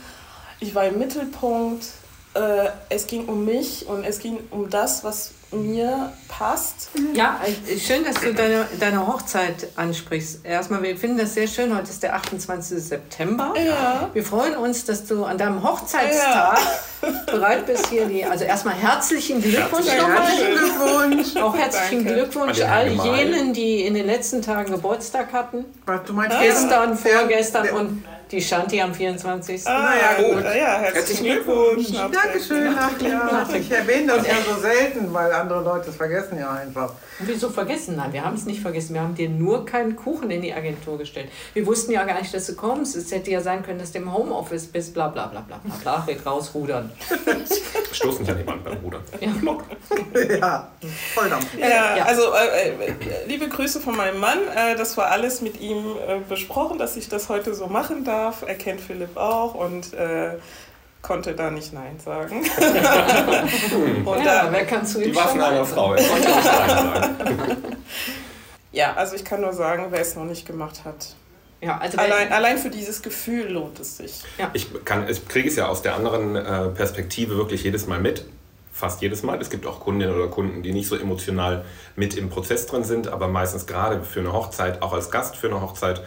ich 0.60 0.74
war 0.74 0.84
im 0.84 0.98
Mittelpunkt, 0.98 1.86
äh, 2.34 2.68
es 2.90 3.06
ging 3.06 3.24
um 3.24 3.46
mich 3.46 3.86
und 3.86 4.04
es 4.04 4.18
ging 4.18 4.38
um 4.50 4.68
das, 4.68 5.04
was 5.04 5.32
mir 5.56 6.12
passt. 6.28 6.90
Ja, 7.14 7.40
schön, 7.78 8.04
dass 8.04 8.20
du 8.20 8.34
deine, 8.34 8.66
deine 8.78 9.06
Hochzeit 9.06 9.68
ansprichst. 9.76 10.44
Erstmal, 10.44 10.82
wir 10.82 10.96
finden 10.96 11.18
das 11.18 11.34
sehr 11.34 11.46
schön. 11.46 11.74
Heute 11.74 11.90
ist 11.90 12.02
der 12.02 12.14
28. 12.14 12.78
September. 12.78 13.54
Ja. 13.56 14.10
Wir 14.12 14.24
freuen 14.24 14.56
uns, 14.56 14.84
dass 14.84 15.06
du 15.06 15.24
an 15.24 15.38
deinem 15.38 15.62
Hochzeitstag 15.62 16.58
ja. 17.02 17.08
bereit 17.26 17.66
bist 17.66 17.86
hier. 17.88 18.06
Die, 18.06 18.24
also 18.24 18.44
erstmal 18.44 18.74
herzlichen 18.74 19.42
Glückwunsch 19.42 19.86
nochmal. 19.96 20.22
Herzlichen 20.22 20.56
Glückwunsch. 20.56 21.36
Auch 21.36 21.56
herzlichen 21.56 22.04
Danke. 22.04 22.20
Glückwunsch 22.20 22.60
all 22.62 22.88
jenen, 22.88 23.52
die 23.52 23.84
in 23.84 23.94
den 23.94 24.06
letzten 24.06 24.42
Tagen 24.42 24.72
Geburtstag 24.72 25.32
hatten. 25.32 25.64
Was, 25.86 26.04
du 26.04 26.12
meinst 26.12 26.38
gestern, 26.40 26.96
vorgestern 26.96 27.68
und 27.70 28.04
die 28.30 28.42
Shanti 28.42 28.80
am 28.80 28.94
24. 28.94 29.66
Ah, 29.66 29.82
naja, 29.82 30.28
gut. 30.28 30.44
Ja, 30.44 30.78
herzlichen 30.78 31.24
Glückwunsch. 31.24 31.88
Dankeschön. 31.92 32.74
Ach, 32.76 33.00
ja. 33.00 33.48
Ich 33.54 33.70
erwähne 33.70 34.16
das 34.16 34.26
ja 34.26 34.34
so 34.46 34.60
selten, 34.60 35.12
weil 35.12 35.32
andere 35.32 35.62
Leute 35.62 35.90
es 35.90 35.96
vergessen 35.96 36.38
ja 36.38 36.52
einfach. 36.52 36.92
Wieso 37.20 37.50
vergessen? 37.50 37.96
Nein, 37.96 38.12
wir 38.12 38.24
haben 38.24 38.34
es 38.34 38.44
nicht 38.44 38.60
vergessen. 38.60 38.94
Wir 38.94 39.02
haben 39.02 39.14
dir 39.14 39.28
nur 39.28 39.64
keinen 39.64 39.96
Kuchen 39.96 40.30
in 40.30 40.42
die 40.42 40.52
Agentur 40.52 40.98
gestellt. 40.98 41.28
Wir 41.54 41.66
wussten 41.66 41.92
ja 41.92 42.04
gar 42.04 42.20
nicht, 42.20 42.34
dass 42.34 42.46
du 42.46 42.54
kommst. 42.54 42.96
Es 42.96 43.10
hätte 43.10 43.30
ja 43.30 43.40
sein 43.40 43.62
können, 43.62 43.78
dass 43.78 43.92
du 43.92 43.98
im 43.98 44.12
Homeoffice 44.12 44.66
bist, 44.66 44.92
bla 44.94 45.08
bla 45.08 45.26
bla 45.26 45.40
bla 45.40 45.58
bla. 45.58 45.74
bla. 45.82 46.06
Wir 46.06 46.20
rausrudern. 46.24 46.90
Stoßen 47.92 48.26
ja 48.26 48.34
niemand 48.34 48.64
beim 48.64 48.76
Rudern. 48.78 49.02
Ja, 49.20 49.32
ja 50.38 50.68
Volldampf. 51.14 51.46
Ja, 51.58 52.04
also 52.04 52.22
äh, 52.34 52.68
äh, 52.68 52.94
liebe 53.26 53.48
Grüße 53.48 53.80
von 53.80 53.96
meinem 53.96 54.20
Mann. 54.20 54.38
Äh, 54.54 54.76
das 54.76 54.96
war 54.96 55.06
alles 55.06 55.40
mit 55.40 55.60
ihm 55.60 55.96
äh, 56.06 56.18
besprochen, 56.28 56.78
dass 56.78 56.96
ich 56.96 57.08
das 57.08 57.28
heute 57.28 57.54
so 57.54 57.66
machen 57.66 58.04
darf 58.04 58.16
darf. 58.16 58.42
Er 58.46 58.54
kennt 58.54 58.80
Philipp 58.80 59.16
auch 59.16 59.54
und 59.54 59.92
äh, 59.94 60.34
konnte 61.06 61.34
da 61.34 61.50
nicht 61.50 61.72
Nein 61.72 61.98
sagen. 62.04 62.40
und 64.04 64.24
ja, 64.24 64.44
da, 64.44 64.52
wer 64.52 64.66
kann 64.66 64.84
zu 64.84 65.00
ihm 65.00 65.12
Die 65.12 65.16
Waffen 65.16 65.40
einer 65.40 65.64
Frau, 65.64 65.94
er 65.94 66.04
konnte 66.04 66.28
nicht 66.28 66.44
Nein 66.44 66.68
sagen. 66.68 67.56
ja, 68.72 68.94
also 68.94 69.14
ich 69.14 69.24
kann 69.24 69.40
nur 69.40 69.52
sagen, 69.52 69.86
wer 69.90 70.00
es 70.00 70.16
noch 70.16 70.24
nicht 70.24 70.46
gemacht 70.46 70.84
hat. 70.84 71.14
Ja, 71.60 71.78
also 71.78 71.98
allein, 71.98 72.32
allein 72.32 72.58
für 72.58 72.70
dieses 72.70 73.02
Gefühl 73.02 73.50
lohnt 73.52 73.78
es 73.80 73.96
sich. 73.96 74.22
Ja. 74.38 74.50
Ich, 74.52 74.68
ich 75.08 75.28
kriege 75.28 75.48
es 75.48 75.56
ja 75.56 75.68
aus 75.68 75.82
der 75.82 75.94
anderen 75.94 76.36
äh, 76.36 76.68
Perspektive 76.68 77.36
wirklich 77.36 77.62
jedes 77.64 77.86
Mal 77.86 78.00
mit 78.00 78.26
fast 78.76 79.00
jedes 79.00 79.22
Mal. 79.22 79.40
Es 79.40 79.48
gibt 79.48 79.66
auch 79.66 79.80
Kundinnen 79.80 80.14
oder 80.14 80.28
Kunden, 80.28 80.62
die 80.62 80.72
nicht 80.72 80.86
so 80.86 80.96
emotional 80.96 81.64
mit 81.96 82.14
im 82.14 82.28
Prozess 82.28 82.66
drin 82.66 82.84
sind, 82.84 83.08
aber 83.08 83.26
meistens 83.26 83.66
gerade 83.66 84.02
für 84.02 84.20
eine 84.20 84.34
Hochzeit, 84.34 84.82
auch 84.82 84.92
als 84.92 85.10
Gast 85.10 85.36
für 85.36 85.46
eine 85.46 85.62
Hochzeit, 85.62 86.02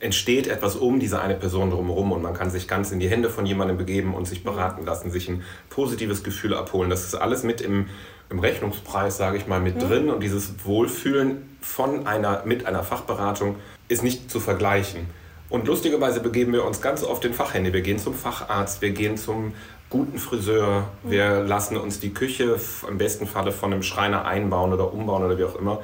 entsteht 0.00 0.46
etwas 0.46 0.76
um 0.76 0.98
diese 0.98 1.20
eine 1.20 1.34
Person 1.34 1.70
drumherum 1.70 2.12
und 2.12 2.22
man 2.22 2.32
kann 2.32 2.50
sich 2.50 2.66
ganz 2.66 2.92
in 2.92 3.00
die 3.00 3.08
Hände 3.08 3.28
von 3.28 3.44
jemandem 3.44 3.76
begeben 3.76 4.14
und 4.14 4.26
sich 4.26 4.42
beraten 4.42 4.86
lassen, 4.86 5.10
sich 5.10 5.28
ein 5.28 5.42
positives 5.68 6.24
Gefühl 6.24 6.54
abholen. 6.54 6.88
Das 6.88 7.04
ist 7.04 7.14
alles 7.14 7.42
mit 7.42 7.60
im, 7.60 7.86
im 8.30 8.38
Rechnungspreis, 8.38 9.18
sage 9.18 9.36
ich 9.36 9.46
mal, 9.46 9.60
mit 9.60 9.76
mhm. 9.76 9.80
drin 9.80 10.10
und 10.10 10.22
dieses 10.22 10.64
Wohlfühlen 10.64 11.56
von 11.60 12.06
einer, 12.06 12.42
mit 12.46 12.64
einer 12.64 12.82
Fachberatung 12.82 13.56
ist 13.88 14.02
nicht 14.02 14.30
zu 14.30 14.40
vergleichen. 14.40 15.06
Und 15.48 15.66
lustigerweise 15.68 16.20
begeben 16.20 16.52
wir 16.52 16.64
uns 16.64 16.80
ganz 16.80 17.04
oft 17.04 17.24
in 17.24 17.34
Fachhände. 17.34 17.72
Wir 17.72 17.82
gehen 17.82 17.98
zum 17.98 18.14
Facharzt, 18.14 18.82
wir 18.82 18.90
gehen 18.90 19.16
zum 19.16 19.52
guten 19.90 20.18
Friseur, 20.18 20.88
mhm. 21.02 21.10
wir 21.10 21.40
lassen 21.42 21.76
uns 21.76 22.00
die 22.00 22.14
Küche 22.14 22.58
im 22.88 22.96
besten 22.96 23.26
Falle 23.26 23.52
von 23.52 23.72
einem 23.72 23.82
Schreiner 23.82 24.24
einbauen 24.24 24.72
oder 24.72 24.92
umbauen 24.92 25.22
oder 25.22 25.36
wie 25.36 25.44
auch 25.44 25.56
immer. 25.56 25.82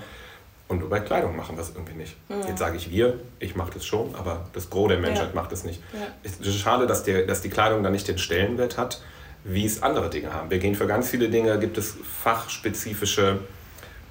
Und 0.72 0.88
bei 0.88 1.00
Kleidung 1.00 1.37
machen 1.37 1.56
wir 1.56 1.62
es 1.62 1.70
irgendwie 1.70 1.94
nicht. 1.94 2.16
Ja. 2.30 2.48
Jetzt 2.48 2.58
sage 2.58 2.76
ich 2.76 2.90
wir, 2.90 3.18
ich 3.38 3.54
mache 3.56 3.72
das 3.74 3.85
schon, 3.85 4.14
aber 4.14 4.46
das 4.54 4.70
Gros 4.70 4.88
der 4.88 4.98
Menschheit 4.98 5.28
ja. 5.28 5.35
macht 5.35 5.52
es 5.52 5.64
nicht. 5.64 5.82
Es 6.22 6.37
ist 6.37 6.58
schade, 6.58 6.87
dass, 6.87 7.04
der, 7.04 7.26
dass 7.26 7.42
die 7.42 7.50
Kleidung 7.50 7.82
da 7.82 7.90
nicht 7.90 8.08
den 8.08 8.18
Stellenwert 8.18 8.78
hat, 8.78 9.02
wie 9.44 9.66
es 9.66 9.82
andere 9.82 10.08
Dinge 10.08 10.32
haben. 10.32 10.50
Wir 10.50 10.58
gehen 10.58 10.74
für 10.74 10.87
ganz 10.87 11.11
viele 11.11 11.28
Dinge, 11.28 11.58
gibt 11.58 11.76
es 11.76 11.96
fachspezifische 12.22 13.40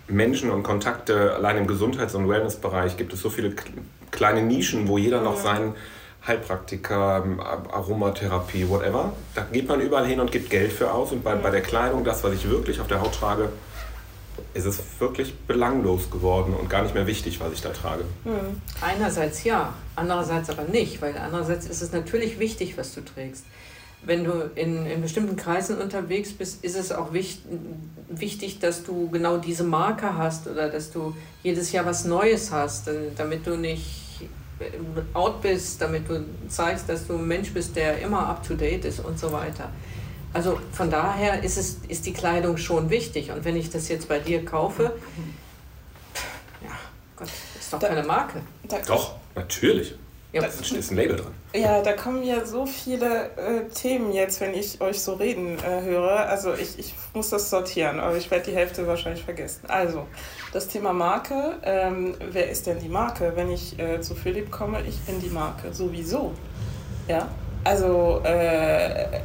Menschen 0.08 0.52
und 0.52 0.62
Kontakte. 0.62 1.34
Allein 1.34 1.58
im 1.58 1.67
Gesundheits- 1.67 2.13
und 2.13 2.30
Wellnessbereich 2.30 2.95
gibt 2.95 3.13
es 3.13 3.21
so 3.21 3.30
viele 3.30 3.56
kleine 4.12 4.43
Nischen, 4.43 4.88
wo 4.88 4.97
jeder 4.97 5.21
noch 5.21 5.38
sein 5.38 5.74
Heilpraktiker, 6.28 7.26
Aromatherapie, 7.71 8.69
whatever. 8.69 9.13
Da 9.34 9.47
geht 9.52 9.67
man 9.67 9.82
überall 9.82 10.06
hin 10.06 10.19
und 10.19 10.32
gibt 10.32 10.52
Geld 10.52 10.71
für 10.71 10.91
aus. 10.91 11.12
Und 11.12 11.24
bei, 11.24 11.34
bei 11.34 11.50
der 11.50 11.62
Kleidung, 11.62 12.04
das, 12.04 12.24
was 12.24 12.34
ich 12.34 12.47
wirklich 12.47 12.80
auf 12.80 12.88
der 12.88 13.02
Haut 13.02 13.15
trage, 13.15 13.50
ist 14.54 14.66
es 14.66 14.82
wirklich 15.00 15.34
belanglos 15.48 16.10
geworden 16.10 16.54
und 16.54 16.70
gar 16.70 16.84
nicht 16.84 16.94
mehr 16.94 17.08
wichtig, 17.08 17.40
was 17.40 17.54
ich 17.54 17.62
da 17.62 17.70
trage. 17.70 18.04
Hm. 18.24 18.62
Einerseits 18.82 19.44
ja, 19.44 19.74
andererseits 19.96 20.50
aber 20.50 20.64
nicht, 20.64 21.02
weil 21.02 21.18
andererseits 21.18 21.66
ist 21.68 21.82
es 21.82 21.92
natürlich 21.92 22.40
wichtig, 22.40 22.78
was 22.78 22.94
du 22.94 23.02
trägst. 23.02 23.46
Wenn 24.04 24.24
du 24.24 24.50
in, 24.56 24.86
in 24.88 25.02
bestimmten 25.02 25.36
Kreisen 25.36 25.78
unterwegs 25.78 26.34
bist, 26.34 26.64
ist 26.64 26.76
es 26.76 26.92
auch 26.92 27.14
wichtig, 27.14 27.44
wichtig, 28.10 28.60
dass 28.60 28.84
du 28.84 29.10
genau 29.10 29.38
diese 29.38 29.64
Marke 29.64 30.18
hast 30.18 30.48
oder 30.48 30.70
dass 30.70 30.92
du 30.92 31.16
jedes 31.44 31.72
Jahr 31.72 31.86
was 31.86 32.06
Neues 32.06 32.52
hast, 32.52 32.90
damit 33.16 33.46
du 33.46 33.56
nicht 33.56 34.28
out 35.14 35.42
bist, 35.42 35.82
damit 35.82 36.10
du 36.10 36.26
zeigst, 36.48 36.90
dass 36.90 37.08
du 37.08 37.16
ein 37.16 37.28
Mensch 37.28 37.52
bist, 37.54 37.76
der 37.76 38.00
immer 38.00 38.28
up-to-date 38.28 38.86
ist 38.86 39.00
und 39.00 39.18
so 39.18 39.32
weiter. 39.32 39.70
Also 40.34 40.60
von 40.72 40.89
daher 40.89 41.44
ist, 41.44 41.58
es, 41.58 41.80
ist 41.88 42.06
die 42.06 42.13
Kleidung 42.13 42.58
schon 42.58 42.89
wichtig. 42.89 43.32
Und 43.32 43.44
wenn 43.44 43.56
ich 43.56 43.70
das 43.70 43.89
jetzt 43.89 44.08
bei 44.08 44.20
dir 44.20 44.46
kaufe, 44.46 44.94
ja, 46.63 46.72
Gott, 47.17 47.30
ist 47.60 47.74
doch 47.74 47.80
da, 47.80 47.89
keine 47.89 48.04
Marke. 48.04 48.41
doch, 48.88 49.15
natürlich. 49.36 49.96
Ja, 50.34 50.41
da 50.41 50.48
ist 50.48 50.91
ein 50.91 50.96
Label 50.96 51.17
dran. 51.17 51.34
Ja, 51.54 51.82
da 51.82 51.91
kommen 51.91 52.24
ja 52.24 52.46
so 52.46 52.65
viele 52.65 53.32
äh, 53.36 53.65
Themen 53.74 54.13
jetzt, 54.13 54.39
wenn 54.39 54.54
ich 54.54 54.80
euch 54.80 55.02
so 55.02 55.15
reden 55.15 55.60
äh, 55.60 55.82
höre. 55.82 56.26
Also 56.30 56.54
ich, 56.54 56.80
ich 56.80 56.96
muss 57.13 57.30
das 57.30 57.50
sortieren, 57.50 58.00
aber 58.00 58.15
ich 58.15 58.32
werde 58.32 58.50
die 58.50 58.56
Hälfte 58.56 58.88
wahrscheinlich 58.88 59.26
vergessen. 59.26 59.65
Also, 59.67 60.08
das 60.54 60.70
Thema 60.70 60.94
Marke. 60.94 61.58
Ähm, 61.63 62.15
wer 62.32 62.50
ist 62.50 62.65
denn 62.65 62.80
die 62.80 62.88
Marke? 62.88 63.34
Wenn 63.36 63.52
ich 63.52 63.78
äh, 63.78 64.00
zu 64.00 64.15
Philipp 64.15 64.50
komme, 64.50 64.82
ich 64.88 64.98
bin 65.02 65.20
die 65.20 65.30
Marke. 65.30 65.74
Sowieso. 65.74 66.32
Ja. 67.10 67.28
Also, 67.65 68.22
äh, 68.24 69.20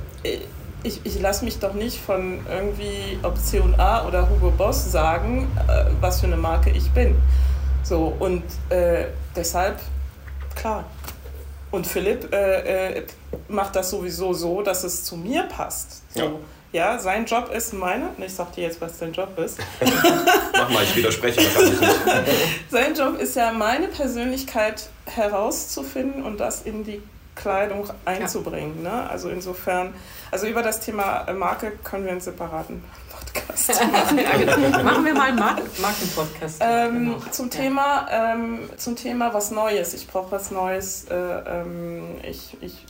ich, 0.86 1.00
ich 1.04 1.20
lasse 1.20 1.44
mich 1.44 1.58
doch 1.58 1.74
nicht 1.74 1.98
von 1.98 2.38
irgendwie 2.48 3.18
Option 3.22 3.78
A 3.78 4.06
oder 4.06 4.30
Hugo 4.30 4.50
Boss 4.50 4.90
sagen, 4.90 5.50
äh, 5.68 5.86
was 6.00 6.20
für 6.20 6.26
eine 6.26 6.36
Marke 6.36 6.70
ich 6.70 6.90
bin. 6.90 7.16
So, 7.82 8.14
und 8.18 8.44
äh, 8.70 9.06
deshalb, 9.34 9.78
klar. 10.54 10.84
Und 11.72 11.86
Philipp 11.86 12.32
äh, 12.32 12.98
äh, 12.98 13.06
macht 13.48 13.74
das 13.76 13.90
sowieso 13.90 14.32
so, 14.32 14.62
dass 14.62 14.84
es 14.84 15.04
zu 15.04 15.16
mir 15.16 15.42
passt. 15.42 16.02
So. 16.14 16.20
Ja. 16.20 16.30
Ja, 16.72 16.98
sein 16.98 17.24
Job 17.24 17.50
ist 17.54 17.72
meine, 17.72 18.10
ich 18.18 18.34
sag 18.34 18.52
dir 18.52 18.64
jetzt, 18.64 18.80
was 18.82 18.98
dein 18.98 19.12
Job 19.12 19.38
ist. 19.38 19.58
Mach 20.52 20.68
mal, 20.68 20.82
ich 20.82 20.94
widerspreche 20.94 21.40
wahrscheinlich 21.40 21.80
nicht. 21.80 21.96
sein 22.70 22.94
Job 22.94 23.18
ist 23.18 23.34
ja, 23.34 23.52
meine 23.52 23.88
Persönlichkeit 23.88 24.88
herauszufinden 25.06 26.22
und 26.22 26.38
das 26.38 26.62
in 26.62 26.84
die 26.84 27.00
Kleidung 27.36 27.88
einzubringen. 28.04 28.82
Ja. 28.82 29.02
Ne? 29.02 29.10
Also 29.10 29.28
insofern, 29.28 29.94
also 30.32 30.48
über 30.48 30.62
das 30.62 30.80
Thema 30.80 31.26
Marke 31.32 31.72
können 31.84 32.04
wir 32.04 32.10
einen 32.10 32.20
separaten 32.20 32.82
Podcast 33.10 33.80
machen. 33.92 34.18
ja, 34.18 34.36
genau. 34.36 34.82
Machen 34.82 35.04
wir 35.04 35.14
mal 35.14 35.28
einen 35.28 35.38
Markenpodcast. 35.38 36.58
Ähm, 36.60 36.94
genau. 36.94 37.18
zum, 37.30 37.46
ja. 37.50 37.60
Thema, 37.60 38.08
ähm, 38.10 38.58
zum 38.76 38.96
Thema 38.96 39.32
was 39.32 39.50
Neues. 39.52 39.94
Ich 39.94 40.08
brauche 40.08 40.32
was 40.32 40.50
Neues, 40.50 41.04
äh, 41.04 41.14
ähm, 41.14 42.16
ich, 42.22 42.56
ich, 42.60 42.84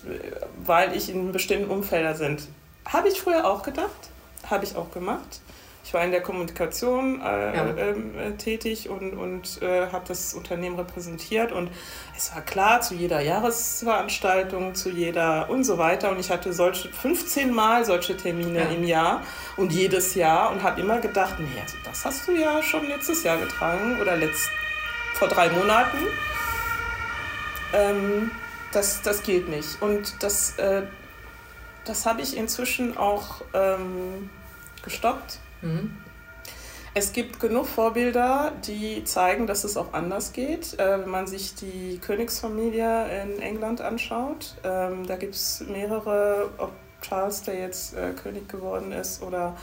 weil 0.64 0.96
ich 0.96 1.10
in 1.10 1.32
bestimmten 1.32 1.70
Umfeldern 1.70 2.16
sind. 2.16 2.48
Habe 2.86 3.08
ich 3.08 3.20
früher 3.20 3.44
auch 3.44 3.62
gedacht, 3.62 3.90
habe 4.48 4.64
ich 4.64 4.76
auch 4.76 4.90
gemacht. 4.92 5.40
Ich 5.86 5.94
war 5.94 6.02
in 6.02 6.10
der 6.10 6.20
Kommunikation 6.20 7.20
äh, 7.20 7.56
ja. 7.56 7.64
Ähm, 7.76 8.18
äh, 8.18 8.32
tätig 8.32 8.88
und, 8.88 9.16
und 9.16 9.62
äh, 9.62 9.86
habe 9.92 10.04
das 10.08 10.34
Unternehmen 10.34 10.74
repräsentiert. 10.74 11.52
Und 11.52 11.70
es 12.16 12.34
war 12.34 12.42
klar, 12.42 12.80
zu 12.80 12.94
jeder 12.94 13.20
Jahresveranstaltung, 13.20 14.74
zu 14.74 14.90
jeder 14.90 15.48
und 15.48 15.62
so 15.62 15.78
weiter. 15.78 16.10
Und 16.10 16.18
ich 16.18 16.28
hatte 16.28 16.52
solche 16.52 16.88
15 16.88 17.54
Mal 17.54 17.84
solche 17.84 18.16
Termine 18.16 18.64
ja. 18.64 18.70
im 18.70 18.82
Jahr 18.82 19.22
und 19.56 19.72
jedes 19.72 20.16
Jahr 20.16 20.50
und 20.50 20.64
habe 20.64 20.80
immer 20.80 20.98
gedacht, 20.98 21.36
nee, 21.38 21.60
also 21.62 21.76
das 21.84 22.04
hast 22.04 22.26
du 22.26 22.32
ja 22.32 22.60
schon 22.64 22.88
letztes 22.88 23.22
Jahr 23.22 23.38
getragen 23.38 24.00
oder 24.00 24.16
letzt, 24.16 24.50
vor 25.14 25.28
drei 25.28 25.50
Monaten. 25.50 25.98
Ähm, 27.72 28.32
das, 28.72 29.02
das 29.02 29.22
geht 29.22 29.48
nicht. 29.48 29.80
Und 29.80 30.20
das, 30.20 30.58
äh, 30.58 30.82
das 31.84 32.06
habe 32.06 32.22
ich 32.22 32.36
inzwischen 32.36 32.96
auch 32.96 33.42
ähm, 33.54 34.30
gestoppt 34.82 35.38
Mhm. 35.62 35.96
Es 36.98 37.12
gibt 37.12 37.40
genug 37.40 37.66
Vorbilder, 37.66 38.52
die 38.66 39.04
zeigen, 39.04 39.46
dass 39.46 39.64
es 39.64 39.76
auch 39.76 39.92
anders 39.92 40.32
geht. 40.32 40.78
Äh, 40.78 41.00
wenn 41.02 41.10
man 41.10 41.26
sich 41.26 41.54
die 41.54 41.98
Königsfamilie 41.98 43.22
in 43.22 43.42
England 43.42 43.82
anschaut, 43.82 44.54
ähm, 44.64 45.06
da 45.06 45.16
gibt 45.16 45.34
es 45.34 45.62
mehrere, 45.68 46.48
ob 46.56 46.72
Charles, 47.02 47.42
der 47.42 47.58
jetzt 47.58 47.94
äh, 47.94 48.12
König 48.12 48.48
geworden 48.48 48.92
ist, 48.92 49.22
oder 49.22 49.56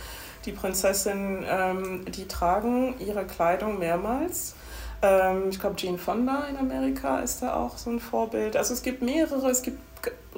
die 0.45 0.51
Prinzessin, 0.51 1.43
ähm, 1.49 2.05
die 2.05 2.27
tragen 2.27 2.95
ihre 2.99 3.25
Kleidung 3.25 3.79
mehrmals. 3.79 4.53
Ähm, 5.01 5.49
ich 5.49 5.59
glaube, 5.59 5.75
Jean 5.75 5.97
Fonda 5.97 6.45
in 6.49 6.57
Amerika 6.57 7.19
ist 7.19 7.41
da 7.41 7.55
auch 7.55 7.77
so 7.77 7.89
ein 7.89 7.99
Vorbild. 7.99 8.55
Also 8.55 8.73
es 8.73 8.83
gibt 8.83 9.01
mehrere, 9.01 9.49
es 9.49 9.63
gibt 9.63 9.79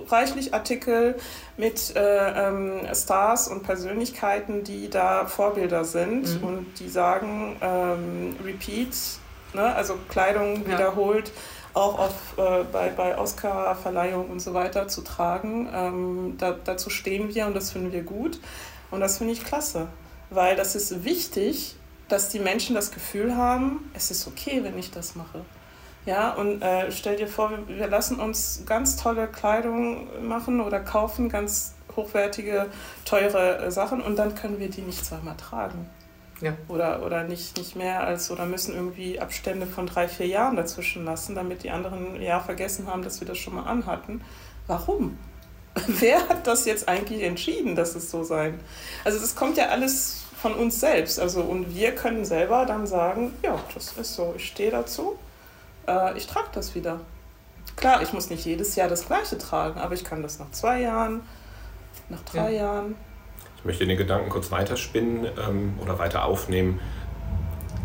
reichlich 0.10 0.54
Artikel 0.54 1.16
mit 1.58 1.96
äh, 1.96 2.48
ähm, 2.48 2.88
Stars 2.94 3.48
und 3.48 3.64
Persönlichkeiten, 3.64 4.64
die 4.64 4.90
da 4.90 5.26
Vorbilder 5.26 5.86
sind 5.86 6.42
mhm. 6.42 6.48
und 6.48 6.80
die 6.80 6.90
sagen, 6.90 7.58
ähm, 7.62 8.36
Repeat, 8.44 8.96
ne? 9.54 9.74
also 9.76 9.98
Kleidung 10.10 10.64
ja. 10.64 10.74
wiederholt, 10.74 11.32
auch 11.74 12.00
auf, 12.00 12.14
äh, 12.38 12.64
bei, 12.72 12.90
bei 12.90 13.18
Oscar-Verleihungen 13.18 14.30
und 14.30 14.40
so 14.40 14.54
weiter 14.54 14.88
zu 14.88 15.02
tragen. 15.02 15.70
Ähm, 15.74 16.36
da, 16.38 16.56
dazu 16.64 16.90
stehen 16.90 17.34
wir 17.34 17.48
und 17.48 17.54
das 17.54 17.72
finden 17.72 17.92
wir 17.92 18.04
gut. 18.04 18.40
Und 18.92 19.02
das 19.02 19.18
finde 19.18 19.34
ich 19.34 19.44
klasse, 19.44 19.88
weil 20.30 20.56
das 20.56 20.76
ist 20.76 21.04
wichtig, 21.04 21.76
dass 22.08 22.30
die 22.30 22.40
Menschen 22.40 22.76
das 22.76 22.92
Gefühl 22.92 23.36
haben, 23.36 23.90
es 23.94 24.12
ist 24.12 24.28
okay, 24.28 24.64
wenn 24.64 24.78
ich 24.78 24.92
das 24.92 25.16
mache. 25.16 25.44
Ja, 26.06 26.34
und 26.34 26.62
äh, 26.62 26.92
stell 26.92 27.16
dir 27.16 27.28
vor, 27.28 27.52
wir, 27.52 27.68
wir 27.68 27.88
lassen 27.88 28.20
uns 28.20 28.64
ganz 28.66 28.96
tolle 28.96 29.28
Kleidung 29.28 30.08
machen 30.28 30.62
oder 30.62 30.80
kaufen, 30.80 31.30
ganz 31.30 31.74
hochwertige, 31.96 32.68
teure 33.06 33.58
äh, 33.58 33.72
Sachen 33.72 34.02
und 34.02 34.18
dann 34.18 34.36
können 34.36 34.60
wir 34.60 34.70
die 34.70 34.82
nicht 34.82 35.04
zweimal 35.04 35.36
tragen. 35.36 35.90
Ja. 36.42 36.54
Oder, 36.68 37.04
oder 37.04 37.24
nicht, 37.24 37.58
nicht 37.58 37.76
mehr 37.76 38.04
als, 38.04 38.30
oder 38.30 38.46
müssen 38.46 38.76
irgendwie 38.76 39.20
Abstände 39.20 39.66
von 39.66 39.88
drei, 39.88 40.08
vier 40.08 40.28
Jahren 40.28 40.58
dazwischen 40.58 41.06
lassen, 41.06 41.34
damit 41.34 41.64
die 41.64 41.72
anderen 41.72 42.22
ja 42.22 42.40
vergessen 42.40 42.88
haben, 42.88 43.04
dass 43.04 43.22
wir 43.22 43.28
das 43.28 43.38
schon 43.38 43.56
mal 43.56 43.64
anhatten. 43.64 44.22
Warum? 44.68 45.18
Wer 45.88 46.28
hat 46.28 46.46
das 46.46 46.66
jetzt 46.66 46.88
eigentlich 46.88 47.24
entschieden, 47.24 47.76
dass 47.76 47.96
es 47.96 48.12
so 48.12 48.24
sein? 48.24 48.60
Also 49.06 49.20
das 49.20 49.36
kommt 49.36 49.58
ja 49.58 49.70
alles 49.70 50.24
von 50.40 50.54
uns 50.54 50.80
selbst. 50.80 51.20
Also 51.20 51.42
und 51.42 51.74
wir 51.74 51.96
können 51.96 52.26
selber 52.26 52.66
dann 52.66 52.86
sagen, 52.86 53.34
ja, 53.42 53.58
das 53.74 53.94
ist 53.94 54.14
so, 54.16 54.34
ich 54.38 54.46
stehe 54.48 54.72
dazu 54.72 55.18
äh, 55.88 56.18
ich 56.18 56.28
trage 56.28 56.48
das 56.54 56.76
wieder. 56.76 57.00
Klar, 57.76 58.02
ich 58.02 58.14
muss 58.14 58.30
nicht 58.30 58.46
jedes 58.46 58.76
Jahr 58.76 58.88
das 58.88 59.08
gleiche 59.08 59.38
tragen, 59.38 59.80
aber 59.80 59.94
ich 59.94 60.04
kann 60.04 60.22
das 60.22 60.40
nach 60.40 60.52
zwei 60.52 60.82
Jahren, 60.82 61.22
nach 62.10 62.22
drei 62.22 62.54
ja. 62.54 62.64
Jahren. 62.64 62.96
Ich 63.58 63.66
möchte 63.66 63.86
den 63.86 63.98
Gedanken 63.98 64.30
kurz 64.30 64.52
weiterspinnen 64.52 65.26
ähm, 65.26 65.80
oder 65.82 66.00
weiter 66.00 66.26
aufnehmen. 66.26 66.80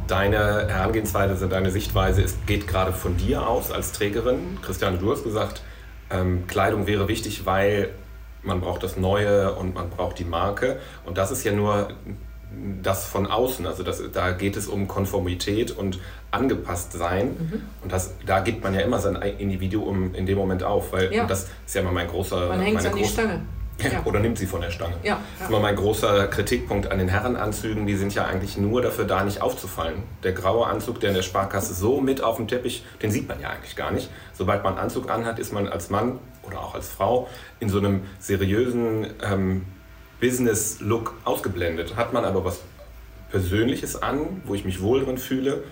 Deine 0.07 0.69
Herangehensweise, 0.69 1.49
deine 1.49 1.71
Sichtweise 1.71 2.21
ist, 2.23 2.47
geht 2.47 2.67
gerade 2.67 2.93
von 2.93 3.17
dir 3.17 3.47
aus 3.47 3.71
als 3.71 3.93
Trägerin. 3.93 4.59
Christiane, 4.61 4.99
du 4.99 5.11
hast 5.11 5.25
gesagt, 5.25 5.63
ähm, 6.11 6.47
Kleidung 6.47 6.87
wäre 6.87 7.09
wichtig, 7.09 7.47
weil 7.47 7.91
man 8.43 8.61
braucht 8.61 8.83
das 8.83 8.97
Neue 8.97 9.55
und 9.55 9.75
man 9.75 9.91
braucht 9.91 10.19
die 10.19 10.25
Marke. 10.25 10.81
Und 11.05 11.19
das 11.19 11.31
ist 11.31 11.45
ja 11.45 11.53
nur 11.53 11.89
das 12.83 13.05
von 13.05 13.27
außen. 13.27 13.67
Also 13.67 13.83
das, 13.83 14.03
da 14.13 14.33
geht 14.33 14.57
es 14.57 14.67
um 14.67 14.89
Konformität 14.89 15.71
und 15.71 15.99
angepasst 16.31 16.93
sein. 16.93 17.37
Mhm. 17.39 17.63
Und 17.83 17.93
das, 17.93 18.15
da 18.27 18.41
gibt 18.41 18.63
man 18.65 18.75
ja 18.75 18.81
immer 18.81 18.99
sein 18.99 19.17
Individuum 19.17 20.15
in 20.15 20.27
dem 20.27 20.39
Moment 20.39 20.63
auf, 20.63 20.93
weil 20.93 21.13
ja. 21.13 21.27
das 21.27 21.49
ist 21.67 21.75
ja 21.75 21.81
immer 21.81 21.93
mein 21.93 22.09
großer. 22.09 22.49
Man 22.49 22.61
hängt 22.61 22.85
an 22.85 22.97
die 22.97 23.05
Stange. 23.05 23.41
Ja. 23.83 24.03
Oder 24.05 24.21
nimmt 24.21 24.37
sie 24.37 24.45
von 24.45 24.61
der 24.61 24.71
Stange. 24.71 24.97
Ja, 25.03 25.21
Das 25.39 25.45
ist 25.45 25.49
immer 25.49 25.61
mein 25.61 25.75
großer 25.75 26.27
Kritikpunkt 26.27 26.93
an 26.93 26.99
den 26.99 27.09
Herrenanzügen. 27.09 27.87
Die 27.87 27.97
sind 27.97 28.15
ja 28.15 28.27
eigentlich 28.27 28.59
nur 28.59 28.83
dafür 28.83 29.07
da, 29.07 29.25
nicht 29.25 29.41
aufzufallen. 29.41 30.03
Der 30.23 30.33
graue 30.33 30.67
Anzug, 30.67 31.01
der 31.01 31.09
in 31.09 31.17
der 31.17 31.23
Sparkasse 31.23 31.73
so 31.73 32.03
mit 32.03 32.23
auf 32.23 32.37
dem 32.37 32.47
Teppich, 32.47 32.85
den 33.01 33.11
sieht 33.11 33.27
man 33.27 33.41
ja 33.41 33.49
eigentlich 33.49 33.77
gar 33.77 33.91
nicht. 33.91 34.11
Sobald 34.35 34.65
man 34.65 34.75
einen 34.75 34.83
Anzug 34.83 35.11
anhat, 35.11 35.39
ist 35.39 35.55
man 35.55 35.67
als 35.67 35.89
Mann 35.89 36.19
oder 36.43 36.61
auch 36.61 36.75
als 36.75 36.89
Frau 36.89 37.29
in 37.59 37.71
so 37.71 37.79
einem 37.79 38.03
seriösen 38.19 39.07
ähm, 39.23 39.65
Business-Look 40.21 41.15
ausgeblendet. 41.25 41.97
Hat 41.97 42.13
man 42.13 42.25
aber 42.25 42.45
was 42.45 42.61
Persönliches 43.31 44.01
an, 44.03 44.43
wo 44.45 44.55
ich 44.55 44.65
mich 44.65 44.83
wohl 44.83 45.05
drin 45.05 45.19
fühle, 45.19 45.65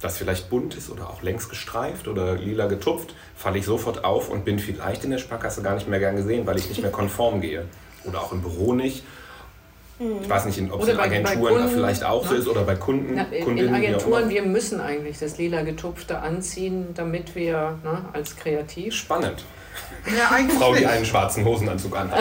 das 0.00 0.16
vielleicht 0.16 0.48
bunt 0.48 0.74
ist 0.74 0.90
oder 0.90 1.10
auch 1.10 1.22
längs 1.22 1.48
gestreift 1.48 2.08
oder 2.08 2.36
lila 2.36 2.66
getupft, 2.66 3.14
falle 3.36 3.58
ich 3.58 3.66
sofort 3.66 4.04
auf 4.04 4.30
und 4.30 4.44
bin 4.44 4.58
vielleicht 4.58 5.04
in 5.04 5.10
der 5.10 5.18
Sparkasse 5.18 5.62
gar 5.62 5.74
nicht 5.74 5.88
mehr 5.88 5.98
gern 5.98 6.16
gesehen, 6.16 6.46
weil 6.46 6.58
ich 6.58 6.68
nicht 6.68 6.80
mehr 6.80 6.90
konform 6.90 7.40
gehe. 7.42 7.66
Oder 8.04 8.20
auch 8.22 8.32
im 8.32 8.40
Büro 8.40 8.72
nicht. 8.72 9.04
Ich 10.22 10.30
weiß 10.30 10.46
nicht, 10.46 10.58
ob 10.72 10.82
es 10.82 10.88
in 10.88 10.98
Agenturen 10.98 11.56
Kunden, 11.56 11.68
vielleicht 11.68 12.04
auch 12.04 12.26
so 12.26 12.32
ne? 12.32 12.38
ist 12.38 12.48
oder 12.48 12.62
bei 12.62 12.74
Kunden. 12.74 13.16
Na, 13.16 13.26
in 13.30 13.74
Agenturen, 13.74 14.30
wir 14.30 14.42
müssen 14.42 14.80
eigentlich 14.80 15.18
das 15.18 15.36
lila 15.36 15.60
getupfte 15.60 16.20
anziehen, 16.20 16.86
damit 16.94 17.34
wir 17.34 17.78
ne, 17.84 18.06
als 18.14 18.34
kreativ. 18.36 18.94
Spannend. 18.94 19.44
Ja, 20.06 20.30
eigentlich 20.30 20.58
Frau, 20.58 20.74
die 20.74 20.86
einen 20.86 21.04
schwarzen 21.04 21.44
Hosenanzug 21.44 21.96
an 21.96 22.10
hat. 22.10 22.20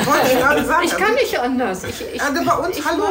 Ich, 0.83 0.97
kann 0.97 1.13
nicht 1.15 1.39
anders. 1.39 1.83
Ich, 1.83 2.03
ich, 2.13 2.21
also 2.21 2.43
bei 2.43 2.53
uns 2.53 2.85
Hallo 2.85 3.03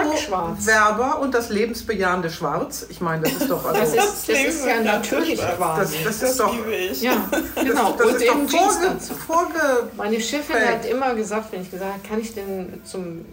Werber 0.58 1.20
und 1.20 1.34
das 1.34 1.48
lebensbejahende 1.48 2.30
Schwarz. 2.30 2.86
Ich 2.88 3.00
meine, 3.00 3.22
das 3.22 3.32
ist 3.32 3.50
doch 3.50 3.64
also 3.64 3.80
das 3.80 3.94
ist, 3.94 4.28
das 4.28 4.38
ist 4.38 4.66
ja 4.66 4.80
natürlich 4.80 5.40
schwarz. 5.40 5.78
Das, 5.78 6.02
das, 6.04 6.20
das, 6.20 6.30
ist 6.30 6.40
doch 6.40 6.54
ja 7.00 7.28
genau 7.54 7.92
das, 7.92 8.06
und 8.06 8.22
eben 8.22 8.48
vorge, 8.48 8.96
vorge 9.26 9.60
Meine 9.96 10.20
Chefin 10.20 10.56
hat 10.56 10.84
immer 10.86 11.14
gesagt, 11.14 11.52
wenn 11.52 11.62
ich 11.62 11.70
gesagt 11.70 11.92
habe, 11.92 12.08
kann 12.08 12.20
ich 12.20 12.34
denn 12.34 12.80
zum 12.84 13.24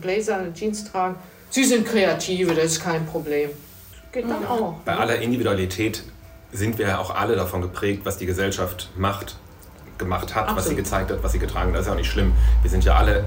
Blazer 0.00 0.36
eine 0.36 0.52
Jeans 0.54 0.90
tragen? 0.90 1.16
Sie 1.50 1.64
sind 1.64 1.86
Kreative, 1.86 2.54
das 2.54 2.64
ist 2.72 2.82
kein 2.82 3.06
Problem. 3.06 3.50
Geht 4.12 4.28
dann 4.28 4.46
auch. 4.46 4.74
Bei 4.84 4.96
aller 4.96 5.20
Individualität 5.20 6.02
sind 6.52 6.78
wir 6.78 6.88
ja 6.88 6.98
auch 6.98 7.14
alle 7.14 7.36
davon 7.36 7.60
geprägt, 7.60 8.02
was 8.04 8.18
die 8.18 8.26
Gesellschaft 8.26 8.90
macht 8.96 9.36
gemacht 10.00 10.34
hat, 10.34 10.42
Absolut. 10.42 10.58
was 10.58 10.68
sie 10.68 10.74
gezeigt 10.74 11.10
hat, 11.12 11.22
was 11.22 11.30
sie 11.30 11.38
getragen 11.38 11.68
hat. 11.68 11.76
Das 11.76 11.82
ist 11.82 11.86
ja 11.86 11.92
auch 11.92 11.98
nicht 11.98 12.10
schlimm. 12.10 12.32
Wir 12.62 12.70
sind 12.70 12.84
ja 12.84 12.96
alle 12.96 13.24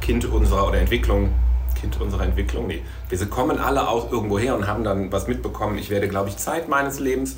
Kind 0.00 0.24
unserer 0.24 0.66
oder 0.66 0.80
Entwicklung. 0.80 1.32
Kind 1.76 2.00
unserer 2.00 2.24
Entwicklung? 2.24 2.66
Nee. 2.66 2.82
Wir 3.08 3.26
kommen 3.26 3.58
alle 3.58 3.88
auch 3.88 4.10
irgendwo 4.10 4.38
her 4.38 4.56
und 4.56 4.66
haben 4.66 4.82
dann 4.82 5.12
was 5.12 5.28
mitbekommen. 5.28 5.78
Ich 5.78 5.90
werde, 5.90 6.08
glaube 6.08 6.30
ich, 6.30 6.36
Zeit 6.36 6.68
meines 6.68 6.98
Lebens 6.98 7.36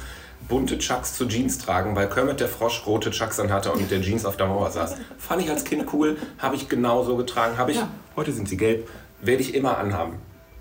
bunte 0.49 0.79
Chucks 0.79 1.15
zu 1.15 1.27
Jeans 1.27 1.59
tragen, 1.59 1.97
weil 1.97 2.09
Kermit 2.09 2.41
der 2.41 2.49
Frosch 2.49 2.87
rote 2.87 3.11
Chucks 3.11 3.41
an 3.41 3.53
hatte 3.53 3.73
und 3.73 3.81
mit 3.81 3.91
der 3.91 4.01
Jeans 4.01 4.25
auf 4.25 4.37
der 4.37 4.47
Mauer 4.47 4.71
saß. 4.71 4.97
Fand 5.19 5.43
ich 5.43 5.51
als 5.51 5.65
Kind 5.65 5.93
cool, 5.93 6.17
habe 6.39 6.57
ich 6.57 6.69
genauso 6.69 7.17
getragen. 7.17 7.59
Habe 7.59 7.73
ich, 7.73 7.79
ja. 7.79 7.89
heute 8.15 8.33
sind 8.33 8.49
sie 8.49 8.57
gelb, 8.57 8.89
werde 9.21 9.43
ich 9.43 9.55
immer 9.55 9.79
anhaben. 9.79 10.15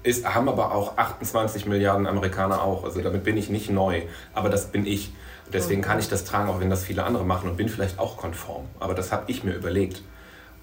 Ist, 0.04 0.26
haben 0.26 0.50
aber 0.50 0.74
auch 0.74 0.98
28 0.98 1.66
Milliarden 1.66 2.06
Amerikaner 2.06 2.62
auch. 2.62 2.84
Also 2.84 3.02
damit 3.02 3.24
bin 3.24 3.38
ich 3.38 3.50
nicht 3.50 3.72
neu. 3.72 4.04
Aber 4.34 4.50
das 4.50 4.68
bin 4.68 4.86
ich. 4.86 5.12
Deswegen 5.54 5.82
kann 5.82 6.00
ich 6.00 6.10
das 6.10 6.26
tragen, 6.26 6.50
auch 6.50 6.60
wenn 6.60 6.70
das 6.70 6.84
viele 6.84 7.04
andere 7.04 7.24
machen 7.24 7.50
und 7.50 7.58
bin 7.58 7.70
vielleicht 7.70 8.00
auch 8.00 8.18
konform. 8.18 8.66
Aber 8.80 8.94
das 8.94 9.12
habe 9.12 9.26
ich 9.28 9.44
mir 9.44 9.54
überlegt. 9.54 10.02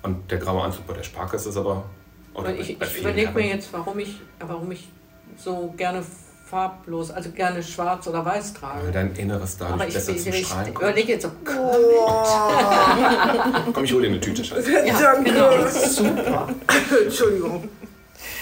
Und 0.03 0.31
der 0.31 0.39
graue 0.39 0.63
Anzug 0.63 0.87
bei 0.87 0.95
der 0.95 1.05
Sparkasse 1.05 1.49
ist 1.51 1.57
aber. 1.57 1.85
ich, 2.59 2.81
ich 2.81 2.99
überlege 2.99 3.31
mir 3.33 3.47
jetzt, 3.47 3.73
warum 3.73 3.99
ich, 3.99 4.17
warum 4.41 4.73
ich 4.73 4.89
so 5.37 5.73
gerne 5.77 6.03
farblos, 6.53 7.11
also 7.11 7.31
gerne 7.31 7.63
schwarz 7.63 8.07
oder 8.07 8.25
weiß 8.25 8.53
trage. 8.53 8.85
Weil 8.85 8.93
dein 8.93 9.15
Inneres 9.15 9.57
dadurch 9.57 9.75
Aber 9.75 9.89
ich, 9.89 9.95
besser 9.95 10.13
ich, 10.13 10.23
zum 10.23 10.33
ich, 10.35 10.47
Strahlen 10.47 10.69
Ich 10.69 10.79
überlege 10.79 11.13
jetzt 11.13 11.23
so, 11.23 11.31
oh. 11.49 12.27
Komm, 13.73 13.85
ich 13.85 13.93
hole 13.95 14.03
dir 14.03 14.09
eine 14.09 14.21
Tüte, 14.21 14.45
Scheiße. 14.45 14.87
Ja, 14.87 15.01
Danke. 15.01 15.31
genau, 15.31 15.67
super. 15.67 16.49
Entschuldigung. 17.05 17.69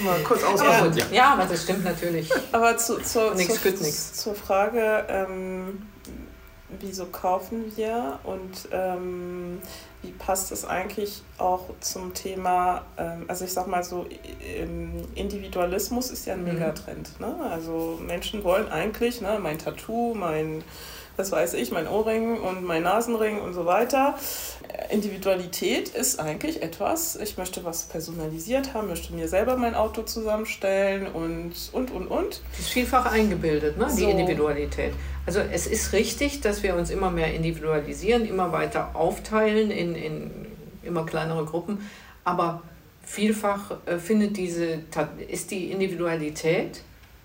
Mal 0.01 0.19
kurz 0.25 0.43
ausgeholt. 0.43 0.97
Ja. 0.97 1.05
ja, 1.13 1.35
aber 1.35 1.45
das 1.45 1.63
stimmt 1.63 1.85
natürlich. 1.85 2.29
Aber 2.51 2.77
zu, 2.77 2.99
zu, 2.99 3.33
nix, 3.37 3.63
zu, 3.63 4.13
zur 4.13 4.35
Frage, 4.35 5.05
ähm, 5.09 5.83
wieso 6.79 7.07
kaufen 7.07 7.77
wir 7.77 8.19
und 8.25 8.69
ähm, 8.73 9.61
wie 10.03 10.13
passt 10.13 10.53
es 10.53 10.65
eigentlich 10.65 11.23
auch 11.39 11.65
zum 11.81 12.15
Thema, 12.15 12.85
ähm, 12.97 13.25
also 13.29 13.45
ich 13.45 13.53
sag 13.53 13.67
mal 13.67 13.85
so, 13.85 14.07
Individualismus 15.15 16.11
ist 16.11 16.27
ja 16.27 16.35
ein 16.35 16.45
mhm. 16.45 16.55
Megatrend. 16.55 17.21
Ne? 17.21 17.35
Also 17.51 17.99
Menschen 18.05 18.45
wollen 18.45 18.69
eigentlich 18.69 19.21
ne, 19.21 19.39
mein 19.43 19.59
Tattoo, 19.59 20.15
mein 20.15 20.65
das 21.21 21.33
weiß 21.33 21.55
ich, 21.55 21.71
mein 21.71 21.87
Ohrring 21.87 22.39
und 22.39 22.65
mein 22.65 22.83
Nasenring 22.83 23.41
und 23.41 23.53
so 23.53 23.67
weiter. 23.67 24.15
Individualität 24.89 25.91
ist 25.91 26.19
eigentlich 26.19 26.63
etwas, 26.63 27.17
ich 27.17 27.37
möchte 27.37 27.63
was 27.65 27.83
personalisiert 27.85 28.73
haben, 28.73 28.89
möchte 28.89 29.13
mir 29.13 29.29
selber 29.29 29.57
mein 29.57 29.75
Auto 29.75 30.03
zusammenstellen 30.03 31.07
und, 31.09 31.53
und, 31.73 31.91
und, 31.91 32.07
und. 32.07 32.41
Das 32.53 32.61
ist 32.61 32.71
vielfach 32.71 33.13
eingebildet, 33.13 33.77
ne? 33.77 33.87
die 33.95 34.03
so. 34.03 34.09
Individualität. 34.09 34.95
Also 35.27 35.41
es 35.41 35.67
ist 35.67 35.93
richtig, 35.93 36.41
dass 36.41 36.63
wir 36.63 36.75
uns 36.75 36.91
immer 36.91 37.11
mehr 37.11 37.35
individualisieren, 37.35 38.27
immer 38.27 38.51
weiter 38.53 38.91
aufteilen 38.95 39.71
in, 39.71 39.95
in 39.95 40.31
immer 40.83 41.05
kleinere 41.05 41.45
Gruppen, 41.45 41.87
aber 42.25 42.63
vielfach 43.05 43.73
äh, 43.85 43.99
findet 43.99 44.39
diese, 44.39 44.79
ist 45.29 45.51
die 45.51 45.71
Individualität 45.71 46.81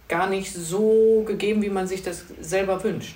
gar 0.09 0.27
nicht 0.29 0.53
so 0.53 1.23
gegeben, 1.25 1.61
wie 1.61 1.69
man 1.69 1.87
sich 1.87 2.03
das 2.03 2.25
selber 2.41 2.83
wünscht 2.83 3.15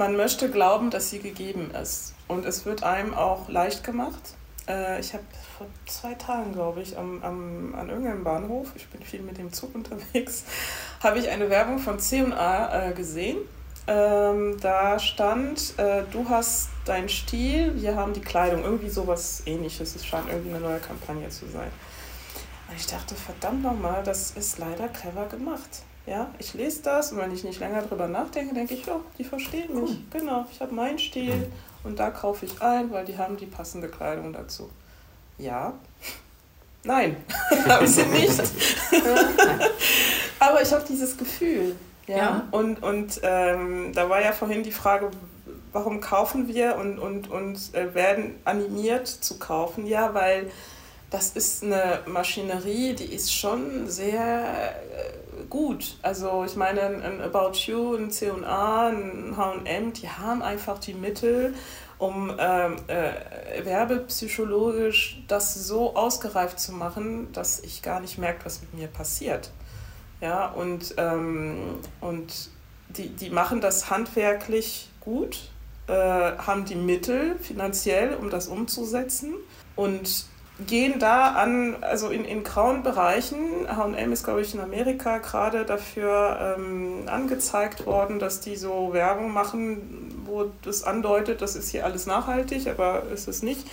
man 0.00 0.16
möchte 0.16 0.50
glauben, 0.50 0.88
dass 0.88 1.10
sie 1.10 1.18
gegeben 1.18 1.70
ist. 1.72 2.14
Und 2.26 2.46
es 2.46 2.64
wird 2.64 2.82
einem 2.82 3.12
auch 3.12 3.50
leicht 3.50 3.84
gemacht. 3.84 4.34
Äh, 4.66 4.98
ich 4.98 5.12
habe 5.12 5.22
vor 5.58 5.66
zwei 5.86 6.14
Tagen, 6.14 6.54
glaube 6.54 6.80
ich, 6.80 6.96
am, 6.96 7.22
am, 7.22 7.74
an 7.74 7.90
irgendeinem 7.90 8.24
Bahnhof, 8.24 8.72
ich 8.76 8.88
bin 8.88 9.02
viel 9.02 9.20
mit 9.20 9.36
dem 9.36 9.52
Zug 9.52 9.74
unterwegs, 9.74 10.44
habe 11.00 11.18
ich 11.18 11.28
eine 11.28 11.50
Werbung 11.50 11.78
von 11.78 12.00
C&A 12.00 12.88
äh, 12.88 12.92
gesehen. 12.94 13.36
Ähm, 13.86 14.56
da 14.60 14.98
stand, 14.98 15.78
äh, 15.78 16.04
du 16.10 16.26
hast 16.30 16.70
deinen 16.86 17.10
Stil, 17.10 17.82
wir 17.82 17.94
haben 17.94 18.14
die 18.14 18.22
Kleidung, 18.22 18.64
irgendwie 18.64 18.88
sowas 18.88 19.42
ähnliches. 19.44 19.96
Es 19.96 20.06
scheint 20.06 20.30
irgendwie 20.30 20.54
eine 20.54 20.60
neue 20.60 20.78
Kampagne 20.78 21.28
zu 21.28 21.46
sein. 21.46 21.70
Und 22.70 22.76
ich 22.76 22.86
dachte, 22.86 23.14
verdammt 23.14 23.62
nochmal, 23.62 24.02
das 24.02 24.30
ist 24.30 24.58
leider 24.58 24.88
clever 24.88 25.26
gemacht. 25.26 25.82
Ja, 26.10 26.28
ich 26.40 26.54
lese 26.54 26.82
das 26.82 27.12
und 27.12 27.18
wenn 27.18 27.32
ich 27.32 27.44
nicht 27.44 27.60
länger 27.60 27.82
drüber 27.82 28.08
nachdenke, 28.08 28.52
denke 28.52 28.74
ich, 28.74 28.84
ja, 28.84 28.98
die 29.16 29.22
verstehen 29.22 29.80
mich. 29.80 29.90
Cool. 29.90 29.98
Genau, 30.10 30.44
ich 30.50 30.60
habe 30.60 30.74
meinen 30.74 30.98
Stil 30.98 31.46
und 31.84 32.00
da 32.00 32.10
kaufe 32.10 32.46
ich 32.46 32.60
ein, 32.60 32.90
weil 32.90 33.04
die 33.04 33.16
haben 33.16 33.36
die 33.36 33.46
passende 33.46 33.86
Kleidung 33.86 34.32
dazu. 34.32 34.68
Ja, 35.38 35.72
nein, 36.82 37.16
habe 37.68 37.84
ich 37.84 37.92
sie 37.92 38.06
nicht. 38.06 38.42
Aber 40.40 40.60
ich 40.60 40.72
habe 40.72 40.84
dieses 40.88 41.16
Gefühl. 41.16 41.76
Ja, 42.08 42.16
ja. 42.16 42.48
und, 42.50 42.82
und 42.82 43.20
ähm, 43.22 43.92
da 43.94 44.10
war 44.10 44.20
ja 44.20 44.32
vorhin 44.32 44.64
die 44.64 44.72
Frage, 44.72 45.12
warum 45.70 46.00
kaufen 46.00 46.48
wir 46.48 46.74
und, 46.74 46.98
und, 46.98 47.30
und 47.30 47.72
äh, 47.72 47.94
werden 47.94 48.34
animiert 48.44 49.06
zu 49.06 49.38
kaufen? 49.38 49.86
Ja, 49.86 50.12
weil 50.12 50.50
das 51.10 51.30
ist 51.30 51.62
eine 51.62 52.00
Maschinerie, 52.06 52.94
die 52.94 53.14
ist 53.14 53.32
schon 53.32 53.88
sehr 53.88 54.74
äh, 54.74 55.19
gut. 55.50 55.98
Also 56.02 56.44
ich 56.46 56.56
meine, 56.56 56.80
ein 56.80 57.20
About 57.20 57.52
You, 57.66 57.96
ein 57.96 58.10
C&A, 58.10 58.88
ein 58.88 59.34
H&M, 59.36 59.92
die 59.92 60.08
haben 60.08 60.42
einfach 60.42 60.78
die 60.78 60.94
Mittel, 60.94 61.54
um 61.98 62.32
ähm, 62.38 62.76
äh, 62.86 63.64
werbepsychologisch 63.64 65.22
das 65.28 65.54
so 65.54 65.94
ausgereift 65.94 66.58
zu 66.58 66.72
machen, 66.72 67.30
dass 67.32 67.60
ich 67.60 67.82
gar 67.82 68.00
nicht 68.00 68.16
merke, 68.16 68.46
was 68.46 68.62
mit 68.62 68.72
mir 68.72 68.88
passiert. 68.88 69.50
Ja, 70.22 70.46
und, 70.46 70.94
ähm, 70.96 71.78
und 72.00 72.50
die, 72.88 73.08
die 73.08 73.30
machen 73.30 73.60
das 73.60 73.90
handwerklich 73.90 74.88
gut, 75.00 75.50
äh, 75.88 75.92
haben 75.92 76.64
die 76.64 76.74
Mittel 76.74 77.38
finanziell, 77.38 78.14
um 78.14 78.30
das 78.30 78.48
umzusetzen 78.48 79.34
und 79.76 80.26
gehen 80.66 80.98
da 80.98 81.32
an, 81.32 81.76
also 81.82 82.08
in, 82.08 82.24
in 82.24 82.44
grauen 82.44 82.82
Bereichen, 82.82 83.66
HM 83.68 84.12
ist, 84.12 84.24
glaube 84.24 84.42
ich, 84.42 84.54
in 84.54 84.60
Amerika 84.60 85.18
gerade 85.18 85.64
dafür 85.64 86.56
ähm, 86.56 87.04
angezeigt 87.06 87.86
worden, 87.86 88.18
dass 88.18 88.40
die 88.40 88.56
so 88.56 88.92
Werbung 88.92 89.32
machen, 89.32 90.22
wo 90.26 90.50
das 90.62 90.84
andeutet, 90.84 91.42
das 91.42 91.56
ist 91.56 91.70
hier 91.70 91.84
alles 91.84 92.06
nachhaltig, 92.06 92.68
aber 92.68 93.04
ist 93.12 93.28
es 93.28 93.42
nicht. 93.42 93.66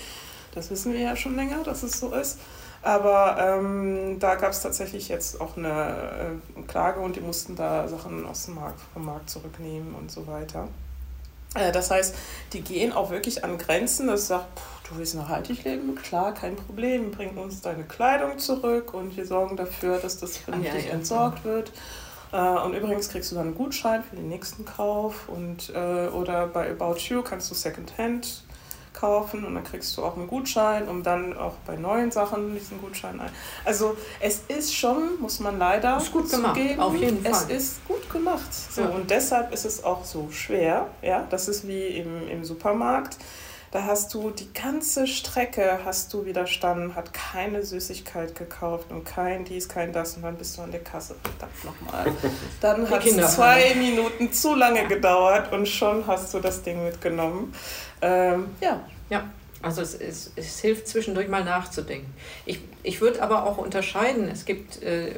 Das 0.54 0.72
wissen 0.72 0.94
wir 0.94 1.00
ja 1.00 1.16
schon 1.16 1.36
länger, 1.36 1.64
dass 1.64 1.84
es 1.84 2.00
so 2.00 2.12
ist. 2.14 2.40
Aber 2.82 3.38
ähm, 3.40 4.18
da 4.20 4.36
gab 4.36 4.52
es 4.52 4.62
tatsächlich 4.62 5.10
jetzt 5.10 5.42
auch 5.42 5.58
eine 5.58 6.40
äh, 6.58 6.62
Klage 6.68 7.00
und 7.00 7.16
die 7.16 7.22
mussten 7.22 7.56
da 7.56 7.88
Sachen 7.88 8.26
aus 8.26 8.46
dem 8.46 8.56
Markt, 8.56 8.80
vom 8.94 9.06
Markt 9.06 9.30
zurücknehmen 9.30 9.94
und 9.96 10.12
so 10.12 10.26
weiter. 10.28 10.68
Äh, 11.56 11.72
das 11.72 11.92
heißt, 11.92 12.16
die 12.54 12.62
gehen 12.62 12.94
auch 12.94 13.10
wirklich 13.10 13.44
an 13.44 13.58
Grenzen, 13.58 14.08
dass 14.08 14.28
sagt, 14.28 14.46
du 14.90 14.98
willst 14.98 15.16
nachhaltig 15.16 15.64
leben? 15.64 15.96
Klar, 15.96 16.34
kein 16.34 16.56
Problem. 16.56 17.12
Bring 17.12 17.38
uns 17.38 17.62
deine 17.62 17.84
Kleidung 17.84 18.38
zurück 18.38 18.94
und 18.94 19.16
wir 19.18 19.26
sorgen 19.26 19.58
dafür, 19.58 19.98
dass 19.98 20.18
das 20.18 20.38
vernünftig 20.38 20.86
ja, 20.86 20.90
ja, 20.90 20.96
entsorgt 20.96 21.40
ja. 21.40 21.46
wird. 21.46 21.72
Äh, 22.32 22.38
und 22.38 22.74
übrigens 22.74 23.10
kriegst 23.10 23.32
du 23.32 23.36
dann 23.36 23.48
einen 23.48 23.56
Gutschein 23.56 24.04
für 24.04 24.16
den 24.16 24.30
nächsten 24.30 24.66
Kauf 24.66 25.30
und 25.30 25.70
äh, 25.74 26.08
oder 26.08 26.48
bei 26.48 26.70
About 26.70 26.98
You 27.00 27.22
kannst 27.22 27.50
du 27.52 27.56
Secondhand 27.56 28.44
kaufen 28.94 29.46
und 29.46 29.54
dann 29.54 29.64
kriegst 29.64 29.96
du 29.96 30.04
auch 30.04 30.18
einen 30.18 30.28
Gutschein, 30.28 30.88
um 30.88 31.04
dann 31.04 31.38
auch 31.38 31.54
bei 31.66 31.76
neuen 31.76 32.12
Sachen 32.12 32.56
diesen 32.56 32.82
Gutschein 32.82 33.20
ein. 33.20 33.30
Also 33.64 33.96
es 34.20 34.42
ist 34.48 34.74
schon, 34.74 35.20
muss 35.20 35.40
man 35.40 35.60
leider 35.60 35.98
ist 35.98 36.12
gut 36.12 36.30
gemacht, 36.30 36.58
zugeben, 36.58 36.80
auf 36.80 36.96
jeden 36.96 37.24
Fall. 37.24 37.46
Es 37.48 37.62
ist 37.64 37.88
gut 37.88 38.10
gemacht. 38.10 38.52
So. 38.52 38.82
Und 38.84 39.10
deshalb 39.12 39.54
ist 39.54 39.66
es 39.66 39.84
auch 39.84 40.04
so 40.04 40.30
schwer. 40.32 40.88
Ja, 41.02 41.28
das 41.30 41.48
ist 41.48 41.68
wie 41.68 41.86
im, 41.86 42.28
im 42.28 42.44
Supermarkt. 42.44 43.18
Da 43.72 43.84
hast 43.84 44.14
du 44.14 44.30
die 44.30 44.52
ganze 44.54 45.08
Strecke 45.08 45.80
hast 45.84 46.14
du 46.14 46.26
widerstanden, 46.26 46.96
hat 46.96 47.14
keine 47.14 47.64
Süßigkeit 47.64 48.34
gekauft 48.36 48.92
und 48.92 49.04
kein 49.04 49.44
dies, 49.44 49.68
kein 49.68 49.92
das 49.92 50.16
und 50.16 50.24
dann 50.24 50.36
bist 50.36 50.58
du 50.58 50.62
an 50.62 50.72
der 50.72 50.84
Kasse. 50.84 51.16
Verdammt 51.22 51.66
nochmal. 51.66 52.12
Dann 52.62 52.90
hat 52.90 53.06
es 53.06 53.36
zwei 53.36 53.76
Minuten 53.76 54.32
zu 54.32 54.56
lange 54.56 54.88
gedauert 54.88 55.52
und 55.52 55.68
schon 55.68 56.08
hast 56.08 56.34
du 56.34 56.40
das 56.40 56.64
Ding 56.64 56.84
mitgenommen. 56.84 57.54
Ähm, 58.02 58.48
ja. 58.62 58.82
Ja. 59.10 59.30
Also 59.62 59.82
es, 59.82 59.96
es, 59.96 60.32
es 60.36 60.60
hilft 60.60 60.88
zwischendurch 60.88 61.28
mal 61.28 61.44
nachzudenken. 61.44 62.14
Ich, 62.46 62.60
ich 62.84 63.02
würde 63.02 63.22
aber 63.22 63.44
auch 63.44 63.58
unterscheiden. 63.58 64.30
Es 64.30 64.46
gibt, 64.46 64.82
äh, 64.84 65.14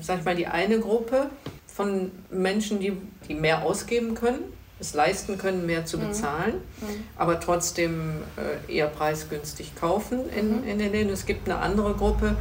sag 0.00 0.18
ich 0.18 0.24
mal, 0.24 0.34
die 0.34 0.48
eine 0.48 0.80
Gruppe 0.80 1.30
von 1.66 2.10
Menschen, 2.30 2.80
die, 2.80 2.96
die 3.28 3.34
mehr 3.34 3.62
ausgeben 3.62 4.14
können, 4.14 4.40
es 4.78 4.94
leisten 4.94 5.38
können, 5.38 5.66
mehr 5.66 5.86
zu 5.86 5.98
mhm. 5.98 6.08
bezahlen, 6.08 6.54
mhm. 6.80 7.04
aber 7.16 7.40
trotzdem 7.40 8.22
äh, 8.36 8.72
eher 8.72 8.88
preisgünstig 8.88 9.74
kaufen 9.74 10.28
in, 10.30 10.60
mhm. 10.60 10.68
in 10.68 10.78
den 10.78 10.92
Läden. 10.92 11.12
Es 11.12 11.26
gibt 11.26 11.48
eine 11.48 11.58
andere 11.58 11.94
Gruppe, 11.94 12.36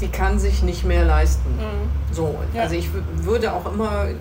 die 0.00 0.08
kann 0.08 0.38
sich 0.38 0.62
nicht 0.62 0.84
mehr 0.84 1.04
leisten. 1.04 1.56
Mhm. 1.56 2.14
So, 2.14 2.38
ja. 2.54 2.62
also 2.62 2.74
ich 2.74 2.88
würde 3.16 3.52
auch 3.52 3.70
immer 3.72 4.06
äh, 4.06 4.14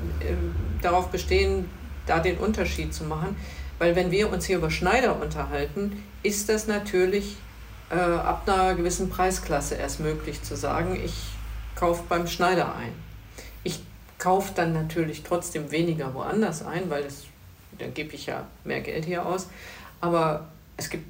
darauf 0.81 1.07
bestehen, 1.07 1.69
da 2.05 2.19
den 2.19 2.37
Unterschied 2.37 2.93
zu 2.93 3.05
machen. 3.05 3.35
Weil 3.79 3.95
wenn 3.95 4.11
wir 4.11 4.31
uns 4.31 4.45
hier 4.45 4.57
über 4.57 4.69
Schneider 4.69 5.19
unterhalten, 5.19 6.03
ist 6.21 6.49
das 6.49 6.67
natürlich 6.67 7.37
äh, 7.89 7.95
ab 7.95 8.43
einer 8.47 8.75
gewissen 8.75 9.09
Preisklasse 9.09 9.75
erst 9.75 9.99
möglich 9.99 10.41
zu 10.41 10.55
sagen, 10.55 10.99
ich 11.03 11.13
kaufe 11.75 12.03
beim 12.07 12.27
Schneider 12.27 12.75
ein. 12.75 12.93
Ich 13.63 13.81
kaufe 14.19 14.53
dann 14.55 14.73
natürlich 14.73 15.23
trotzdem 15.23 15.71
weniger 15.71 16.13
woanders 16.13 16.65
ein, 16.65 16.89
weil 16.89 17.03
es, 17.03 17.25
dann 17.83 17.93
gebe 17.93 18.13
ich 18.15 18.25
ja 18.25 18.47
mehr 18.63 18.81
Geld 18.81 19.05
hier 19.05 19.25
aus. 19.25 19.47
Aber 20.01 20.47
es 20.77 20.89
gibt 20.89 21.05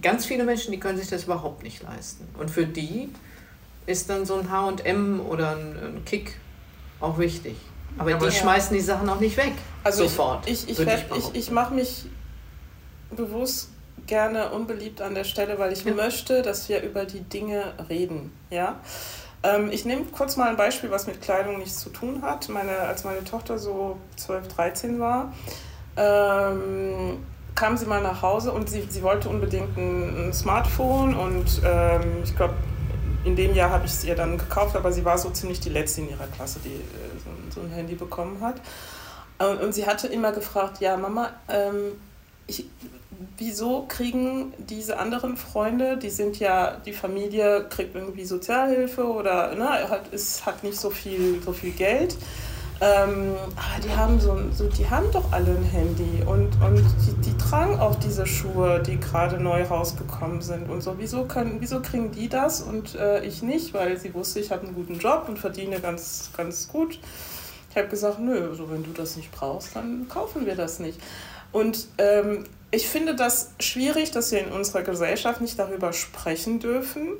ganz 0.00 0.24
viele 0.24 0.44
Menschen, 0.44 0.72
die 0.72 0.80
können 0.80 0.98
sich 0.98 1.08
das 1.08 1.24
überhaupt 1.24 1.62
nicht 1.62 1.82
leisten. 1.82 2.26
Und 2.38 2.50
für 2.50 2.66
die 2.66 3.10
ist 3.86 4.08
dann 4.08 4.24
so 4.24 4.36
ein 4.36 4.50
HM 4.50 5.20
oder 5.20 5.56
ein, 5.56 6.02
Kick 6.04 6.36
auch 7.00 7.18
wichtig. 7.18 7.56
Aber, 7.98 8.10
ja, 8.10 8.18
die 8.18 8.24
ja. 8.24 8.30
schmeißen 8.30 8.74
die 8.74 8.82
Sachen 8.82 9.08
auch 9.08 9.20
nicht 9.20 9.36
weg. 9.36 9.52
Also 9.84 10.04
sofort. 10.04 10.48
Ich, 10.48 10.68
ich, 10.68 10.78
ich, 10.78 10.88
ich, 10.88 11.34
ich 11.34 11.50
mache 11.50 11.74
mich 11.74 12.06
bewusst 13.10 13.68
gerne 14.06 14.50
unbeliebt 14.50 15.02
an 15.02 15.14
der 15.14 15.24
Stelle, 15.24 15.58
weil 15.58 15.72
ich 15.72 15.84
ja. 15.84 15.92
möchte, 15.92 16.42
dass 16.42 16.68
wir 16.68 16.82
über 16.82 17.04
die 17.04 17.20
Dinge 17.20 17.74
reden. 17.88 18.32
Ja? 18.50 18.80
Ähm, 19.42 19.70
ich 19.70 19.84
nehme 19.84 20.04
kurz 20.04 20.36
mal 20.36 20.48
ein 20.48 20.56
Beispiel, 20.56 20.90
was 20.90 21.06
mit 21.06 21.20
Kleidung 21.20 21.58
nichts 21.58 21.80
zu 21.80 21.90
tun 21.90 22.22
hat. 22.22 22.48
Meine, 22.48 22.78
als 22.78 23.04
meine 23.04 23.24
Tochter 23.24 23.58
so 23.58 23.98
12, 24.16 24.48
13 24.48 25.00
war, 25.00 25.32
ähm, 25.96 27.18
kam 27.54 27.76
sie 27.76 27.86
mal 27.86 28.02
nach 28.02 28.22
Hause 28.22 28.52
und 28.52 28.68
sie, 28.68 28.82
sie 28.88 29.02
wollte 29.02 29.28
unbedingt 29.28 29.76
ein, 29.76 30.28
ein 30.28 30.32
Smartphone 30.32 31.14
und 31.14 31.60
ähm, 31.64 32.22
ich 32.24 32.34
glaube, 32.34 32.54
in 33.24 33.36
dem 33.36 33.54
Jahr 33.54 33.70
habe 33.70 33.86
ich 33.86 33.92
es 33.92 34.04
ihr 34.04 34.16
dann 34.16 34.38
gekauft, 34.38 34.74
aber 34.74 34.90
sie 34.92 35.04
war 35.04 35.18
so 35.18 35.30
ziemlich 35.30 35.60
die 35.60 35.68
letzte 35.68 36.00
in 36.00 36.10
ihrer 36.10 36.26
Klasse, 36.26 36.58
die 36.64 36.70
äh, 36.70 37.18
so, 37.24 37.60
so, 37.60 37.66
ein 37.66 37.72
Handy 37.72 37.94
bekommen 37.94 38.40
hat. 38.40 38.56
Und, 39.38 39.60
und, 39.60 39.74
sie 39.74 39.86
hatte 39.86 40.08
immer 40.08 40.32
gefragt, 40.32 40.80
ja 40.80 40.96
Mama, 40.96 41.30
ähm, 41.48 41.92
ich, 42.46 42.66
wieso 43.38 43.84
kriegen 43.88 44.52
diese 44.58 44.98
anderen 44.98 45.36
Freunde, 45.36 45.96
die 45.96 46.10
sind 46.10 46.38
ja, 46.38 46.76
die 46.84 46.92
Familie 46.92 47.66
kriegt 47.68 47.94
irgendwie 47.94 48.24
Sozialhilfe 48.24 49.04
oder 49.04 49.54
ne, 49.54 49.88
hat, 49.88 50.08
ist, 50.08 50.44
hat 50.46 50.64
nicht 50.64 50.78
so 50.78 50.90
viel, 50.90 51.40
so 51.44 51.52
viel 51.52 51.72
Geld. 51.72 52.16
Ähm, 52.82 53.36
aber 53.54 53.80
die 53.80 53.94
haben 53.94 54.18
so, 54.18 54.36
so, 54.52 54.68
die 54.68 54.90
haben 54.90 55.06
doch 55.12 55.30
alle 55.30 55.52
ein 55.52 55.62
Handy 55.62 56.24
und, 56.26 56.50
und 56.60 56.84
die, 57.06 57.30
die 57.30 57.38
tragen 57.38 57.78
auch 57.78 57.94
diese 57.94 58.26
Schuhe, 58.26 58.82
die 58.84 58.98
gerade 58.98 59.40
neu 59.40 59.62
rausgekommen 59.62 60.42
sind 60.42 60.68
und 60.68 60.80
so. 60.80 60.96
Wieso, 60.98 61.26
können, 61.26 61.58
wieso 61.60 61.80
kriegen 61.80 62.10
die 62.10 62.28
das 62.28 62.60
und 62.60 62.96
äh, 62.96 63.24
ich 63.24 63.40
nicht? 63.40 63.72
Weil 63.72 63.98
sie 63.98 64.12
wusste, 64.14 64.40
ich 64.40 64.50
habe 64.50 64.66
einen 64.66 64.74
guten 64.74 64.98
Job 64.98 65.26
und 65.28 65.38
verdiene 65.38 65.78
ganz, 65.78 66.30
ganz 66.36 66.66
gut. 66.66 66.98
Ich 67.70 67.76
habe 67.76 67.86
gesagt, 67.86 68.18
nö, 68.18 68.48
also 68.48 68.68
wenn 68.68 68.82
du 68.82 68.90
das 68.90 69.16
nicht 69.16 69.30
brauchst, 69.30 69.76
dann 69.76 70.08
kaufen 70.08 70.44
wir 70.44 70.56
das 70.56 70.80
nicht. 70.80 71.00
Und 71.52 71.86
ähm, 71.98 72.46
ich 72.72 72.88
finde 72.88 73.14
das 73.14 73.52
schwierig, 73.60 74.10
dass 74.10 74.32
wir 74.32 74.40
in 74.40 74.50
unserer 74.50 74.82
Gesellschaft 74.82 75.40
nicht 75.40 75.56
darüber 75.56 75.92
sprechen 75.92 76.58
dürfen, 76.58 77.10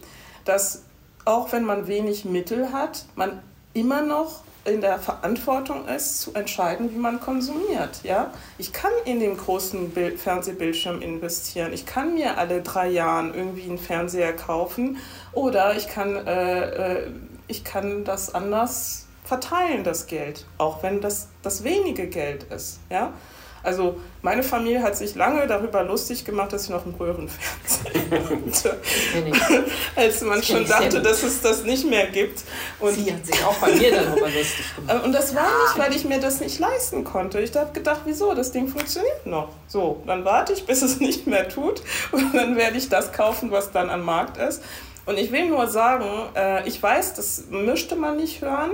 dass 0.44 0.82
auch 1.24 1.52
wenn 1.52 1.62
man 1.62 1.86
wenig 1.86 2.24
Mittel 2.24 2.72
hat, 2.72 3.04
man 3.14 3.40
immer 3.74 4.02
noch 4.02 4.42
in 4.64 4.80
der 4.80 4.98
Verantwortung 4.98 5.88
ist, 5.88 6.20
zu 6.20 6.34
entscheiden, 6.34 6.92
wie 6.92 6.98
man 6.98 7.20
konsumiert. 7.20 8.00
Ja? 8.04 8.32
Ich 8.58 8.72
kann 8.72 8.92
in 9.04 9.20
den 9.20 9.36
großen 9.36 9.90
Bild 9.90 10.20
Fernsehbildschirm 10.20 11.02
investieren. 11.02 11.72
Ich 11.72 11.86
kann 11.86 12.14
mir 12.14 12.38
alle 12.38 12.62
drei 12.62 12.88
Jahre 12.88 13.30
irgendwie 13.30 13.64
einen 13.64 13.78
Fernseher 13.78 14.32
kaufen 14.34 14.98
oder 15.32 15.76
ich 15.76 15.88
kann, 15.88 16.26
äh, 16.26 17.00
äh, 17.00 17.10
ich 17.48 17.64
kann 17.64 18.04
das 18.04 18.34
anders 18.34 19.06
verteilen, 19.24 19.82
das 19.84 20.06
Geld, 20.06 20.46
auch 20.58 20.82
wenn 20.82 21.00
das 21.00 21.28
das 21.42 21.64
wenige 21.64 22.06
Geld 22.06 22.44
ist. 22.44 22.80
Ja? 22.90 23.12
Also 23.62 24.00
meine 24.22 24.42
Familie 24.42 24.82
hat 24.82 24.96
sich 24.96 25.14
lange 25.14 25.46
darüber 25.46 25.82
lustig 25.82 26.24
gemacht, 26.24 26.52
dass 26.52 26.64
ich 26.64 26.70
noch 26.70 26.84
einen 26.84 26.94
Röhrenfernseher 26.94 28.20
hatte. 28.20 28.80
Als 29.96 30.20
man 30.22 30.42
schon 30.42 30.66
dachte, 30.66 31.00
dass 31.00 31.22
es 31.22 31.40
das 31.40 31.64
nicht 31.64 31.88
mehr 31.88 32.06
gibt. 32.08 32.42
Und 32.80 32.94
Sie 32.94 33.12
hat 33.12 33.24
sich 33.24 33.44
auch 33.44 33.54
bei 33.56 33.74
mir 33.74 33.92
darüber 33.92 34.26
lustig 34.26 34.64
gemacht. 34.76 35.04
Und 35.04 35.12
das 35.12 35.34
war 35.34 35.42
nicht, 35.42 35.78
weil 35.78 35.94
ich 35.94 36.04
mir 36.04 36.20
das 36.20 36.40
nicht 36.40 36.58
leisten 36.58 37.04
konnte. 37.04 37.40
Ich 37.40 37.54
habe 37.56 37.72
gedacht, 37.72 38.02
wieso, 38.04 38.34
das 38.34 38.52
Ding 38.52 38.68
funktioniert 38.68 39.26
noch. 39.26 39.50
So, 39.68 40.02
dann 40.06 40.24
warte 40.24 40.52
ich, 40.52 40.66
bis 40.66 40.82
es 40.82 41.00
nicht 41.00 41.26
mehr 41.26 41.48
tut. 41.48 41.82
Und 42.10 42.34
dann 42.34 42.56
werde 42.56 42.76
ich 42.76 42.88
das 42.88 43.12
kaufen, 43.12 43.50
was 43.50 43.72
dann 43.72 43.90
am 43.90 44.04
Markt 44.04 44.36
ist. 44.36 44.62
Und 45.04 45.18
ich 45.18 45.32
will 45.32 45.48
nur 45.48 45.66
sagen, 45.66 46.06
äh, 46.36 46.66
ich 46.68 46.80
weiß, 46.80 47.14
das 47.14 47.44
möchte 47.50 47.96
man 47.96 48.16
nicht 48.16 48.40
hören, 48.40 48.70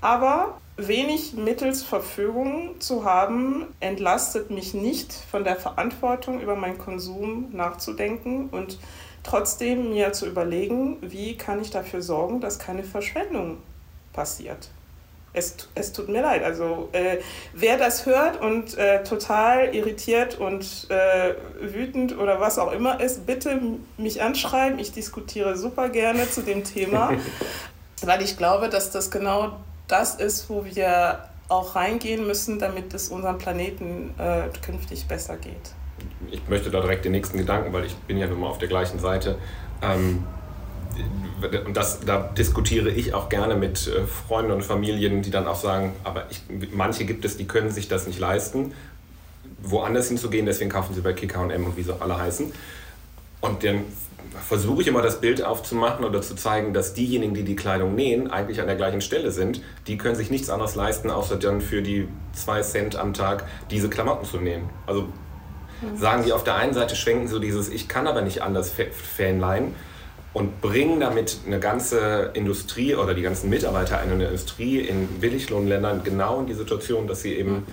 aber 0.00 0.58
wenig 0.76 1.34
mittels 1.34 1.82
Verfügung 1.82 2.80
zu 2.80 3.04
haben, 3.04 3.66
entlastet 3.80 4.50
mich 4.50 4.74
nicht 4.74 5.12
von 5.12 5.44
der 5.44 5.56
Verantwortung, 5.56 6.40
über 6.40 6.56
meinen 6.56 6.78
Konsum 6.78 7.50
nachzudenken 7.52 8.48
und 8.50 8.78
trotzdem 9.22 9.90
mir 9.90 10.12
zu 10.12 10.26
überlegen, 10.26 10.98
wie 11.00 11.36
kann 11.36 11.60
ich 11.60 11.70
dafür 11.70 12.02
sorgen, 12.02 12.40
dass 12.40 12.58
keine 12.58 12.82
Verschwendung 12.82 13.58
passiert. 14.12 14.70
Es, 15.32 15.56
es 15.74 15.92
tut 15.92 16.08
mir 16.08 16.22
leid. 16.22 16.44
Also 16.44 16.90
äh, 16.92 17.18
wer 17.52 17.76
das 17.76 18.06
hört 18.06 18.40
und 18.40 18.78
äh, 18.78 19.02
total 19.02 19.74
irritiert 19.74 20.38
und 20.38 20.86
äh, 20.90 21.34
wütend 21.60 22.16
oder 22.16 22.40
was 22.40 22.58
auch 22.58 22.70
immer 22.70 23.00
ist, 23.00 23.26
bitte 23.26 23.60
mich 23.96 24.22
anschreiben. 24.22 24.78
Ich 24.78 24.92
diskutiere 24.92 25.56
super 25.56 25.88
gerne 25.88 26.30
zu 26.30 26.42
dem 26.42 26.62
Thema, 26.62 27.12
weil 28.02 28.22
ich 28.22 28.36
glaube, 28.36 28.68
dass 28.68 28.92
das 28.92 29.10
genau 29.10 29.56
das 29.88 30.14
ist, 30.14 30.48
wo 30.48 30.64
wir 30.64 31.28
auch 31.48 31.76
reingehen 31.76 32.26
müssen, 32.26 32.58
damit 32.58 32.94
es 32.94 33.08
unserem 33.08 33.38
Planeten 33.38 34.14
äh, 34.18 34.44
künftig 34.64 35.06
besser 35.06 35.36
geht. 35.36 35.74
Ich 36.30 36.48
möchte 36.48 36.70
da 36.70 36.80
direkt 36.80 37.04
den 37.04 37.12
nächsten 37.12 37.38
Gedanken, 37.38 37.72
weil 37.72 37.84
ich 37.84 37.94
bin 37.94 38.16
ja 38.16 38.26
nun 38.26 38.40
mal 38.40 38.48
auf 38.48 38.58
der 38.58 38.68
gleichen 38.68 38.98
Seite. 38.98 39.38
Ähm, 39.82 40.24
und 41.66 41.76
das, 41.76 42.00
da 42.00 42.18
diskutiere 42.20 42.88
ich 42.88 43.14
auch 43.14 43.28
gerne 43.28 43.56
mit 43.56 43.86
äh, 43.86 44.06
Freunden 44.06 44.52
und 44.52 44.62
Familien, 44.62 45.22
die 45.22 45.30
dann 45.30 45.46
auch 45.46 45.56
sagen, 45.56 45.92
aber 46.02 46.26
ich, 46.30 46.42
manche 46.72 47.04
gibt 47.04 47.24
es, 47.24 47.36
die 47.36 47.46
können 47.46 47.70
sich 47.70 47.88
das 47.88 48.06
nicht 48.06 48.18
leisten, 48.18 48.72
woanders 49.62 50.08
hinzugehen, 50.08 50.46
deswegen 50.46 50.70
kaufen 50.70 50.94
sie 50.94 51.00
bei 51.00 51.12
KKM 51.12 51.64
und 51.64 51.76
wie 51.76 51.82
sie 51.82 51.94
alle 52.00 52.16
heißen. 52.16 52.52
Und 53.44 53.62
dann 53.62 53.84
versuche 54.48 54.80
ich 54.80 54.88
immer 54.88 55.02
das 55.02 55.20
Bild 55.20 55.42
aufzumachen 55.42 56.02
oder 56.02 56.22
zu 56.22 56.34
zeigen, 56.34 56.72
dass 56.72 56.94
diejenigen, 56.94 57.34
die 57.34 57.42
die 57.42 57.56
Kleidung 57.56 57.94
nähen, 57.94 58.30
eigentlich 58.30 58.58
an 58.62 58.66
der 58.66 58.76
gleichen 58.76 59.02
Stelle 59.02 59.30
sind. 59.32 59.60
Die 59.86 59.98
können 59.98 60.14
sich 60.14 60.30
nichts 60.30 60.48
anderes 60.48 60.76
leisten, 60.76 61.10
außer 61.10 61.36
dann 61.36 61.60
für 61.60 61.82
die 61.82 62.08
zwei 62.32 62.62
Cent 62.62 62.96
am 62.96 63.12
Tag 63.12 63.44
diese 63.70 63.90
Klamotten 63.90 64.24
zu 64.24 64.38
nähen. 64.38 64.70
Also 64.86 65.02
mhm. 65.02 65.96
sagen 65.98 66.24
die 66.24 66.32
auf 66.32 66.42
der 66.42 66.54
einen 66.56 66.72
Seite, 66.72 66.96
schwenken 66.96 67.28
so 67.28 67.38
dieses 67.38 67.68
Ich 67.68 67.86
kann 67.86 68.06
aber 68.06 68.22
nicht 68.22 68.40
anders 68.40 68.72
Fanlein 69.14 69.74
und 70.32 70.62
bringen 70.62 71.00
damit 71.00 71.40
eine 71.46 71.60
ganze 71.60 72.30
Industrie 72.32 72.94
oder 72.94 73.12
die 73.12 73.22
ganzen 73.22 73.50
Mitarbeiter 73.50 73.98
einer 73.98 74.14
Industrie 74.14 74.80
in 74.80 75.06
Billiglohnländern 75.20 76.02
genau 76.02 76.40
in 76.40 76.46
die 76.46 76.54
Situation, 76.54 77.06
dass 77.06 77.20
sie 77.20 77.34
eben 77.34 77.52
mhm. 77.52 77.66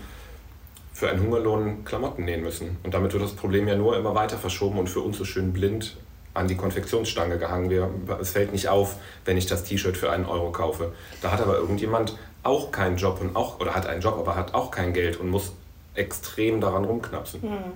Für 1.01 1.09
einen 1.09 1.21
Hungerlohn 1.23 1.83
Klamotten 1.83 2.23
nähen 2.25 2.43
müssen. 2.43 2.77
Und 2.83 2.93
damit 2.93 3.11
wird 3.11 3.23
das 3.23 3.33
Problem 3.33 3.67
ja 3.67 3.75
nur 3.75 3.97
immer 3.97 4.13
weiter 4.13 4.37
verschoben 4.37 4.77
und 4.77 4.87
für 4.87 4.99
uns 4.99 5.17
so 5.17 5.25
schön 5.25 5.51
blind 5.51 5.97
an 6.35 6.47
die 6.47 6.55
Konfektionsstange 6.55 7.39
gehangen. 7.39 7.71
Wir, 7.71 7.89
es 8.21 8.29
fällt 8.29 8.51
nicht 8.51 8.69
auf, 8.69 8.97
wenn 9.25 9.35
ich 9.35 9.47
das 9.47 9.63
T-Shirt 9.63 9.97
für 9.97 10.11
einen 10.11 10.25
Euro 10.25 10.51
kaufe. 10.51 10.93
Da 11.23 11.31
hat 11.31 11.41
aber 11.41 11.57
irgendjemand 11.57 12.19
auch 12.43 12.71
keinen 12.71 12.97
Job 12.97 13.19
und 13.19 13.35
auch, 13.35 13.59
oder 13.59 13.73
hat 13.73 13.87
einen 13.87 14.01
Job, 14.01 14.15
aber 14.19 14.35
hat 14.35 14.53
auch 14.53 14.69
kein 14.69 14.93
Geld 14.93 15.19
und 15.19 15.31
muss 15.31 15.53
extrem 15.95 16.61
daran 16.61 16.85
rumknapsen. 16.85 17.41
Mhm. 17.41 17.73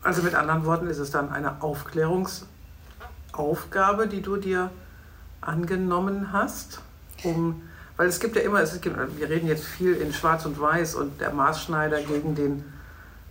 Also 0.00 0.22
mit 0.22 0.36
anderen 0.36 0.64
Worten 0.64 0.86
ist 0.86 0.98
es 0.98 1.10
dann 1.10 1.32
eine 1.32 1.62
Aufklärungsaufgabe, 1.62 4.06
die 4.06 4.22
du 4.22 4.36
dir 4.36 4.70
angenommen 5.40 6.32
hast, 6.32 6.80
um, 7.24 7.62
weil 7.96 8.08
es 8.08 8.20
gibt 8.20 8.36
ja 8.36 8.42
immer, 8.42 8.60
es 8.60 8.80
gibt, 8.80 8.96
wir 8.96 9.28
reden 9.28 9.48
jetzt 9.48 9.64
viel 9.64 9.94
in 9.94 10.12
Schwarz 10.12 10.46
und 10.46 10.60
Weiß 10.60 10.94
und 10.94 11.20
der 11.20 11.32
Maßschneider 11.32 12.02
gegen 12.02 12.34
den 12.34 12.64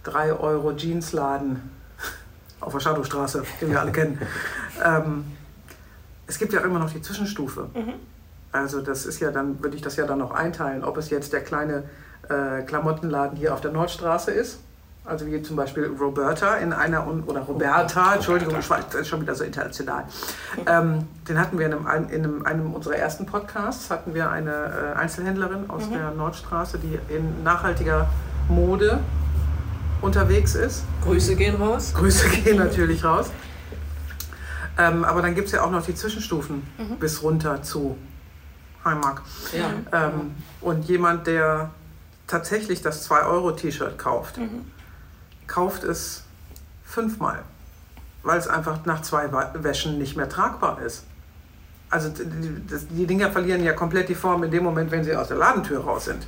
3 0.04 0.34
Euro 0.34 0.76
Jeansladen 0.76 1.62
auf 2.60 2.74
der 2.74 2.80
Shadowstraße, 2.80 3.44
den 3.60 3.72
wir 3.72 3.80
alle 3.80 3.92
kennen. 3.92 4.20
Ähm, 4.84 5.26
es 6.26 6.40
gibt 6.40 6.54
ja 6.54 6.62
immer 6.62 6.80
noch 6.80 6.90
die 6.92 7.04
Zwischenstufe. 7.04 7.70
Mhm. 7.76 7.94
Also 8.52 8.82
das 8.82 9.06
ist 9.06 9.20
ja 9.20 9.30
dann, 9.30 9.62
würde 9.62 9.76
ich 9.76 9.84
das 9.84 9.96
ja 9.96 10.08
dann 10.08 10.18
noch 10.18 10.32
einteilen, 10.32 10.84
ob 10.84 10.98
es 10.98 11.12
jetzt 11.12 11.34
der 11.34 11.42
kleine 11.42 11.84
äh, 12.30 12.64
Klamottenladen 12.64 13.38
hier 13.38 13.54
auf 13.54 13.62
der 13.62 13.72
Nordstraße 13.72 14.32
ist 14.32 14.60
Also 15.04 15.26
wie 15.26 15.42
zum 15.42 15.56
Beispiel 15.56 15.92
Roberta 16.00 16.58
in 16.58 16.74
einer, 16.74 17.08
oder 17.26 17.42
Roberta, 17.42 18.14
Entschuldigung, 18.14 18.60
ich 18.60 18.70
war 18.70 18.80
schon 19.04 19.22
wieder 19.22 19.34
so 19.34 19.44
international. 19.44 20.06
Ähm, 20.68 21.08
den 21.28 21.40
hatten 21.40 21.58
wir 21.58 21.66
in 21.66 21.74
einem, 21.74 22.10
in 22.10 22.24
einem, 22.24 22.46
einem, 22.46 22.74
unserer 22.74 22.98
ersten 22.98 23.26
Podcasts, 23.26 23.90
hatten 23.90 24.14
wir 24.14 24.30
eine 24.30 24.52
äh, 24.96 25.00
Einzelhändlerin 25.00 25.72
aus 25.72 25.88
mhm. 25.88 25.94
der 25.94 26.12
Nordstraße, 26.12 26.78
die 26.78 27.00
in 27.12 27.42
nachhaltiger 27.44 28.10
Mode 28.48 29.00
unterwegs 30.02 30.54
ist. 30.54 30.84
Grüße 31.04 31.36
gehen 31.36 31.56
raus. 31.56 31.94
Grüße 31.96 32.30
gehen 32.30 32.58
natürlich 32.58 33.04
raus. 33.04 33.32
Ähm, 34.78 35.04
aber 35.04 35.24
dann 35.24 35.34
gibt 35.34 35.48
es 35.48 35.54
ja 35.54 35.64
auch 35.64 35.72
noch 35.72 35.84
die 35.84 35.96
Zwischenstufen 35.96 36.62
mhm. 36.78 36.98
bis 37.00 37.24
runter 37.24 37.64
zu 37.64 37.98
Heimark. 38.86 39.24
Ja. 39.52 40.10
Ähm, 40.10 40.36
und 40.62 40.86
jemand, 40.86 41.26
der 41.26 41.72
tatsächlich 42.28 42.84
das 42.84 43.10
2-Euro-T-Shirt 43.10 43.98
kauft, 43.98 44.38
mhm 44.38 44.62
kauft 45.52 45.84
es 45.84 46.24
fünfmal, 46.84 47.40
weil 48.24 48.40
es 48.40 48.48
einfach 48.48 48.86
nach 48.86 49.02
zwei 49.02 49.30
Wäschen 49.54 49.98
nicht 49.98 50.16
mehr 50.16 50.30
tragbar 50.30 50.82
ist. 50.82 51.04
Also 51.90 52.10
die, 52.10 53.06
Dinger 53.06 53.32
verlieren 53.32 53.62
ja 53.64 53.74
komplett 53.74 54.08
die 54.08 54.16
Form 54.16 54.44
in 54.44 54.52
dem 54.52 54.64
Moment, 54.64 54.92
wenn 54.92 55.04
sie 55.04 55.14
aus 55.14 55.28
der 55.28 55.38
Ladentür 55.38 55.82
raus 55.82 56.06
sind. 56.06 56.26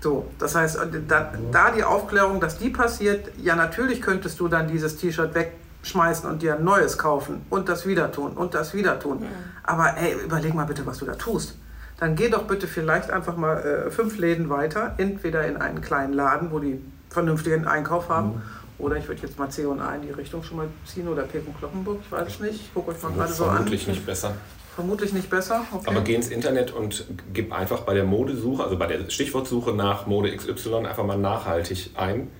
So, 0.00 0.28
das 0.38 0.56
heißt, 0.56 0.78
da, 1.06 1.32
da, 1.52 1.70
die 1.70 1.84
Aufklärung, 1.84 2.40
dass 2.40 2.58
die 2.58 2.70
passiert, 2.70 3.30
ja 3.40 3.54
natürlich 3.54 4.02
könntest 4.02 4.40
du 4.40 4.48
dann 4.48 4.66
dieses 4.66 4.96
T-Shirt 4.96 5.32
wegschmeißen 5.34 6.28
und 6.28 6.42
dir 6.42 6.56
ein 6.56 6.64
neues 6.64 6.98
kaufen 6.98 7.46
und 7.50 7.68
das 7.68 7.86
wieder 7.86 8.10
tun 8.10 8.32
und 8.32 8.54
das 8.54 8.74
wieder 8.74 8.98
tun. 8.98 9.22
Ja. 9.22 9.28
Aber 9.62 9.96
ey, 9.96 10.16
überleg 10.24 10.54
mal 10.54 10.66
bitte, 10.66 10.84
was 10.86 10.98
du 10.98 11.04
da 11.04 11.14
tust. 11.14 11.56
Dann 11.98 12.16
geh 12.16 12.28
doch 12.28 12.44
bitte 12.44 12.66
vielleicht 12.66 13.10
einfach 13.10 13.36
mal 13.36 13.58
äh, 13.58 13.90
fünf 13.90 14.18
Läden 14.18 14.50
weiter, 14.50 14.94
entweder 14.98 15.46
in 15.46 15.56
einen 15.56 15.80
kleinen 15.80 16.12
Laden, 16.12 16.50
wo 16.50 16.58
die 16.58 16.80
vernünftigen 17.10 17.66
Einkauf 17.66 18.08
haben. 18.08 18.28
Mhm. 18.28 18.42
Oder 18.78 18.96
ich 18.96 19.08
würde 19.08 19.22
jetzt 19.22 19.38
mal 19.38 19.50
C&A 19.50 19.94
in 19.94 20.02
die 20.02 20.12
Richtung 20.12 20.42
schon 20.44 20.58
mal 20.58 20.68
ziehen 20.86 21.08
oder 21.08 21.24
Pekun 21.24 21.54
Kloppenburg, 21.58 21.98
ich 22.04 22.12
weiß 22.12 22.28
es 22.28 22.40
nicht. 22.40 22.74
Guckt 22.74 22.88
euch 22.88 23.02
mal 23.02 23.12
gerade 23.12 23.32
so 23.32 23.44
an. 23.44 23.56
Vermutlich 23.56 23.88
nicht 23.88 24.06
besser. 24.06 24.34
Vermutlich 24.76 25.12
nicht 25.12 25.28
besser. 25.28 25.64
Okay. 25.72 25.90
Aber 25.90 26.02
geh 26.02 26.14
ins 26.14 26.28
Internet 26.28 26.70
und 26.70 27.04
gib 27.34 27.52
einfach 27.52 27.80
bei 27.80 27.94
der 27.94 28.04
Modesuche, 28.04 28.62
also 28.62 28.78
bei 28.78 28.86
der 28.86 29.10
Stichwortsuche 29.10 29.72
nach 29.72 30.06
Mode 30.06 30.34
XY 30.34 30.86
einfach 30.86 31.04
mal 31.04 31.18
nachhaltig 31.18 31.90
ein. 31.96 32.30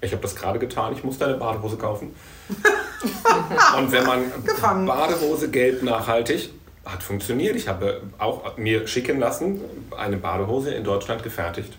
Ich 0.00 0.12
habe 0.12 0.22
das 0.22 0.34
gerade 0.34 0.58
getan, 0.58 0.94
ich 0.94 1.04
musste 1.04 1.26
eine 1.26 1.34
Badehose 1.34 1.76
kaufen. 1.76 2.14
und 3.78 3.92
wenn 3.92 4.06
man 4.06 4.20
Gefangen. 4.44 4.86
Badehose 4.86 5.50
gelb 5.50 5.82
nachhaltig, 5.82 6.50
hat 6.86 7.02
funktioniert. 7.02 7.54
Ich 7.54 7.68
habe 7.68 8.00
auch 8.16 8.56
mir 8.56 8.86
schicken 8.86 9.20
lassen, 9.20 9.60
eine 9.96 10.16
Badehose 10.16 10.72
in 10.72 10.84
Deutschland 10.84 11.22
gefertigt 11.22 11.74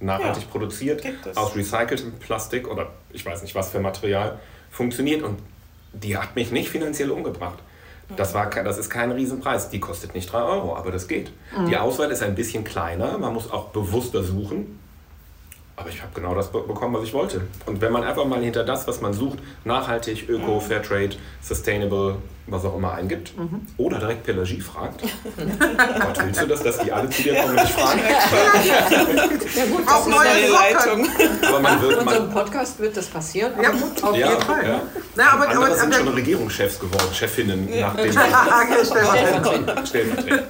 nachhaltig 0.00 0.44
ja, 0.44 0.48
produziert, 0.50 1.04
aus 1.34 1.54
recyceltem 1.54 2.12
Plastik 2.14 2.68
oder 2.68 2.88
ich 3.12 3.24
weiß 3.24 3.42
nicht 3.42 3.54
was 3.54 3.70
für 3.70 3.80
Material, 3.80 4.38
funktioniert 4.70 5.22
und 5.22 5.38
die 5.92 6.16
hat 6.16 6.36
mich 6.36 6.50
nicht 6.50 6.68
finanziell 6.70 7.10
umgebracht. 7.10 7.58
Das, 8.16 8.34
war, 8.34 8.50
das 8.50 8.78
ist 8.78 8.90
kein 8.90 9.12
Riesenpreis. 9.12 9.70
Die 9.70 9.78
kostet 9.78 10.14
nicht 10.14 10.32
3 10.32 10.42
Euro, 10.42 10.76
aber 10.76 10.90
das 10.90 11.06
geht. 11.06 11.30
Mhm. 11.56 11.66
Die 11.66 11.76
Auswahl 11.76 12.10
ist 12.10 12.22
ein 12.22 12.34
bisschen 12.34 12.64
kleiner. 12.64 13.18
Man 13.18 13.32
muss 13.32 13.50
auch 13.50 13.68
bewusster 13.68 14.24
suchen. 14.24 14.79
Aber 15.80 15.88
ich 15.88 16.02
habe 16.02 16.12
genau 16.14 16.34
das 16.34 16.52
bekommen, 16.52 16.94
was 16.94 17.04
ich 17.04 17.14
wollte. 17.14 17.40
Und 17.64 17.80
wenn 17.80 17.90
man 17.90 18.04
einfach 18.04 18.26
mal 18.26 18.42
hinter 18.42 18.64
das, 18.64 18.86
was 18.86 19.00
man 19.00 19.14
sucht, 19.14 19.38
nachhaltig, 19.64 20.28
öko, 20.28 20.56
mhm. 20.56 20.60
Fairtrade, 20.60 21.16
sustainable, 21.40 22.16
was 22.46 22.66
auch 22.66 22.76
immer 22.76 22.92
eingibt, 22.92 23.34
mhm. 23.34 23.66
oder 23.78 23.98
direkt 23.98 24.24
Pelagie 24.24 24.60
fragt, 24.60 25.00
Gott, 25.36 26.22
willst 26.22 26.42
du 26.42 26.46
das, 26.46 26.62
dass 26.62 26.80
die 26.80 26.92
alle 26.92 27.08
zu 27.08 27.22
dir 27.22 27.34
kommen 27.34 27.56
und 27.56 27.62
dich 27.62 27.70
fragen? 27.70 28.00
ja 29.56 29.64
gut, 29.64 29.86
das 29.86 30.06
ist 30.06 30.14
eine 30.14 30.48
Leitung. 30.48 31.08
Aber 31.48 31.60
man 31.60 31.80
wird, 31.80 31.92
In 31.92 31.98
unserem 32.00 32.30
Podcast 32.30 32.78
wird 32.78 32.94
das 32.94 33.06
passieren. 33.06 33.52
Ja, 33.62 33.70
gut, 33.70 34.04
auf 34.04 34.14
ja, 34.14 34.32
jeden 34.32 34.42
Fall. 34.42 34.66
Ja. 34.66 34.82
Na, 35.16 35.32
aber, 35.32 35.48
Andere 35.48 35.64
aber, 35.64 35.76
sind 35.76 35.94
schon 35.94 36.08
Regierungschefs 36.08 36.78
geworden, 36.78 37.08
Chefinnen 37.14 37.72
ja. 37.72 37.88
nach 37.88 37.96
dem 37.96 38.12
Stellvertreter. 39.86 40.44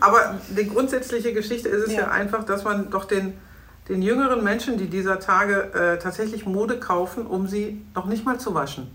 Aber 0.00 0.38
die 0.48 0.66
grundsätzliche 0.66 1.34
Geschichte 1.34 1.68
ist 1.68 1.88
es 1.88 1.92
ja. 1.92 2.00
ja 2.00 2.10
einfach, 2.10 2.46
dass 2.46 2.64
man 2.64 2.88
doch 2.88 3.04
den 3.04 3.34
den 3.90 4.02
jüngeren 4.02 4.44
Menschen, 4.44 4.78
die 4.78 4.86
dieser 4.86 5.18
Tage 5.18 5.74
äh, 5.74 5.98
tatsächlich 5.98 6.46
Mode 6.46 6.78
kaufen, 6.78 7.26
um 7.26 7.48
sie 7.48 7.84
noch 7.94 8.06
nicht 8.06 8.24
mal 8.24 8.38
zu 8.38 8.54
waschen, 8.54 8.88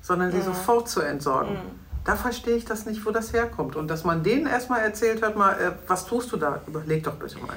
sondern 0.00 0.32
sie 0.32 0.38
mhm. 0.38 0.44
sofort 0.44 0.88
zu 0.88 1.02
entsorgen. 1.02 1.52
Mhm. 1.52 1.80
Da 2.04 2.16
verstehe 2.16 2.56
ich 2.56 2.64
das 2.64 2.86
nicht, 2.86 3.04
wo 3.04 3.10
das 3.10 3.34
herkommt. 3.34 3.76
Und 3.76 3.88
dass 3.88 4.04
man 4.04 4.24
denen 4.24 4.46
erstmal 4.46 4.80
erzählt 4.80 5.22
hat, 5.22 5.36
mal, 5.36 5.52
äh, 5.52 5.72
was 5.86 6.06
tust 6.06 6.32
du 6.32 6.38
da? 6.38 6.62
Überleg 6.66 7.04
doch 7.04 7.14
bitte 7.14 7.38
mal. 7.40 7.56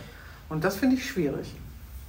Und 0.49 0.65
das 0.65 0.75
finde 0.75 0.97
ich 0.97 1.09
schwierig. 1.09 1.55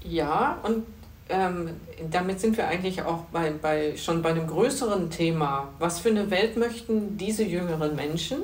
Ja, 0.02 0.58
und 0.64 0.84
ähm, 1.28 1.70
damit 2.10 2.40
sind 2.40 2.56
wir 2.56 2.66
eigentlich 2.66 3.02
auch 3.02 3.20
bei, 3.32 3.52
bei, 3.52 3.96
schon 3.96 4.20
bei 4.20 4.30
einem 4.30 4.48
größeren 4.48 5.10
Thema. 5.10 5.68
Was 5.78 6.00
für 6.00 6.08
eine 6.08 6.28
Welt 6.32 6.56
möchten 6.56 7.16
diese 7.16 7.44
jüngeren 7.44 7.94
Menschen 7.94 8.38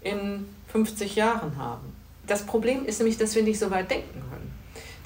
in 0.00 0.48
50 0.68 1.16
Jahren 1.16 1.58
haben? 1.58 1.94
Das 2.26 2.46
Problem 2.46 2.86
ist 2.86 2.98
nämlich, 2.98 3.18
dass 3.18 3.34
wir 3.34 3.42
nicht 3.42 3.58
so 3.58 3.70
weit 3.70 3.90
denken 3.90 4.22
können 4.30 4.49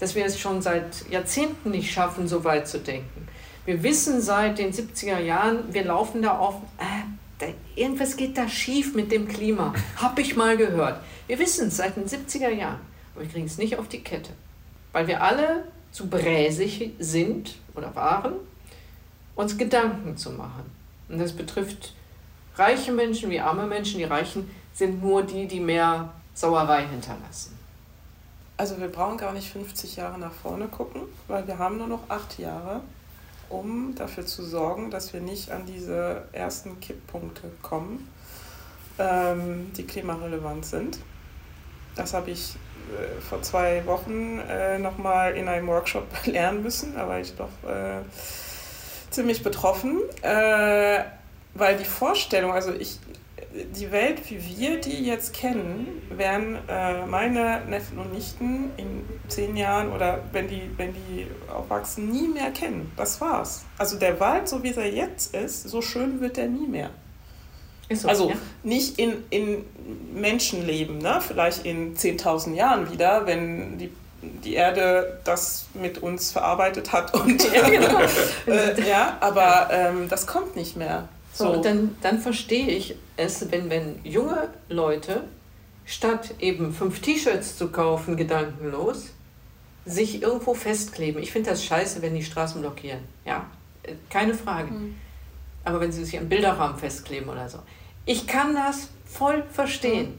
dass 0.05 0.15
wir 0.15 0.27
es 0.27 0.39
schon 0.39 0.61
seit 0.61 1.09
Jahrzehnten 1.11 1.71
nicht 1.71 1.91
schaffen, 1.91 2.29
so 2.29 2.45
weit 2.45 2.69
zu 2.69 2.79
denken. 2.79 3.27
Wir 3.65 3.83
wissen 3.83 4.21
seit 4.21 4.59
den 4.59 4.71
70er 4.71 5.19
Jahren, 5.19 5.73
wir 5.73 5.83
laufen 5.83 6.21
da 6.21 6.37
auf, 6.37 6.57
äh, 6.77 6.85
da, 7.39 7.47
irgendwas 7.75 8.15
geht 8.19 8.37
da 8.37 8.47
schief 8.47 8.95
mit 8.95 9.11
dem 9.11 9.27
Klima. 9.27 9.73
Hab 9.97 10.19
ich 10.19 10.37
mal 10.37 10.59
gehört. 10.59 11.01
Wir 11.27 11.39
wissen 11.39 11.69
es 11.69 11.79
seit 11.79 11.97
den 11.97 12.05
70er 12.05 12.51
Jahren, 12.51 12.81
aber 13.15 13.25
wir 13.25 13.31
kriegen 13.31 13.47
es 13.47 13.57
nicht 13.57 13.79
auf 13.79 13.89
die 13.89 14.01
Kette. 14.01 14.33
Weil 14.93 15.07
wir 15.07 15.23
alle 15.23 15.65
zu 15.91 16.07
bräsig 16.07 16.91
sind 16.99 17.55
oder 17.75 17.97
waren, 17.97 18.35
uns 19.35 19.57
Gedanken 19.57 20.19
zu 20.19 20.33
machen. 20.33 20.71
Und 21.09 21.19
das 21.19 21.33
betrifft 21.33 21.95
reiche 22.57 22.93
Menschen 22.93 23.31
wie 23.31 23.41
arme 23.41 23.67
Menschen. 23.67 23.97
Die 23.97 24.05
Reichen 24.05 24.51
sind 24.75 25.03
nur 25.03 25.23
die, 25.23 25.47
die 25.47 25.61
mehr 25.61 26.13
Sauerei 26.35 26.87
hinterlassen. 26.89 27.54
Also 28.57 28.79
wir 28.81 28.89
brauchen 28.89 29.19
gar 29.19 29.33
nicht 29.33 29.51
50 29.51 29.97
Jahre 29.97 30.19
nach 30.19 30.33
vorne 30.33 30.69
gucken, 30.69 31.03
weil 31.27 31.47
wir 31.47 31.59
haben 31.59 31.77
nur 31.77 31.89
noch 31.89 32.09
acht 32.09 32.39
Jahre, 32.39 32.83
um 33.49 33.95
dafür 33.97 34.25
zu 34.25 34.45
sorgen, 34.45 34.91
dass 34.91 35.13
wir 35.13 35.21
nicht 35.21 35.51
an 35.51 35.67
diese 35.67 36.23
ersten 36.33 36.79
Kipppunkte 36.79 37.51
kommen, 37.63 38.09
ähm, 38.99 39.73
die 39.77 39.85
klimarelevant 39.85 40.65
sind. 40.65 40.99
Das 41.97 42.15
habe 42.15 42.31
ich 42.31 42.55
äh, 42.93 43.21
vor 43.21 43.43
zwei 43.43 43.85
Wochen 43.87 44.39
äh, 44.39 44.79
nochmal 44.79 45.37
in 45.37 45.49
einem 45.49 45.67
Workshop 45.67 46.07
lernen 46.27 46.63
müssen. 46.63 46.95
Da 46.95 47.09
war 47.09 47.19
ich 47.19 47.35
doch 47.35 47.51
äh, 47.69 48.03
ziemlich 49.11 49.43
betroffen, 49.43 50.01
äh, 50.23 51.03
weil 51.55 51.77
die 51.77 51.85
Vorstellung, 51.85 52.53
also 52.53 52.73
ich 52.73 52.99
die 53.55 53.93
Welt, 53.93 54.29
wie 54.29 54.41
wir 54.59 54.81
die 54.81 55.05
jetzt 55.05 55.33
kennen, 55.33 56.03
werden 56.11 56.59
äh, 56.69 57.07
meine 57.07 57.63
Neffen 57.69 57.99
und 57.99 58.13
Nichten 58.13 58.71
in 58.77 59.05
zehn 59.29 59.57
Jahren 59.57 59.93
oder 59.93 60.21
wenn 60.33 60.49
die, 60.49 60.63
wenn 60.77 60.93
die 60.93 61.27
aufwachsen, 61.53 62.11
nie 62.11 62.27
mehr 62.27 62.51
kennen. 62.51 62.91
Das 62.97 63.21
war's. 63.21 63.65
Also 63.79 63.99
der 63.99 64.19
Wald, 64.19 64.49
so 64.49 64.63
wie 64.63 64.73
er 64.73 64.93
jetzt 64.93 65.35
ist, 65.35 65.69
so 65.69 65.83
schön 65.83 66.21
wird 66.21 66.37
er 66.37 66.49
nie 66.49 66.67
mehr. 66.67 66.91
So, 67.93 68.09
also 68.09 68.31
ja. 68.31 68.37
nicht 68.63 68.99
in, 68.99 69.13
in 69.31 69.65
Menschenleben, 70.13 70.99
ne? 70.99 71.21
vielleicht 71.21 71.65
in 71.65 71.97
10.000 71.97 72.55
Jahren 72.55 72.91
wieder, 72.91 73.27
wenn 73.27 73.79
die 73.79 73.91
die 74.43 74.55
Erde 74.55 75.21
das 75.25 75.67
mit 75.75 75.99
uns 75.99 76.33
verarbeitet 76.33 76.93
hat. 76.93 77.15
Und, 77.15 77.45
ja, 77.55 77.69
genau. 77.69 78.01
äh, 78.47 78.89
ja 78.89 79.19
aber 79.21 79.69
ähm, 79.71 80.09
das 80.09 80.27
kommt 80.27 80.57
nicht 80.57 80.77
mehr. 80.77 81.09
So, 81.35 81.51
und 81.51 81.65
dann, 81.65 81.97
dann 82.01 82.21
verstehe 82.21 82.69
ich 82.69 82.95
es, 83.17 83.51
wenn, 83.51 83.69
wenn 83.69 83.99
junge 84.05 84.51
Leute 84.69 85.25
statt 85.85 86.35
eben 86.39 86.73
fünf 86.73 87.01
T-Shirts 87.01 87.59
zu 87.59 87.69
kaufen, 87.69 88.17
gedankenlos, 88.17 89.11
sich 89.85 90.23
irgendwo 90.23 90.55
festkleben. 90.55 91.21
Ich 91.21 91.33
finde 91.33 91.51
das 91.51 91.65
scheiße, 91.65 92.01
wenn 92.03 92.15
die 92.15 92.23
Straßen 92.23 92.61
blockieren. 92.61 93.01
Ja, 93.27 93.47
keine 94.09 94.33
Frage. 94.33 94.71
Mhm. 94.71 94.95
Aber 95.65 95.81
wenn 95.81 95.91
sie 95.91 96.05
sich 96.05 96.17
am 96.17 96.29
Bilderrahmen 96.29 96.79
festkleben 96.79 97.29
oder 97.29 97.49
so. 97.49 97.59
Ich 98.07 98.29
kann 98.29 98.55
das 98.55 98.89
voll 99.05 99.43
verstehen. 99.51 100.11
Mhm. 100.11 100.19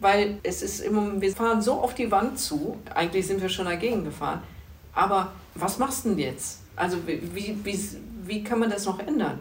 Weil 0.00 0.38
es 0.42 0.62
ist 0.62 0.80
immer, 0.80 1.20
wir 1.20 1.32
fahren 1.32 1.62
so 1.62 1.74
auf 1.74 1.94
die 1.94 2.10
Wand 2.10 2.38
zu, 2.38 2.76
eigentlich 2.94 3.26
sind 3.26 3.40
wir 3.40 3.48
schon 3.48 3.64
dagegen 3.64 4.04
gefahren. 4.04 4.42
Aber 4.92 5.32
was 5.54 5.78
machst 5.78 6.04
du 6.04 6.10
denn 6.10 6.18
jetzt? 6.18 6.60
Also 6.74 6.98
wie, 7.06 7.56
wie, 7.64 7.80
wie 8.24 8.44
kann 8.44 8.58
man 8.58 8.68
das 8.68 8.84
noch 8.84 8.98
ändern? 8.98 9.38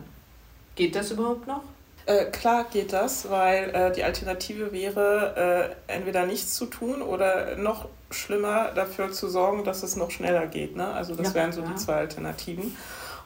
Geht 0.76 0.96
das 0.96 1.12
überhaupt 1.12 1.48
noch? 1.48 1.62
Äh, 2.06 2.26
klar 2.26 2.66
geht 2.72 2.94
das, 2.94 3.30
weil 3.30 3.70
äh, 3.72 3.92
die 3.92 4.04
Alternative 4.04 4.72
wäre, 4.72 5.76
äh, 5.88 5.94
entweder 5.94 6.26
nichts 6.26 6.54
zu 6.54 6.68
tun 6.68 7.02
oder 7.02 7.56
noch 7.56 7.88
schlimmer 8.12 8.72
dafür 8.76 9.12
zu 9.12 9.28
sorgen, 9.28 9.64
dass 9.64 9.82
es 9.82 9.96
noch 9.96 10.12
schneller 10.12 10.46
geht. 10.46 10.76
Ne? 10.76 10.88
Also 10.88 11.16
das 11.16 11.30
ja, 11.30 11.34
wären 11.34 11.52
so 11.52 11.62
ja. 11.62 11.68
die 11.68 11.76
zwei 11.76 11.96
Alternativen. 11.96 12.78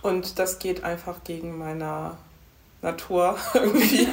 Und 0.01 0.39
das 0.39 0.59
geht 0.59 0.85
einfach 0.85 1.23
gegen 1.25 1.57
meiner 1.57 2.17
Natur 2.81 3.37
irgendwie, 3.53 4.07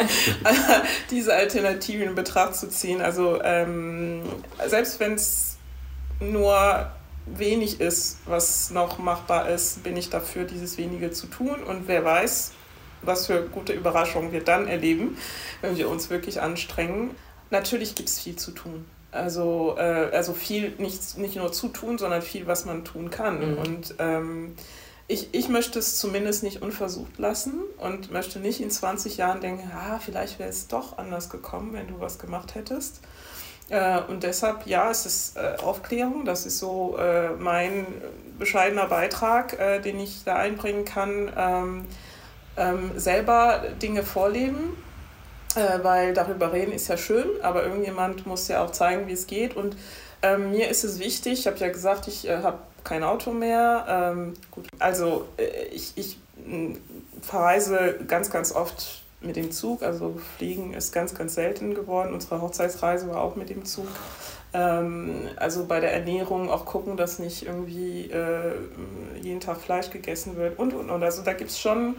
diese 1.10 1.34
Alternativen 1.34 2.08
in 2.08 2.14
Betracht 2.16 2.56
zu 2.56 2.68
ziehen. 2.68 3.00
Also 3.00 3.40
ähm, 3.42 4.24
selbst 4.66 4.98
wenn 4.98 5.14
es 5.14 5.58
nur 6.18 6.90
wenig 7.26 7.80
ist, 7.80 8.18
was 8.26 8.70
noch 8.70 8.98
machbar 8.98 9.48
ist, 9.48 9.84
bin 9.84 9.96
ich 9.96 10.10
dafür, 10.10 10.44
dieses 10.44 10.76
wenige 10.76 11.12
zu 11.12 11.28
tun. 11.28 11.62
Und 11.62 11.86
wer 11.86 12.04
weiß, 12.04 12.52
was 13.02 13.26
für 13.26 13.42
gute 13.42 13.72
Überraschungen 13.72 14.32
wir 14.32 14.42
dann 14.42 14.66
erleben, 14.66 15.16
wenn 15.60 15.76
wir 15.76 15.88
uns 15.88 16.10
wirklich 16.10 16.40
anstrengen. 16.40 17.10
Natürlich 17.50 17.94
gibt 17.94 18.08
es 18.08 18.18
viel 18.18 18.36
zu 18.36 18.50
tun. 18.50 18.84
Also, 19.12 19.76
äh, 19.78 20.10
also 20.12 20.32
viel, 20.34 20.74
nicht, 20.78 21.16
nicht 21.18 21.36
nur 21.36 21.52
zu 21.52 21.68
tun, 21.68 21.98
sondern 21.98 22.22
viel, 22.22 22.46
was 22.46 22.64
man 22.64 22.84
tun 22.84 23.10
kann. 23.10 23.52
Mhm. 23.52 23.58
Und 23.58 23.94
ähm, 23.98 24.54
ich, 25.08 25.28
ich 25.32 25.48
möchte 25.48 25.78
es 25.78 25.98
zumindest 25.98 26.42
nicht 26.42 26.62
unversucht 26.62 27.18
lassen 27.18 27.62
und 27.78 28.10
möchte 28.10 28.40
nicht 28.40 28.60
in 28.60 28.70
20 28.70 29.16
Jahren 29.16 29.40
denken, 29.40 29.70
ah, 29.74 30.00
vielleicht 30.00 30.38
wäre 30.38 30.50
es 30.50 30.66
doch 30.66 30.98
anders 30.98 31.30
gekommen, 31.30 31.72
wenn 31.72 31.86
du 31.86 32.00
was 32.00 32.18
gemacht 32.18 32.54
hättest. 32.54 33.00
Äh, 33.68 34.00
und 34.02 34.22
deshalb, 34.22 34.66
ja, 34.66 34.90
es 34.90 35.06
ist 35.06 35.36
äh, 35.36 35.56
Aufklärung, 35.62 36.24
das 36.24 36.46
ist 36.46 36.58
so 36.58 36.96
äh, 36.98 37.30
mein 37.30 37.86
bescheidener 38.38 38.86
Beitrag, 38.86 39.58
äh, 39.58 39.80
den 39.80 39.98
ich 39.98 40.24
da 40.24 40.36
einbringen 40.36 40.84
kann. 40.84 41.32
Ähm, 41.36 41.84
ähm, 42.56 42.92
selber 42.96 43.64
Dinge 43.82 44.02
vorleben, 44.02 44.76
äh, 45.54 45.82
weil 45.82 46.14
darüber 46.14 46.52
reden 46.52 46.72
ist 46.72 46.88
ja 46.88 46.96
schön, 46.96 47.26
aber 47.42 47.64
irgendjemand 47.64 48.26
muss 48.26 48.48
ja 48.48 48.64
auch 48.64 48.70
zeigen, 48.70 49.06
wie 49.06 49.12
es 49.12 49.26
geht. 49.26 49.56
Und 49.56 49.76
ähm, 50.22 50.50
mir 50.50 50.68
ist 50.68 50.84
es 50.84 50.98
wichtig, 50.98 51.40
ich 51.40 51.46
habe 51.46 51.58
ja 51.58 51.68
gesagt, 51.68 52.08
ich 52.08 52.28
äh, 52.28 52.38
habe 52.42 52.58
kein 52.84 53.02
Auto 53.02 53.32
mehr. 53.32 53.86
Ähm, 53.88 54.34
gut, 54.50 54.66
also 54.78 55.26
äh, 55.36 55.66
ich, 55.72 55.92
ich 55.96 56.18
verreise 57.22 57.96
ganz, 58.06 58.30
ganz 58.30 58.52
oft 58.52 59.02
mit 59.20 59.36
dem 59.36 59.50
Zug. 59.50 59.82
Also 59.82 60.18
Fliegen 60.36 60.74
ist 60.74 60.92
ganz, 60.92 61.14
ganz 61.14 61.34
selten 61.34 61.74
geworden. 61.74 62.12
Unsere 62.12 62.40
Hochzeitsreise 62.40 63.08
war 63.08 63.20
auch 63.20 63.36
mit 63.36 63.50
dem 63.50 63.64
Zug. 63.64 63.88
Ähm, 64.52 65.28
also 65.36 65.66
bei 65.66 65.80
der 65.80 65.92
Ernährung 65.92 66.50
auch 66.50 66.64
gucken, 66.64 66.96
dass 66.96 67.18
nicht 67.18 67.46
irgendwie 67.46 68.10
äh, 68.10 68.52
jeden 69.20 69.40
Tag 69.40 69.58
Fleisch 69.60 69.90
gegessen 69.90 70.36
wird 70.36 70.58
und 70.58 70.72
und 70.74 70.90
und. 70.90 71.02
Also 71.02 71.22
da 71.22 71.32
gibt 71.32 71.50
es 71.50 71.58
schon 71.58 71.96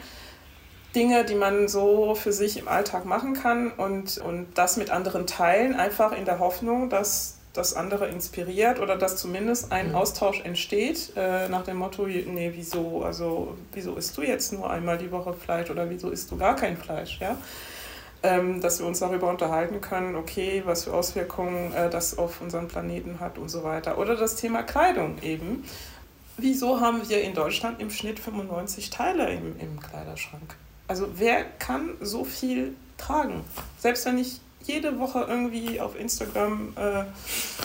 Dinge, 0.96 1.26
die 1.26 1.36
man 1.36 1.68
so 1.68 2.16
für 2.16 2.32
sich 2.32 2.58
im 2.58 2.68
Alltag 2.68 3.06
machen 3.06 3.34
kann 3.34 3.72
und, 3.72 4.18
und 4.18 4.48
das 4.56 4.78
mit 4.78 4.90
anderen 4.90 5.28
teilen, 5.28 5.76
einfach 5.76 6.12
in 6.12 6.26
der 6.26 6.40
Hoffnung, 6.40 6.90
dass 6.90 7.38
das 7.58 7.74
andere 7.74 8.08
inspiriert 8.08 8.80
oder 8.80 8.96
dass 8.96 9.18
zumindest 9.18 9.72
ein 9.72 9.90
mhm. 9.90 9.96
Austausch 9.96 10.42
entsteht, 10.42 11.14
äh, 11.16 11.50
nach 11.50 11.64
dem 11.64 11.78
Motto, 11.78 12.06
nee, 12.06 12.52
wieso, 12.54 13.04
also 13.04 13.58
wieso 13.74 13.96
isst 13.96 14.16
du 14.18 14.22
jetzt 14.22 14.54
nur 14.54 14.70
einmal 14.70 14.98
die 14.98 15.12
Woche 15.12 15.34
Fleisch 15.34 15.70
oder 15.70 15.90
wieso 15.90 16.10
isst 16.10 16.32
du 16.32 16.38
gar 16.38 16.56
kein 16.56 16.78
Fleisch, 16.78 17.20
ja? 17.20 17.36
Ähm, 18.24 18.62
dass 18.62 18.80
wir 18.80 18.88
uns 18.88 19.00
darüber 19.00 19.30
unterhalten 19.30 19.80
können, 19.80 20.16
okay, 20.16 20.64
was 20.66 20.86
für 20.86 20.94
Auswirkungen 20.94 21.74
äh, 21.74 21.90
das 21.90 22.18
auf 22.18 22.42
unseren 22.42 22.68
Planeten 22.68 23.20
hat 23.20 23.38
und 23.38 23.50
so 23.50 23.64
weiter. 23.64 23.98
Oder 24.00 24.16
das 24.16 24.36
Thema 24.36 24.64
Kleidung 24.64 25.22
eben. 25.22 25.64
Wieso 26.36 26.80
haben 26.80 27.08
wir 27.08 27.22
in 27.22 27.34
Deutschland 27.34 27.80
im 27.80 27.90
Schnitt 27.90 28.20
95 28.20 28.90
Teile 28.90 29.32
im, 29.32 29.60
im 29.60 29.80
Kleiderschrank? 29.80 30.56
Also 30.88 31.08
wer 31.16 31.44
kann 31.60 31.92
so 32.02 32.24
viel 32.24 32.74
tragen? 32.98 33.44
Selbst 33.78 34.06
wenn 34.06 34.18
ich 34.18 34.40
jede 34.64 35.00
Woche 35.00 35.26
irgendwie 35.28 35.80
auf 35.80 35.98
Instagram 36.00 36.74
äh, 36.76 37.04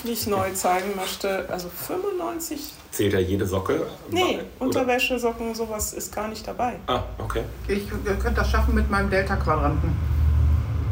mich 0.07 0.27
neu 0.27 0.53
zeigen 0.53 0.95
möchte, 0.97 1.49
also 1.49 1.69
95. 1.69 2.73
Zählt 2.91 3.13
ja 3.13 3.19
jede 3.19 3.47
Socke? 3.47 3.87
Nee, 4.11 4.41
Oder? 4.59 4.67
Unterwäsche, 4.67 5.19
Socken, 5.19 5.55
sowas 5.55 5.93
ist 5.93 6.15
gar 6.15 6.29
nicht 6.29 6.47
dabei. 6.47 6.75
Ah, 6.87 7.03
okay. 7.19 7.43
Ich 7.67 7.89
könnte 7.89 8.35
das 8.35 8.51
schaffen 8.51 8.75
mit 8.75 8.91
meinem 8.91 9.11
Delta-Quadranten. 9.11 9.93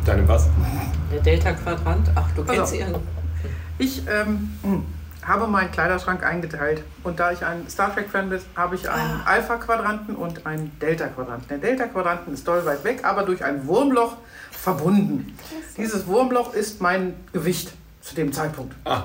Deinem 0.05 0.27
was? 0.27 0.49
Der 1.13 1.21
Delta-Quadrant? 1.21 2.11
Ach, 2.15 2.31
du 2.35 2.45
kennst 2.45 2.73
also, 2.73 2.75
ihn. 2.77 2.95
Ich, 3.79 4.03
ähm, 4.09 4.51
hm 4.63 4.85
habe 5.27 5.47
meinen 5.47 5.71
Kleiderschrank 5.71 6.25
eingeteilt. 6.25 6.83
Und 7.03 7.21
da 7.21 7.33
ich 7.33 7.45
ein 7.45 7.69
Star 7.69 7.95
Trek-Fan 7.95 8.31
bin, 8.31 8.41
habe 8.57 8.75
ich 8.75 8.89
einen 8.89 9.21
ah. 9.25 9.31
Alpha-Quadranten 9.31 10.17
und 10.17 10.47
einen 10.47 10.79
Delta-Quadranten. 10.81 11.49
Der 11.49 11.59
Delta-Quadranten 11.59 12.35
ist 12.35 12.47
doll 12.47 12.65
weit 12.65 12.85
weg, 12.85 13.01
aber 13.05 13.23
durch 13.23 13.45
ein 13.45 13.67
Wurmloch 13.67 14.17
verbunden. 14.51 15.37
Dieses 15.77 16.07
Wurmloch 16.07 16.55
ist 16.55 16.81
mein 16.81 17.15
Gewicht 17.33 17.73
zu 18.01 18.15
dem 18.15 18.33
Zeitpunkt. 18.33 18.75
Ah. 18.85 19.05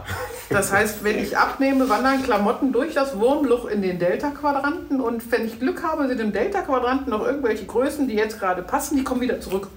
Das 0.49 0.71
heißt, 0.71 1.03
wenn 1.03 1.19
ich 1.19 1.37
abnehme, 1.37 1.89
wandern 1.89 2.23
Klamotten 2.23 2.71
durch 2.71 2.93
das 2.93 3.17
Wurmloch 3.19 3.65
in 3.65 3.81
den 3.81 3.99
Delta-Quadranten 3.99 5.01
und 5.01 5.31
wenn 5.31 5.45
ich 5.45 5.59
Glück 5.59 5.83
habe, 5.83 6.07
sind 6.07 6.19
im 6.21 6.31
Delta-Quadranten 6.31 7.09
noch 7.09 7.25
irgendwelche 7.25 7.65
Größen, 7.65 8.07
die 8.07 8.15
jetzt 8.15 8.39
gerade 8.39 8.61
passen, 8.61 8.95
die 8.95 9.03
kommen 9.03 9.21
wieder 9.21 9.41
zurück. 9.41 9.67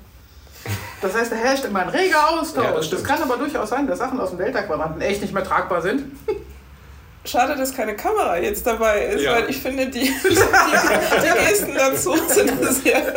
Das 1.01 1.15
heißt, 1.15 1.31
da 1.31 1.37
herrscht 1.37 1.65
immer 1.65 1.81
ein 1.83 1.89
reger 1.89 2.29
Austausch. 2.31 2.65
Ja, 2.65 2.73
das, 2.73 2.91
das, 2.91 3.05
kann 3.05 3.23
aber 3.23 3.37
durchaus 3.37 3.71
sein, 3.71 3.87
dass 3.87 3.99
Sachen 3.99 4.19
aus 4.21 4.31
dem 4.31 4.39
Delta-Quadranten 4.39 5.01
echt 5.01 5.21
nicht 5.21 5.33
mehr 5.33 5.45
tragbar 5.45 5.81
sind. 5.81 6.05
Schade, 7.25 7.57
dass 7.57 7.75
keine 7.75 7.95
Kamera 7.95 8.39
jetzt 8.39 8.67
dabei 8.67 9.05
ist, 9.05 9.23
ja. 9.23 9.35
weil 9.35 9.51
ich 9.51 9.59
finde, 9.59 9.87
die, 9.89 10.01
die, 10.01 10.11
die 10.31 11.49
Gesten 11.49 11.75
dazu 11.75 12.15
sind 12.27 12.51
sehr. 12.73 13.15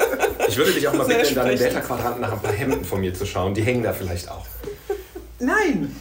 Ich 0.47 0.57
würde 0.57 0.73
dich 0.73 0.87
auch 0.87 0.93
mal 0.93 1.05
bitten, 1.05 1.27
in 1.27 1.35
deinem 1.35 1.57
Delta-Quadranten 1.57 2.21
nach 2.21 2.33
ein 2.33 2.41
paar 2.41 2.51
Hemden 2.51 2.83
von 2.83 2.99
mir 2.99 3.13
zu 3.13 3.25
schauen. 3.25 3.53
Die 3.53 3.61
hängen 3.61 3.83
da 3.83 3.93
vielleicht 3.93 4.29
auch. 4.29 4.45
Nein. 5.39 5.95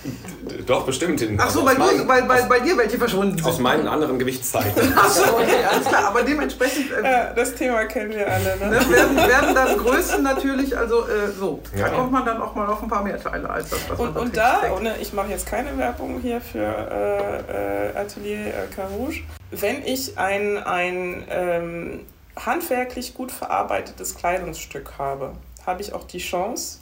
Doch, 0.71 0.87
bestimmt. 0.87 1.21
In, 1.21 1.41
Ach 1.41 1.51
so, 1.51 1.65
bei, 1.65 1.75
meinen, 1.75 2.07
bei, 2.07 2.23
bei, 2.23 2.43
bei, 2.43 2.61
dir 2.61 2.79
welche 2.79 2.97
verschwunden 2.97 3.37
sind. 3.37 3.45
Aus 3.45 3.59
meinen 3.59 3.89
anderen 3.89 4.21
Gewichtszeiten. 4.21 4.93
Ach 4.97 5.09
so, 5.09 5.25
okay, 5.35 5.65
alles 5.69 5.85
klar. 5.85 6.05
Aber 6.05 6.23
dementsprechend... 6.23 6.93
Äh, 6.93 7.03
ja, 7.03 7.33
das 7.35 7.57
Thema 7.57 7.87
kennen 7.87 8.11
wir 8.11 8.31
alle. 8.31 8.57
Ne? 8.57 8.67
ne 8.67 8.89
werden, 8.89 9.17
werden 9.17 9.53
dann 9.53 9.77
Größen 9.77 10.23
natürlich, 10.23 10.79
also 10.79 11.09
äh, 11.09 11.33
so, 11.37 11.61
ja, 11.77 11.89
da 11.89 11.97
kommt 11.97 12.13
man 12.13 12.25
dann 12.25 12.41
auch 12.41 12.55
mal 12.55 12.69
auf 12.69 12.81
ein 12.85 12.89
paar 12.89 13.03
mehr 13.03 13.21
Teile 13.21 13.51
als 13.51 13.71
das, 13.71 13.81
was 13.91 13.99
und, 13.99 14.15
man 14.15 14.23
Und 14.23 14.37
da, 14.37 14.61
ohne, 14.73 14.97
ich 14.99 15.13
mache 15.13 15.31
jetzt 15.31 15.47
keine 15.47 15.77
Werbung 15.77 16.21
hier 16.21 16.41
für 16.41 16.61
äh, 16.61 17.89
äh 17.89 17.97
Atelier 17.97 18.47
äh, 18.47 18.73
Carouge, 18.73 19.23
wenn 19.51 19.85
ich 19.85 20.19
ein, 20.19 20.57
ein 20.59 21.25
ähm, 21.31 22.01
handwerklich 22.37 23.15
gut 23.15 23.33
verarbeitetes 23.33 24.15
Kleidungsstück 24.15 24.93
habe, 24.99 25.33
habe 25.67 25.83
ich 25.83 25.93
auch 25.93 26.05
die 26.05 26.19
Chance, 26.19 26.79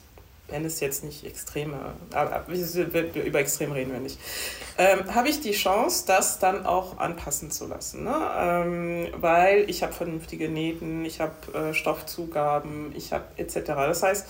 wenn 0.48 0.64
es 0.64 0.80
jetzt 0.80 1.04
nicht 1.04 1.24
extreme, 1.24 1.94
aber 2.12 2.44
über 2.48 3.38
extrem 3.38 3.72
reden 3.72 3.92
wir 3.92 4.00
nicht, 4.00 4.18
ähm, 4.78 5.14
habe 5.14 5.28
ich 5.28 5.40
die 5.40 5.52
Chance, 5.52 6.04
das 6.06 6.38
dann 6.38 6.64
auch 6.64 6.98
anpassen 6.98 7.50
zu 7.50 7.66
lassen. 7.66 8.04
Ne? 8.04 8.16
Ähm, 8.36 9.08
weil 9.16 9.68
ich 9.68 9.82
habe 9.82 9.92
vernünftige 9.92 10.48
Nähten, 10.48 11.04
ich 11.04 11.20
habe 11.20 11.34
äh, 11.52 11.74
Stoffzugaben, 11.74 12.94
ich 12.96 13.12
habe 13.12 13.24
etc. 13.36 13.54
Das 13.66 14.02
heißt, 14.02 14.26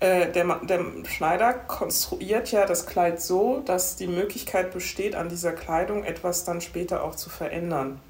äh, 0.00 0.30
der, 0.30 0.60
der 0.64 0.84
Schneider 1.06 1.54
konstruiert 1.54 2.50
ja 2.52 2.66
das 2.66 2.86
Kleid 2.86 3.22
so, 3.22 3.62
dass 3.64 3.96
die 3.96 4.08
Möglichkeit 4.08 4.72
besteht, 4.72 5.14
an 5.14 5.28
dieser 5.28 5.52
Kleidung 5.52 6.04
etwas 6.04 6.44
dann 6.44 6.60
später 6.60 7.02
auch 7.02 7.14
zu 7.14 7.30
verändern. 7.30 8.00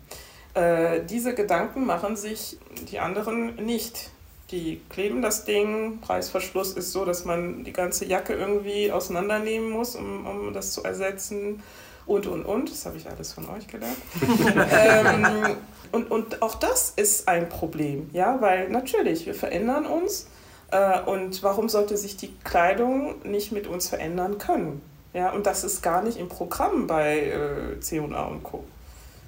Äh, 0.55 1.03
diese 1.05 1.35
Gedanken 1.35 1.85
machen 1.85 2.17
sich 2.17 2.59
die 2.91 2.99
anderen 2.99 3.57
nicht 3.57 4.11
die 4.51 4.81
kleben 4.91 5.23
das 5.23 5.45
Ding. 5.45 6.01
Preisverschluss 6.01 6.73
ist 6.73 6.93
so, 6.93 7.05
dass 7.05 7.25
man 7.25 7.65
die 7.65 7.73
ganze 7.73 8.05
Jacke 8.05 8.35
irgendwie 8.35 8.93
auseinandernehmen 8.93 9.71
muss, 9.71 9.97
um, 9.97 10.27
um 10.27 10.53
das 10.53 10.73
zu 10.73 10.83
ersetzen. 10.83 11.63
Und, 12.07 12.27
und, 12.27 12.45
und. 12.45 12.71
Das 12.71 12.85
habe 12.87 12.97
ich 12.97 13.09
alles 13.09 13.33
von 13.33 13.49
euch 13.49 13.67
gelernt. 13.67 13.97
ähm, 14.73 15.57
und, 15.93 16.11
und 16.11 16.43
auch 16.43 16.57
das 16.57 16.93
ist 16.97 17.29
ein 17.29 17.49
Problem, 17.49 18.11
ja, 18.13 18.41
weil 18.41 18.69
natürlich, 18.69 19.27
wir 19.27 19.35
verändern 19.35 19.87
uns. 19.87 20.27
Äh, 20.71 21.01
und 21.01 21.43
warum 21.43 21.69
sollte 21.69 21.97
sich 21.97 22.17
die 22.17 22.35
Kleidung 22.45 23.15
nicht 23.25 23.53
mit 23.53 23.67
uns 23.67 23.89
verändern 23.89 24.39
können? 24.39 24.83
Ja, 25.15 25.31
und 25.31 25.47
das 25.47 25.63
ist 25.63 25.83
gar 25.83 26.03
nicht 26.03 26.19
im 26.19 26.29
Programm 26.29 26.87
bei 26.87 27.29
äh, 27.29 27.81
C&A 27.81 28.25
und 28.25 28.43
Co. 28.43 28.65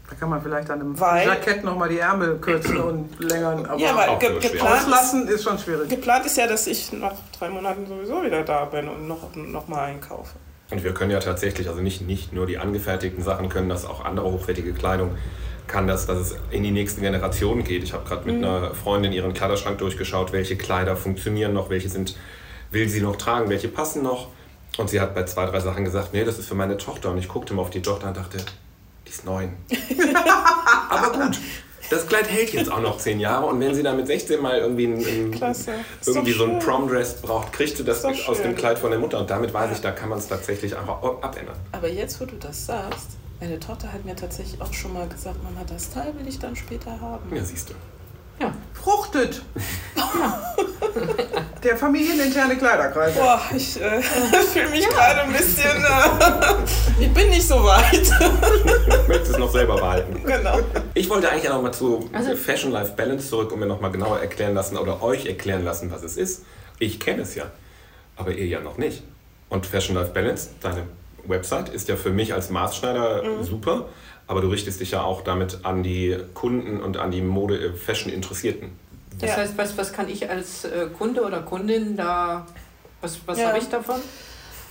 Da 0.09 0.15
kann 0.15 0.31
man 0.31 0.41
vielleicht 0.41 0.71
an 0.71 0.81
einem 0.81 1.01
weil, 1.01 1.27
Jackett 1.27 1.65
nochmal 1.65 1.89
die 1.89 1.99
Ärmel 1.99 2.39
kürzen 2.39 2.81
und 2.81 3.19
längern. 3.19 3.67
Aber 3.67 3.81
ja, 3.81 3.97
weil 3.97 4.19
ge 4.19 4.39
geplant 4.39 4.85
auslassen 4.85 5.27
ist 5.27 5.43
schon 5.43 5.59
schwierig. 5.59 5.89
Geplant 5.89 6.27
ist 6.27 6.37
ja, 6.37 6.47
dass 6.47 6.67
ich 6.69 6.93
nach 6.93 7.15
drei 7.37 7.49
Monaten 7.49 7.87
sowieso 7.87 8.23
wieder 8.23 8.43
da 8.45 8.67
bin 8.67 8.89
und 8.89 9.09
noch, 9.09 9.35
noch 9.35 9.67
mal 9.67 9.85
einkaufe. 9.87 10.37
Und 10.71 10.85
wir 10.85 10.95
können 10.95 11.11
ja 11.11 11.19
tatsächlich, 11.19 11.69
also 11.69 11.81
nicht, 11.81 12.03
nicht 12.03 12.33
nur 12.33 12.47
die 12.47 12.59
angefertigten 12.59 13.23
Sachen 13.23 13.49
können 13.49 13.69
das, 13.69 13.85
auch 13.85 14.05
andere 14.05 14.31
hochwertige 14.31 14.73
Kleidung 14.73 15.17
kann 15.67 15.87
das, 15.87 16.07
dass 16.07 16.19
es 16.19 16.37
in 16.51 16.63
die 16.63 16.71
nächsten 16.71 17.01
Generationen 17.01 17.65
geht. 17.65 17.83
Ich 17.83 17.93
habe 17.93 18.09
gerade 18.09 18.25
mit 18.25 18.39
mhm. 18.39 18.45
einer 18.45 18.75
Freundin 18.75 19.13
ihren 19.13 19.35
Kleiderschrank 19.35 19.79
durchgeschaut, 19.79 20.33
welche 20.33 20.57
Kleider 20.57 20.97
funktionieren 20.97 21.53
noch, 21.53 21.71
welche 21.71 21.89
sind, 21.89 22.17
will 22.71 22.89
sie 22.89 23.01
noch 23.01 23.17
tragen, 23.17 23.49
welche 23.49 23.69
passen 23.69 24.03
noch. 24.03 24.29
Und 24.79 24.91
sie 24.91 25.01
hat 25.01 25.15
bei 25.15 25.25
zwei, 25.25 25.47
drei 25.47 25.61
Sachen 25.61 25.85
gesagt, 25.85 26.13
nee, 26.13 26.25
das 26.25 26.39
ist 26.39 26.49
für 26.49 26.55
meine 26.55 26.77
Tochter. 26.77 27.11
Und 27.11 27.19
ich 27.19 27.29
guckte 27.29 27.55
mal 27.55 27.63
auf 27.63 27.71
die 27.71 27.83
Tochter 27.83 28.09
und 28.09 28.17
dachte, 28.17 28.39
die 29.07 29.11
ist 29.11 29.25
neun. 29.25 29.53
Aber 30.91 31.19
gut. 31.19 31.39
Das 31.89 32.07
Kleid 32.09 32.29
hält 32.29 32.53
jetzt 32.53 32.71
auch 32.71 32.81
noch 32.81 32.99
zehn 32.99 33.21
Jahre 33.21 33.47
und 33.47 33.61
wenn 33.61 33.73
sie 33.75 33.83
dann 33.83 33.97
mit 33.97 34.09
16 34.09 34.43
mal 34.43 34.59
irgendwie, 34.59 34.87
ein, 34.87 35.01
irgendwie 36.05 36.33
so 36.33 36.45
ein 36.45 36.59
Prom-Dress 36.59 37.23
braucht, 37.23 37.53
kriegt 37.53 37.77
sie 37.77 37.85
das 37.85 38.05
aus 38.05 38.43
dem 38.43 38.57
Kleid 38.57 38.79
von 38.79 38.91
der 38.91 38.99
Mutter 38.99 39.21
und 39.21 39.31
damit 39.31 39.55
weiß 39.55 39.71
ja. 39.71 39.77
ich, 39.77 39.81
da 39.83 39.93
kann 39.93 40.09
man 40.09 40.19
es 40.19 40.27
tatsächlich 40.27 40.77
einfach 40.77 41.01
abändern. 41.23 41.55
Aber 41.71 41.89
jetzt, 41.89 42.21
wo 42.21 42.25
du 42.25 42.35
das 42.37 42.67
sagst, 42.67 43.11
meine 43.41 43.61
Tochter 43.61 43.93
hat 43.93 44.05
mir 44.05 44.17
tatsächlich 44.17 44.61
auch 44.61 44.73
schon 44.73 44.95
mal 44.95 45.07
gesagt, 45.09 45.43
Mama, 45.45 45.61
das 45.69 45.91
Teil 45.91 46.13
will 46.19 46.27
ich 46.27 46.39
dann 46.39 46.57
später 46.57 47.01
haben. 47.01 47.35
Ja, 47.35 47.45
siehst 47.45 47.71
du. 47.71 47.75
Ja. 48.41 48.53
Fruchtet. 48.75 49.43
Der 51.67 51.77
familieninterne 51.77 52.57
Kleiderkreis. 52.57 53.17
Boah, 53.17 53.41
ich 53.53 53.81
äh, 53.81 54.01
fühle 54.53 54.71
mich 54.71 54.89
gerade 54.89 55.23
ein 55.23 55.33
bisschen. 55.33 55.65
Äh, 55.65 57.03
Ich 57.03 57.13
bin 57.13 57.29
nicht 57.29 57.45
so 57.45 57.57
weit. 57.57 58.03
ich 58.03 59.09
möchte 59.09 59.33
es 59.33 59.37
noch 59.37 59.51
selber 59.51 59.75
behalten. 59.75 60.23
Genau. 60.25 60.61
Ich 60.95 61.11
wollte 61.11 61.29
eigentlich 61.29 61.51
auch 61.51 61.55
noch 61.55 61.63
mal 61.63 61.73
zu 61.73 62.09
also, 62.13 62.37
Fashion 62.37 62.71
Life 62.71 62.93
Balance 62.93 63.29
zurück 63.29 63.51
und 63.51 63.59
mir 63.59 63.67
noch 63.67 63.81
mal 63.81 63.89
genauer 63.89 64.21
erklären 64.21 64.55
lassen 64.55 64.77
oder 64.77 65.03
euch 65.03 65.27
erklären 65.27 65.65
lassen, 65.65 65.91
was 65.91 66.05
es 66.05 66.17
ist. 66.17 66.45
Ich 66.79 67.01
kenne 67.01 67.23
es 67.23 67.35
ja, 67.35 67.47
aber 68.15 68.31
ihr 68.31 68.47
ja 68.47 68.61
noch 68.61 68.79
nicht. 68.79 69.03
Und 69.49 69.67
Fashion 69.67 69.97
Life 69.97 70.13
Balance, 70.13 70.51
deine 70.61 70.85
Website, 71.25 71.69
ist 71.69 71.89
ja 71.89 71.97
für 71.97 72.11
mich 72.11 72.33
als 72.33 72.49
Maßschneider 72.49 73.25
mhm. 73.25 73.43
super, 73.43 73.89
aber 74.29 74.41
du 74.41 74.47
richtest 74.51 74.79
dich 74.81 74.93
ja 74.93 75.03
auch 75.03 75.23
damit 75.23 75.65
an 75.65 75.83
die 75.83 76.17
Kunden 76.33 76.81
und 76.81 76.97
an 76.97 77.11
die 77.11 77.23
Mode-Fashion-Interessierten. 77.23 78.86
Das 79.19 79.31
ja. 79.31 79.37
heißt, 79.37 79.57
was, 79.57 79.77
was 79.79 79.93
kann 79.93 80.09
ich 80.09 80.29
als 80.29 80.65
äh, 80.65 80.89
Kunde 80.97 81.23
oder 81.23 81.43
Kundin 81.43 81.97
da, 81.97 82.47
was, 83.01 83.19
was 83.27 83.39
ja. 83.39 83.49
habe 83.49 83.59
ich 83.59 83.69
davon? 83.69 84.01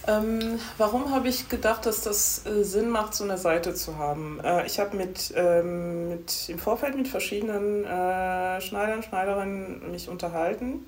Ähm, 0.07 0.59
warum 0.77 1.11
habe 1.11 1.27
ich 1.29 1.49
gedacht, 1.49 1.85
dass 1.87 2.01
das 2.01 2.45
äh, 2.45 2.63
Sinn 2.63 2.89
macht, 2.89 3.15
so 3.15 3.23
eine 3.23 3.39
Seite 3.39 3.73
zu 3.73 3.97
haben? 3.97 4.39
Äh, 4.43 4.65
ich 4.67 4.79
habe 4.79 4.95
mit, 4.95 5.33
ähm, 5.35 6.09
mit 6.09 6.47
im 6.47 6.59
Vorfeld 6.59 6.95
mit 6.95 7.07
verschiedenen 7.07 7.85
äh, 7.85 8.61
Schneidern, 8.61 9.01
Schneiderinnen 9.01 9.91
mich 9.91 10.07
unterhalten 10.07 10.85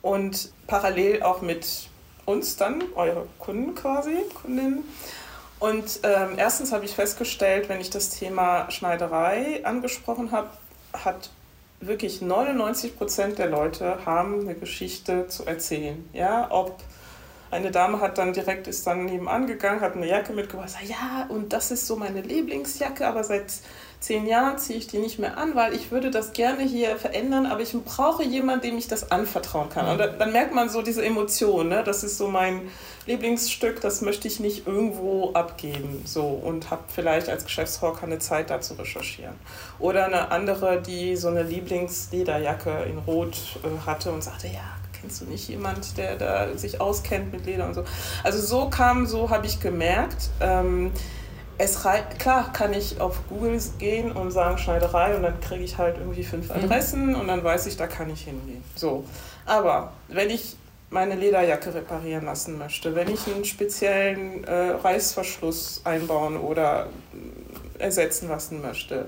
und 0.00 0.50
parallel 0.66 1.22
auch 1.22 1.42
mit 1.42 1.88
uns 2.24 2.56
dann, 2.56 2.82
eure 2.94 3.26
Kunden 3.38 3.74
quasi, 3.74 4.16
Kundinnen. 4.40 4.84
Und 5.58 6.00
ähm, 6.02 6.34
erstens 6.36 6.72
habe 6.72 6.84
ich 6.84 6.94
festgestellt, 6.94 7.68
wenn 7.68 7.80
ich 7.80 7.90
das 7.90 8.10
Thema 8.10 8.70
Schneiderei 8.70 9.64
angesprochen 9.64 10.32
habe, 10.32 10.48
hat 10.92 11.30
wirklich 11.80 12.22
99 12.22 12.96
Prozent 12.96 13.38
der 13.38 13.48
Leute 13.48 14.04
haben 14.06 14.40
eine 14.40 14.54
Geschichte 14.54 15.28
zu 15.28 15.44
erzählen. 15.44 16.08
Ja, 16.12 16.48
ob 16.50 16.80
eine 17.50 17.70
Dame 17.70 18.00
hat 18.00 18.18
dann 18.18 18.32
direkt, 18.32 18.66
ist 18.66 18.86
dann 18.86 19.04
nebenan 19.04 19.46
gegangen, 19.46 19.80
hat 19.80 19.94
eine 19.94 20.08
Jacke 20.08 20.32
mitgebracht, 20.32 20.70
sagt, 20.70 20.86
ja, 20.88 21.26
und 21.28 21.52
das 21.52 21.70
ist 21.70 21.86
so 21.86 21.96
meine 21.96 22.20
Lieblingsjacke, 22.20 23.06
aber 23.06 23.22
seit 23.24 23.52
zehn 24.00 24.26
Jahren 24.26 24.58
ziehe 24.58 24.78
ich 24.78 24.86
die 24.86 24.98
nicht 24.98 25.18
mehr 25.18 25.38
an, 25.38 25.54
weil 25.54 25.74
ich 25.74 25.90
würde 25.90 26.10
das 26.10 26.32
gerne 26.32 26.62
hier 26.62 26.96
verändern, 26.96 27.46
aber 27.46 27.60
ich 27.60 27.72
brauche 27.84 28.22
jemanden, 28.22 28.68
dem 28.68 28.78
ich 28.78 28.88
das 28.88 29.10
anvertrauen 29.10 29.68
kann. 29.68 29.88
Und 29.88 29.98
dann, 29.98 30.18
dann 30.18 30.32
merkt 30.32 30.54
man 30.54 30.68
so 30.68 30.82
diese 30.82 31.04
Emotion, 31.04 31.68
ne? 31.68 31.82
das 31.84 32.04
ist 32.04 32.18
so 32.18 32.28
mein 32.28 32.68
Lieblingsstück, 33.06 33.80
das 33.80 34.02
möchte 34.02 34.28
ich 34.28 34.40
nicht 34.40 34.66
irgendwo 34.66 35.32
abgeben. 35.32 36.02
So, 36.04 36.22
und 36.22 36.70
habe 36.70 36.82
vielleicht 36.88 37.28
als 37.28 37.44
Geschäftsfrau 37.44 37.92
keine 37.92 38.18
Zeit 38.18 38.50
da 38.50 38.60
zu 38.60 38.74
recherchieren. 38.74 39.34
Oder 39.78 40.06
eine 40.06 40.30
andere, 40.30 40.82
die 40.82 41.16
so 41.16 41.28
eine 41.28 41.42
Lieblingslederjacke 41.42 42.84
in 42.84 42.98
Rot 42.98 43.36
äh, 43.62 43.86
hatte 43.86 44.12
und 44.12 44.22
sagte, 44.22 44.48
ja, 44.48 44.76
kennst 45.00 45.20
du 45.20 45.24
nicht 45.26 45.48
jemand, 45.48 45.96
der 45.98 46.16
da 46.16 46.56
sich 46.56 46.80
auskennt 46.80 47.32
mit 47.32 47.46
Leder 47.46 47.66
und 47.66 47.74
so. 47.74 47.84
Also 48.24 48.40
so 48.40 48.68
kam, 48.70 49.06
so 49.06 49.30
habe 49.30 49.46
ich 49.46 49.60
gemerkt, 49.60 50.30
ähm, 50.40 50.90
es 51.58 51.80
klar 52.18 52.52
kann 52.52 52.72
ich 52.74 53.00
auf 53.00 53.20
Google 53.28 53.58
gehen 53.78 54.12
und 54.12 54.30
sagen 54.30 54.58
Schneiderei 54.58 55.16
und 55.16 55.22
dann 55.22 55.40
kriege 55.40 55.64
ich 55.64 55.78
halt 55.78 55.96
irgendwie 55.98 56.22
fünf 56.22 56.48
mhm. 56.48 56.64
Adressen 56.64 57.06
mhm. 57.10 57.20
und 57.20 57.28
dann 57.28 57.42
weiß 57.42 57.66
ich, 57.66 57.76
da 57.76 57.86
kann 57.86 58.10
ich 58.10 58.22
hingehen. 58.22 58.62
So. 58.74 59.04
Aber 59.46 59.92
wenn 60.08 60.30
ich 60.30 60.56
meine 60.90 61.14
Lederjacke 61.14 61.74
reparieren 61.74 62.26
lassen 62.26 62.58
möchte, 62.58 62.94
wenn 62.94 63.08
ich 63.08 63.26
einen 63.26 63.44
speziellen 63.44 64.44
äh, 64.44 64.70
Reißverschluss 64.70 65.82
einbauen 65.84 66.36
oder 66.36 66.88
ersetzen 67.78 68.28
lassen 68.28 68.62
möchte, 68.62 69.06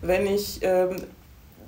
wenn 0.00 0.26
ich 0.26 0.60
ähm, 0.62 0.96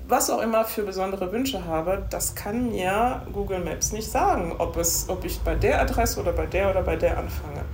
was 0.06 0.28
auch 0.28 0.42
immer 0.42 0.64
für 0.64 0.82
besondere 0.82 1.32
Wünsche 1.32 1.64
habe, 1.64 2.04
das 2.10 2.34
kann 2.34 2.70
mir 2.70 3.22
Google 3.32 3.60
Maps 3.60 3.92
nicht 3.92 4.10
sagen, 4.10 4.54
ob, 4.58 4.76
es, 4.76 5.06
ob 5.08 5.24
ich 5.24 5.40
bei 5.40 5.54
der 5.54 5.80
Adresse 5.80 6.20
oder 6.20 6.32
bei 6.32 6.46
der 6.46 6.70
oder 6.70 6.82
bei 6.82 6.96
der 6.96 7.16
anfange. 7.16 7.64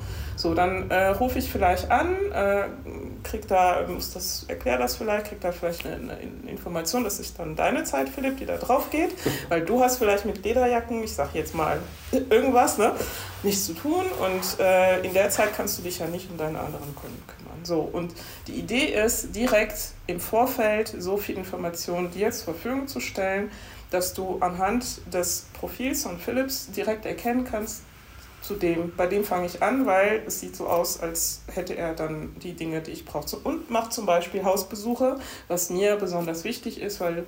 So, 0.40 0.54
dann 0.54 0.90
äh, 0.90 1.08
rufe 1.08 1.38
ich 1.38 1.50
vielleicht 1.50 1.90
an, 1.90 2.14
äh, 2.32 2.64
krieg 3.22 3.46
da, 3.46 3.84
muss 3.86 4.10
das, 4.14 4.46
erklär 4.48 4.78
das 4.78 4.96
vielleicht, 4.96 5.26
krieg 5.26 5.40
da 5.42 5.52
vielleicht 5.52 5.84
eine, 5.84 5.96
eine, 5.96 6.16
Information, 6.50 7.04
das 7.04 7.20
ist 7.20 7.38
dann 7.38 7.56
deine 7.56 7.84
Zeit, 7.84 8.08
Philipp, 8.08 8.38
die 8.38 8.46
da 8.46 8.56
drauf 8.56 8.88
geht, 8.90 9.10
weil 9.50 9.60
du 9.60 9.82
hast 9.82 9.98
vielleicht 9.98 10.24
mit 10.24 10.42
Lederjacken, 10.42 11.04
ich 11.04 11.12
sag 11.12 11.34
jetzt 11.34 11.54
mal 11.54 11.78
irgendwas, 12.30 12.78
ne, 12.78 12.92
nichts 13.42 13.66
zu 13.66 13.74
tun 13.74 14.06
und 14.18 14.64
äh, 14.64 15.00
in 15.02 15.12
der 15.12 15.28
Zeit 15.28 15.54
kannst 15.54 15.78
du 15.78 15.82
dich 15.82 15.98
ja 15.98 16.06
nicht 16.06 16.30
um 16.30 16.38
deine 16.38 16.58
anderen 16.58 16.94
Kunden 16.94 17.22
kümmern. 17.26 17.62
So, 17.62 17.80
und 17.80 18.14
die 18.46 18.54
Idee 18.54 18.94
ist, 18.94 19.36
direkt 19.36 19.92
im 20.06 20.20
Vorfeld 20.20 20.94
so 20.98 21.18
viel 21.18 21.36
Informationen 21.36 22.10
dir 22.10 22.30
zur 22.30 22.54
Verfügung 22.54 22.88
zu 22.88 23.00
stellen, 23.00 23.50
dass 23.90 24.14
du 24.14 24.38
anhand 24.40 25.02
des 25.12 25.46
Profils 25.52 26.04
von 26.04 26.18
Philips 26.18 26.70
direkt 26.72 27.04
erkennen 27.04 27.44
kannst, 27.44 27.82
zu 28.42 28.54
dem, 28.54 28.92
bei 28.96 29.06
dem 29.06 29.24
fange 29.24 29.46
ich 29.46 29.62
an, 29.62 29.86
weil 29.86 30.22
es 30.26 30.40
sieht 30.40 30.56
so 30.56 30.66
aus, 30.66 31.00
als 31.00 31.42
hätte 31.52 31.76
er 31.76 31.94
dann 31.94 32.34
die 32.42 32.54
Dinge, 32.54 32.80
die 32.80 32.92
ich 32.92 33.04
brauche. 33.04 33.36
Und 33.36 33.70
macht 33.70 33.92
zum 33.92 34.06
Beispiel 34.06 34.44
Hausbesuche, 34.44 35.18
was 35.48 35.70
mir 35.70 35.96
besonders 35.96 36.44
wichtig 36.44 36.80
ist, 36.80 37.00
weil 37.00 37.24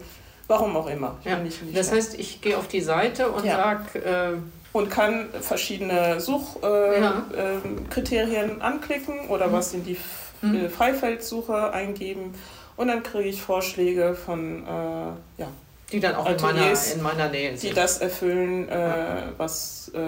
warum 0.49 0.77
auch 0.77 0.89
immer. 0.89 1.19
Ja. 1.25 1.41
Das 1.75 1.93
heißt, 1.93 2.19
ich 2.19 2.41
gehe 2.41 2.57
auf 2.57 2.69
die 2.69 2.81
Seite 2.81 3.31
und 3.31 3.45
ja. 3.45 3.57
sage. 3.57 3.99
Äh 3.99 4.37
und 4.73 4.89
kann 4.91 5.29
verschiedene 5.41 6.19
Suchkriterien 6.19 7.31
äh, 7.35 8.49
ja. 8.49 8.57
äh, 8.57 8.61
anklicken 8.61 9.29
oder 9.29 9.49
mhm. 9.49 9.53
was 9.53 9.75
in 9.75 9.85
die 9.85 9.99
mhm. 10.41 10.71
Freifeldsuche 10.71 11.73
eingeben 11.73 12.35
und 12.77 12.89
dann 12.89 13.03
kriege 13.03 13.29
ich 13.29 13.43
Vorschläge 13.43 14.15
von 14.15 14.65
äh, 14.67 15.41
ja, 15.43 15.49
die 15.93 16.01
dann 16.01 16.15
auch 16.15 16.29
in 16.29 16.41
meiner, 16.41 16.73
in 16.73 17.03
meiner, 17.03 17.29
Nähe 17.29 17.57
sind. 17.57 17.71
Die 17.71 17.75
das 17.75 17.99
erfüllen, 17.99 18.69
äh, 18.69 19.25
was, 19.37 19.91
äh, 19.95 19.99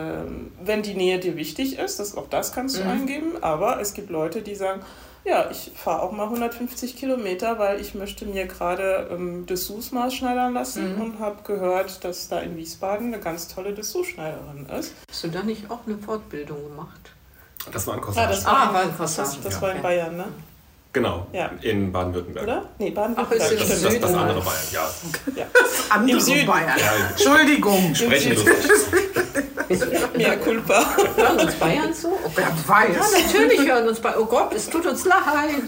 wenn 0.64 0.82
die 0.82 0.94
Nähe 0.94 1.18
dir 1.18 1.36
wichtig 1.36 1.78
ist, 1.78 2.00
das, 2.00 2.16
auch 2.16 2.28
das 2.28 2.52
kannst 2.52 2.78
du 2.78 2.84
mhm. 2.84 2.90
eingeben. 2.90 3.32
Aber 3.42 3.80
es 3.80 3.94
gibt 3.94 4.10
Leute, 4.10 4.42
die 4.42 4.54
sagen, 4.54 4.80
ja, 5.24 5.50
ich 5.50 5.72
fahre 5.74 6.02
auch 6.02 6.12
mal 6.12 6.24
150 6.24 6.96
Kilometer, 6.96 7.58
weil 7.58 7.80
ich 7.80 7.94
möchte 7.94 8.26
mir 8.26 8.46
gerade 8.46 9.08
ähm, 9.10 9.46
Dessous 9.46 9.92
maßschneidern 9.92 10.52
lassen 10.52 10.96
mhm. 10.96 11.02
und 11.02 11.18
habe 11.18 11.42
gehört, 11.44 12.04
dass 12.04 12.28
da 12.28 12.40
in 12.40 12.56
Wiesbaden 12.56 13.12
eine 13.12 13.22
ganz 13.22 13.48
tolle 13.48 13.72
Dessous-Schneiderin 13.72 14.66
ist. 14.78 14.94
Hast 15.08 15.24
du 15.24 15.28
da 15.28 15.42
nicht 15.42 15.70
auch 15.70 15.80
eine 15.86 15.96
Fortbildung 15.98 16.62
gemacht? 16.64 17.12
Das 17.72 17.86
war 17.86 17.94
ein 17.94 18.00
Corsage. 18.00 18.26
Ah, 18.26 18.30
das 18.30 18.44
war, 18.44 18.56
ah, 18.56 18.74
war 18.74 18.82
ein 18.82 18.96
Corsage. 18.96 19.36
Das, 19.36 19.40
das 19.42 19.54
ja. 19.54 19.62
war 19.62 19.74
in 19.74 19.82
Bayern, 19.82 20.16
ne? 20.16 20.26
Genau, 20.94 21.26
ja. 21.32 21.50
in 21.60 21.90
Baden-Württemberg. 21.90 22.44
Oder? 22.44 22.68
Nee, 22.78 22.90
Baden-Württemberg. 22.90 23.42
Ach, 23.42 23.58
das, 23.58 23.68
das, 23.68 23.82
das, 23.82 24.00
das 24.00 24.14
andere 24.14 24.40
Bayern, 24.40 24.64
ja. 24.72 24.90
ja. 25.34 25.46
Das 25.52 25.84
andere 25.90 26.20
Süden. 26.20 26.46
Bayern. 26.46 26.78
Ja. 26.78 27.08
Entschuldigung. 27.10 27.94
Sprechen 27.96 28.36
Mea 30.16 30.36
culpa. 30.36 30.96
Hören 31.16 31.40
uns 31.40 31.54
Bayern 31.56 31.92
zu? 31.92 32.12
Oh 32.12 32.30
Wer 32.36 32.46
weiß. 32.46 32.94
Ja, 32.94 33.18
natürlich 33.18 33.68
hören 33.68 33.88
uns 33.88 33.98
Bayern. 33.98 34.20
Oh 34.20 34.26
Gott, 34.26 34.54
es 34.54 34.70
tut 34.70 34.86
uns 34.86 35.04
leid. 35.04 35.64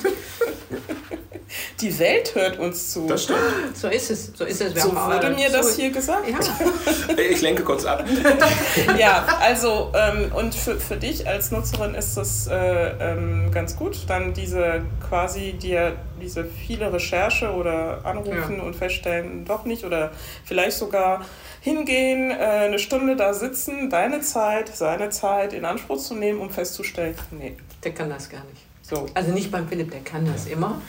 Die 1.80 1.98
Welt 1.98 2.34
hört 2.34 2.58
uns 2.58 2.92
zu. 2.92 3.06
Das 3.06 3.24
stimmt. 3.24 3.38
So 3.74 3.88
ist 3.88 4.10
es. 4.10 4.32
So, 4.34 4.44
ist 4.44 4.60
es. 4.60 4.74
Wir 4.74 4.82
so 4.82 4.94
wurde 4.94 5.30
mir 5.30 5.50
das 5.50 5.76
hier 5.76 5.90
gesagt. 5.90 6.28
Ja. 6.28 6.38
Ich 7.16 7.40
lenke 7.40 7.62
kurz 7.62 7.84
ab. 7.84 8.04
ja, 8.98 9.26
also 9.40 9.92
ähm, 9.94 10.32
und 10.34 10.54
für, 10.54 10.78
für 10.78 10.96
dich 10.96 11.26
als 11.26 11.50
Nutzerin 11.50 11.94
ist 11.94 12.16
das 12.16 12.46
äh, 12.46 12.54
ähm, 12.54 13.50
ganz 13.52 13.76
gut, 13.76 13.98
dann 14.08 14.32
diese 14.32 14.82
quasi 15.08 15.52
dir 15.52 15.96
diese 16.20 16.44
viele 16.44 16.92
Recherche 16.92 17.52
oder 17.52 18.04
anrufen 18.04 18.56
ja. 18.58 18.62
und 18.62 18.74
feststellen, 18.74 19.44
doch 19.44 19.64
nicht 19.64 19.84
oder 19.84 20.12
vielleicht 20.44 20.78
sogar 20.78 21.24
hingehen, 21.60 22.30
äh, 22.30 22.34
eine 22.34 22.78
Stunde 22.78 23.16
da 23.16 23.34
sitzen, 23.34 23.90
deine 23.90 24.20
Zeit, 24.20 24.74
seine 24.74 25.10
Zeit 25.10 25.52
in 25.52 25.64
Anspruch 25.64 25.98
zu 25.98 26.14
nehmen, 26.14 26.40
um 26.40 26.50
festzustellen, 26.50 27.14
nee. 27.32 27.56
Der 27.84 27.92
kann 27.92 28.10
das 28.10 28.28
gar 28.28 28.44
nicht. 28.44 28.62
So. 28.82 29.06
Also 29.14 29.32
nicht 29.32 29.50
beim 29.50 29.68
Philipp, 29.68 29.90
der 29.90 30.00
kann 30.00 30.26
das 30.26 30.46
immer. 30.46 30.80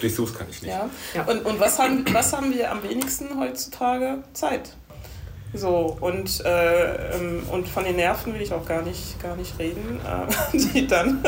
Durchsuchs 0.00 0.34
kann 0.34 0.46
ich 0.50 0.62
nicht. 0.62 0.70
Ja. 0.70 0.88
ja. 1.14 1.24
Und, 1.24 1.44
und 1.44 1.60
was, 1.60 1.78
haben, 1.78 2.04
was 2.12 2.32
haben 2.32 2.52
wir 2.52 2.70
am 2.70 2.82
wenigsten 2.82 3.38
heutzutage? 3.38 4.22
Zeit. 4.32 4.70
So, 5.56 5.96
und, 6.00 6.44
äh, 6.44 7.14
ähm, 7.14 7.44
und 7.52 7.68
von 7.68 7.84
den 7.84 7.94
Nerven 7.94 8.34
will 8.34 8.42
ich 8.42 8.52
auch 8.52 8.66
gar 8.66 8.82
nicht, 8.82 9.22
gar 9.22 9.36
nicht 9.36 9.56
reden, 9.56 10.00
äh, 10.04 10.56
die 10.58 10.88
dann 10.88 11.22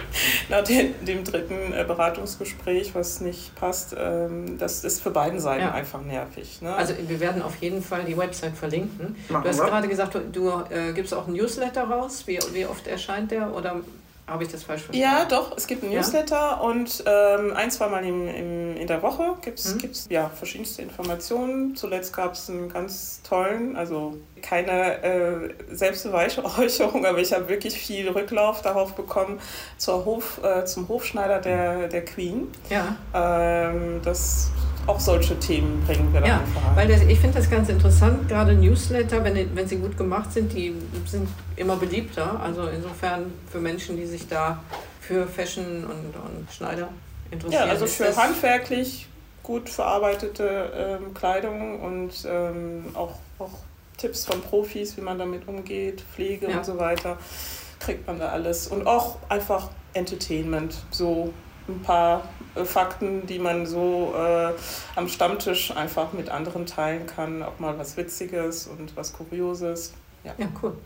nach 0.48 0.62
dem, 0.62 1.04
dem 1.04 1.24
dritten 1.24 1.72
äh, 1.72 1.84
Beratungsgespräch, 1.84 2.94
was 2.94 3.20
nicht 3.20 3.56
passt, 3.56 3.96
ähm, 3.98 4.56
das 4.56 4.84
ist 4.84 5.02
für 5.02 5.10
beiden 5.10 5.40
Seiten 5.40 5.64
ja. 5.64 5.72
einfach 5.72 6.00
nervig. 6.00 6.62
Ne? 6.62 6.72
Also 6.72 6.94
wir 7.08 7.18
werden 7.18 7.42
auf 7.42 7.56
jeden 7.56 7.82
Fall 7.82 8.04
die 8.04 8.16
Website 8.16 8.56
verlinken. 8.56 9.16
Machen 9.28 9.42
du 9.42 9.48
hast 9.48 9.58
wir? 9.58 9.66
gerade 9.66 9.88
gesagt, 9.88 10.14
du, 10.14 10.20
du 10.20 10.48
äh, 10.70 10.92
gibst 10.92 11.12
auch 11.12 11.26
ein 11.26 11.32
Newsletter 11.32 11.82
raus. 11.82 12.22
Wie, 12.26 12.38
wie 12.52 12.66
oft 12.66 12.86
erscheint 12.86 13.32
der? 13.32 13.52
Oder 13.52 13.80
habe 14.32 14.44
ich 14.44 14.50
das 14.50 14.62
falsch 14.62 14.82
verstanden? 14.82 15.02
Ja, 15.02 15.24
doch. 15.24 15.56
Es 15.56 15.66
gibt 15.66 15.84
ein 15.84 15.90
Newsletter 15.90 16.36
ja? 16.36 16.54
und 16.54 17.04
ähm, 17.06 17.52
ein, 17.54 17.70
zweimal 17.70 18.04
im, 18.04 18.28
im, 18.28 18.76
in 18.76 18.86
der 18.86 19.02
Woche 19.02 19.36
gibt 19.42 19.58
es 19.58 19.74
mhm. 19.74 19.90
ja, 20.08 20.28
verschiedenste 20.28 20.82
Informationen. 20.82 21.76
Zuletzt 21.76 22.14
gab 22.14 22.32
es 22.32 22.48
einen 22.48 22.68
ganz 22.68 23.20
tollen, 23.22 23.76
also 23.76 24.16
keine 24.40 25.02
äh, 25.02 25.54
Selbstbeweihräucherung, 25.70 27.06
aber 27.06 27.18
ich 27.18 27.32
habe 27.32 27.48
wirklich 27.48 27.74
viel 27.74 28.08
Rücklauf 28.08 28.62
darauf 28.62 28.94
bekommen 28.94 29.38
zur 29.76 30.04
Hof, 30.04 30.40
äh, 30.42 30.64
zum 30.64 30.88
Hofschneider 30.88 31.40
der, 31.40 31.88
der 31.88 32.04
Queen. 32.04 32.48
Ja. 32.70 32.96
Ähm, 33.14 34.00
das 34.02 34.50
auch 34.86 34.98
solche 34.98 35.38
Themen 35.38 35.82
bringen 35.86 36.12
wir 36.12 36.20
dann 36.20 36.28
ja, 36.28 36.40
einfach 36.40 36.76
Weil 36.76 36.88
das, 36.88 37.02
ich 37.02 37.20
finde 37.20 37.38
das 37.38 37.48
ganz 37.48 37.68
interessant, 37.68 38.28
gerade 38.28 38.54
Newsletter, 38.54 39.22
wenn, 39.22 39.54
wenn 39.54 39.68
sie 39.68 39.76
gut 39.76 39.96
gemacht 39.96 40.32
sind, 40.32 40.52
die 40.52 40.74
sind 41.06 41.28
immer 41.62 41.76
beliebter. 41.76 42.40
Also 42.40 42.66
insofern 42.66 43.32
für 43.50 43.58
Menschen, 43.58 43.96
die 43.96 44.06
sich 44.06 44.28
da 44.28 44.62
für 45.00 45.26
Fashion 45.26 45.84
und, 45.84 46.14
und 46.14 46.52
Schneider 46.52 46.88
interessieren? 47.30 47.66
Ja, 47.66 47.70
also 47.70 47.86
für 47.86 48.14
handwerklich 48.16 49.08
gut 49.42 49.68
verarbeitete 49.68 50.98
ähm, 51.02 51.14
Kleidung 51.14 51.80
und 51.80 52.12
ähm, 52.26 52.84
auch, 52.94 53.16
auch 53.38 53.50
Tipps 53.96 54.24
von 54.24 54.40
Profis, 54.40 54.96
wie 54.96 55.00
man 55.00 55.18
damit 55.18 55.48
umgeht, 55.48 56.02
Pflege 56.14 56.50
ja. 56.50 56.58
und 56.58 56.64
so 56.64 56.78
weiter, 56.78 57.18
kriegt 57.80 58.06
man 58.06 58.18
da 58.18 58.28
alles. 58.28 58.68
Und 58.68 58.86
auch 58.86 59.16
einfach 59.28 59.70
Entertainment, 59.94 60.76
so 60.90 61.32
ein 61.68 61.82
paar 61.82 62.28
äh, 62.54 62.64
Fakten, 62.64 63.26
die 63.26 63.38
man 63.38 63.66
so 63.66 64.14
äh, 64.16 64.52
am 64.96 65.08
Stammtisch 65.08 65.74
einfach 65.76 66.12
mit 66.12 66.30
anderen 66.30 66.66
teilen 66.66 67.06
kann, 67.06 67.42
auch 67.42 67.58
mal 67.58 67.78
was 67.78 67.96
Witziges 67.96 68.66
und 68.66 68.96
was 68.96 69.12
Kurioses. 69.12 69.92
Ja, 70.24 70.34
ja 70.38 70.46
cool. 70.62 70.76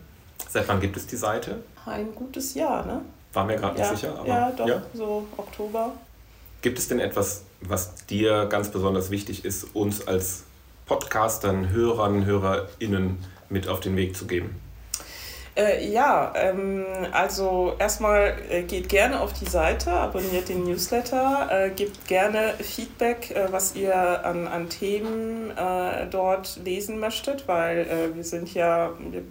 Seit 0.49 0.67
wann 0.67 0.79
gibt 0.79 0.97
es 0.97 1.07
die 1.07 1.15
Seite? 1.15 1.63
Ein 1.85 2.13
gutes 2.15 2.53
Jahr, 2.53 2.85
ne? 2.85 3.01
War 3.33 3.45
mir 3.45 3.55
gerade 3.55 3.79
ja, 3.79 3.91
nicht 3.91 4.01
sicher. 4.01 4.17
Aber, 4.17 4.27
ja, 4.27 4.51
doch, 4.51 4.67
ja? 4.67 4.81
so 4.93 5.27
Oktober. 5.37 5.93
Gibt 6.61 6.79
es 6.79 6.87
denn 6.87 6.99
etwas, 6.99 7.43
was 7.61 7.95
dir 8.05 8.45
ganz 8.45 8.69
besonders 8.69 9.11
wichtig 9.11 9.45
ist, 9.45 9.75
uns 9.75 10.07
als 10.07 10.43
Podcastern, 10.85 11.69
Hörern, 11.69 12.25
HörerInnen 12.25 13.17
mit 13.49 13.67
auf 13.67 13.79
den 13.79 13.95
Weg 13.95 14.15
zu 14.15 14.25
geben? 14.25 14.59
Äh, 15.57 15.89
ja, 15.89 16.33
ähm, 16.35 16.85
also 17.11 17.73
erstmal 17.79 18.37
äh, 18.49 18.61
geht 18.61 18.89
gerne 18.89 19.19
auf 19.19 19.33
die 19.33 19.49
Seite, 19.49 19.91
abonniert 19.91 20.49
den 20.49 20.63
Newsletter, 20.65 21.47
äh, 21.49 21.69
gebt 21.71 22.07
gerne 22.07 22.53
Feedback, 22.59 23.31
äh, 23.31 23.51
was 23.51 23.75
ihr 23.75 24.23
an, 24.23 24.47
an 24.47 24.69
Themen 24.69 25.49
äh, 25.57 26.05
dort 26.11 26.59
lesen 26.63 26.99
möchtet, 26.99 27.47
weil 27.47 27.79
äh, 27.79 28.15
wir 28.15 28.23
sind 28.23 28.53
ja, 28.53 28.91
wir 28.99 29.23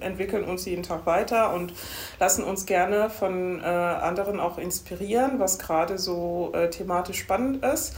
entwickeln 0.00 0.44
uns 0.44 0.64
jeden 0.64 0.82
Tag 0.82 1.06
weiter 1.06 1.52
und 1.54 1.72
lassen 2.20 2.44
uns 2.44 2.66
gerne 2.66 3.10
von 3.10 3.62
anderen 3.62 4.40
auch 4.40 4.58
inspirieren, 4.58 5.38
was 5.38 5.58
gerade 5.58 5.98
so 5.98 6.52
thematisch 6.70 7.18
spannend 7.18 7.64
ist. 7.64 7.94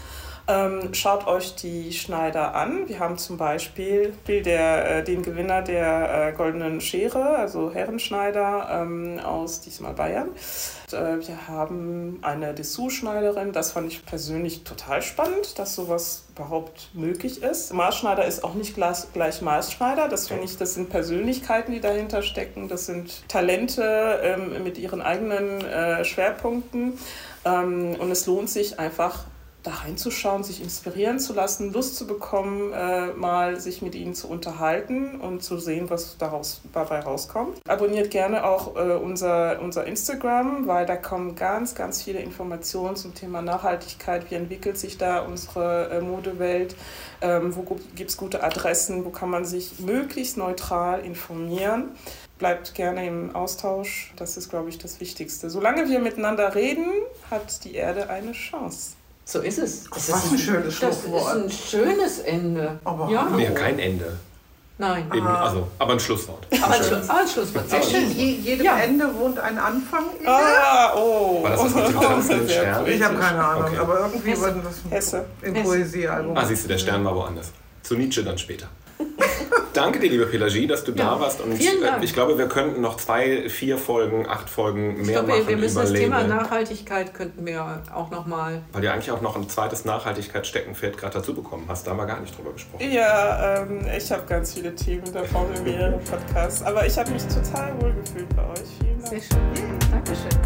Ähm, 0.49 0.95
schaut 0.95 1.27
euch 1.27 1.57
die 1.57 1.93
Schneider 1.93 2.55
an. 2.55 2.89
Wir 2.89 3.01
haben 3.01 3.19
zum 3.19 3.37
Beispiel 3.37 4.15
der, 4.29 4.99
äh, 4.99 5.05
den 5.05 5.23
Gewinner 5.23 5.61
der 5.63 6.29
äh, 6.29 6.33
Goldenen 6.37 6.81
Schere, 6.81 7.37
also 7.37 7.73
Herrenschneider 7.73 8.69
ähm, 8.71 9.19
aus 9.19 9.61
diesmal 9.61 9.95
Bayern. 9.95 10.29
Und, 10.29 10.93
äh, 10.93 11.27
wir 11.27 11.49
haben 11.49 12.21
eine 12.23 12.55
Dessous-Schneiderin. 12.55 13.53
Das 13.53 13.73
fand 13.73 13.91
ich 13.91 14.07
persönlich 14.07 14.63
total 14.63 15.03
spannend, 15.03 15.59
dass 15.59 15.75
sowas 15.75 16.27
überhaupt 16.37 16.91
möglich 16.95 17.43
ist. 17.43 17.75
Maßschneider 17.75 18.25
ist 18.25 18.45
auch 18.45 18.55
nicht 18.55 18.77
gleich 18.77 19.43
Maßschneider. 19.43 20.07
Das 20.07 20.29
finde 20.29 20.45
ich, 20.45 20.57
das 20.57 20.75
sind 20.75 20.91
Persönlichkeiten, 20.91 21.73
die 21.73 21.81
dahinter 21.81 22.23
stecken. 22.23 22.69
Das 22.69 22.87
sind 22.87 23.29
Talente 23.29 24.21
ähm, 24.23 24.63
mit 24.63 24.79
ihren 24.79 25.03
eigenen 25.03 25.65
äh, 25.65 26.05
Schwerpunkten. 26.05 27.01
Ähm, 27.45 27.97
und 27.99 28.13
es 28.13 28.27
lohnt 28.27 28.49
sich 28.49 28.79
einfach 28.79 29.25
da 29.67 29.73
reinzuschauen, 29.73 30.45
sich 30.45 30.63
inspirieren 30.63 31.19
zu 31.19 31.33
lassen, 31.33 31.73
Lust 31.73 31.97
zu 31.97 32.07
bekommen, 32.07 32.73
äh, 32.73 33.09
mal 33.09 33.61
sich 33.61 33.83
mit 33.83 33.95
ihnen 33.95 34.15
zu 34.15 34.29
unterhalten 34.29 35.21
und 35.21 35.43
zu 35.43 35.59
sehen, 35.59 35.91
was 35.91 36.17
daraus 36.19 36.61
dabei 36.73 37.01
rauskommt. 37.01 37.59
Abonniert 37.69 38.11
gerne 38.11 38.45
auch 38.45 38.77
äh, 38.77 38.93
unser, 38.93 39.61
unser 39.61 39.85
Instagram, 39.87 40.67
weil 40.67 40.87
da 40.87 40.97
kommen 40.97 41.35
ganz, 41.35 41.75
ganz 41.75 42.03
viele 42.03 42.21
Informationen 42.21 42.97
zum 42.97 43.15
Thema 43.15 43.43
Nachhaltigkeit. 43.43 44.31
Wie 44.31 44.37
entwickelt 44.37 44.79
sich 44.79 44.99
da 44.99 45.21
unsere 45.21 45.91
äh, 45.91 46.01
Modewelt? 46.01 46.77
Ähm, 47.21 47.57
wo 47.57 47.63
gibt 47.95 48.11
es 48.11 48.17
gute 48.17 48.45
Adressen? 48.45 49.05
Wo 49.05 49.11
kann 49.11 49.31
man 49.31 49.45
sich 49.45 49.81
möglichst 49.81 50.37
neutral 50.37 51.01
informieren? 51.01 51.91
bleibt 52.39 52.75
gerne 52.75 53.07
im 53.07 53.35
Austausch. 53.35 54.13
Das 54.17 54.37
ist, 54.37 54.51
glaube 54.51 54.69
ich, 54.69 54.77
das 54.77 55.01
Wichtigste. 55.01 55.49
Solange 55.49 55.89
wir 55.89 56.01
miteinander 56.01 56.55
reden, 56.55 56.87
hat 57.31 57.65
die 57.65 57.75
Erde 57.75 58.11
eine 58.11 58.33
Chance. 58.33 58.93
So 59.29 59.41
ist 59.41 59.59
es. 59.59 59.85
Das 59.91 60.13
Was 60.13 60.25
ist 60.25 60.33
ein, 60.33 60.39
schönes 60.39 60.75
Schlusswort. 60.75 61.27
Das 61.27 61.35
ist 61.35 61.35
ein 61.35 61.51
schönes 61.51 62.19
Ende. 62.21 62.79
Aber 62.85 63.11
ja. 63.11 63.29
Nee, 63.35 63.51
kein 63.51 63.77
Ende. 63.81 64.17
Nein. 64.79 65.11
Eben, 65.13 65.27
ah. 65.27 65.47
also, 65.47 65.67
aber 65.81 65.95
ein 65.95 66.01
Schlusswort. 66.01 66.47
Aber 66.63 66.75
ein, 66.75 66.85
Schluss, 66.85 67.11
ein 67.11 67.29
Schlusswort. 67.29 67.69
Sehr 67.69 67.83
schön. 67.83 68.17
Je, 68.17 68.31
jedem 68.35 68.67
ja. 68.67 68.79
Ende 68.79 69.13
wohnt 69.17 69.41
ein 69.41 69.59
Anfang. 69.59 70.05
Ah, 70.25 70.95
oh. 70.95 71.43
War 71.43 71.51
das 71.51 71.63
das 71.65 71.75
mit 71.75 71.87
dem 71.89 72.01
tanzenden 72.01 72.49
Stern? 72.49 72.87
Ich 72.87 73.03
habe 73.03 73.17
keine 73.17 73.45
Ahnung, 73.45 73.65
okay. 73.65 73.79
aber 73.79 74.01
irgendwie 74.01 74.31
Hesse. 74.31 74.43
war 74.43 74.51
das 74.53 74.81
Hesse. 74.91 75.25
im 75.43 75.55
Poesiealbum. 75.55 76.37
Ah, 76.37 76.45
siehst 76.45 76.65
du, 76.65 76.69
der 76.69 76.79
Stern 76.79 77.05
war 77.05 77.17
woanders. 77.17 77.51
Zu 77.83 77.97
Nietzsche 77.97 78.23
dann 78.23 78.39
später. 78.39 78.69
Danke 79.77 79.99
dir, 79.99 80.11
liebe 80.11 80.27
Pelagie, 80.27 80.67
dass 80.67 80.85
du 80.85 80.93
ja, 80.93 81.05
da 81.05 81.21
warst. 81.21 81.41
Und 81.41 81.55
vielen 81.55 81.83
Dank. 81.83 82.03
ich 82.03 82.13
glaube, 82.13 82.39
wir 82.39 82.49
könnten 82.49 82.81
noch 82.81 82.97
zwei, 82.97 83.49
vier 83.49 83.79
Folgen, 83.79 84.27
acht 84.27 84.49
Folgen 84.49 84.97
mehr 85.03 85.23
glaube, 85.23 85.29
machen. 85.29 85.49
Wir 85.49 85.57
müssen 85.57 85.79
das 85.79 85.93
Thema 85.93 86.25
Nachhaltigkeit 86.25 87.13
könnten 87.15 87.45
wir 87.45 87.83
auch 87.95 88.11
noch 88.11 88.27
mal. 88.27 88.63
Weil 88.73 88.83
du 88.83 88.93
eigentlich 88.93 89.11
auch 89.11 89.21
noch 89.21 89.37
ein 89.37 89.49
zweites 89.49 89.85
Nachhaltigkeitssteckenpferd 89.85 90.97
gerade 90.97 91.15
dazu 91.15 91.35
bekommen 91.35 91.67
hast. 91.69 91.87
Da 91.87 91.91
haben 91.91 91.99
wir 91.99 92.07
gar 92.07 92.21
nicht 92.21 92.37
drüber 92.37 92.53
gesprochen. 92.53 92.91
Ja, 92.91 93.63
ähm, 93.63 93.87
ich 93.97 94.11
habe 94.11 94.23
ganz 94.27 94.55
viele 94.55 94.75
Themen 94.75 95.13
davon 95.13 95.47
in 95.55 95.65
mehreren 95.65 96.01
Podcasts. 96.05 96.63
Aber 96.63 96.87
ich 96.87 96.97
habe 96.97 97.11
mich 97.11 97.23
total 97.25 97.75
wohl 97.81 97.93
gefühlt 97.93 98.29
bei 98.35 98.43
euch. 98.43 98.69
Vielen 98.81 99.01
Dank. 99.01 99.09
Sehr 99.09 99.21
schön. 99.21 99.79
Dankeschön. 99.91 100.46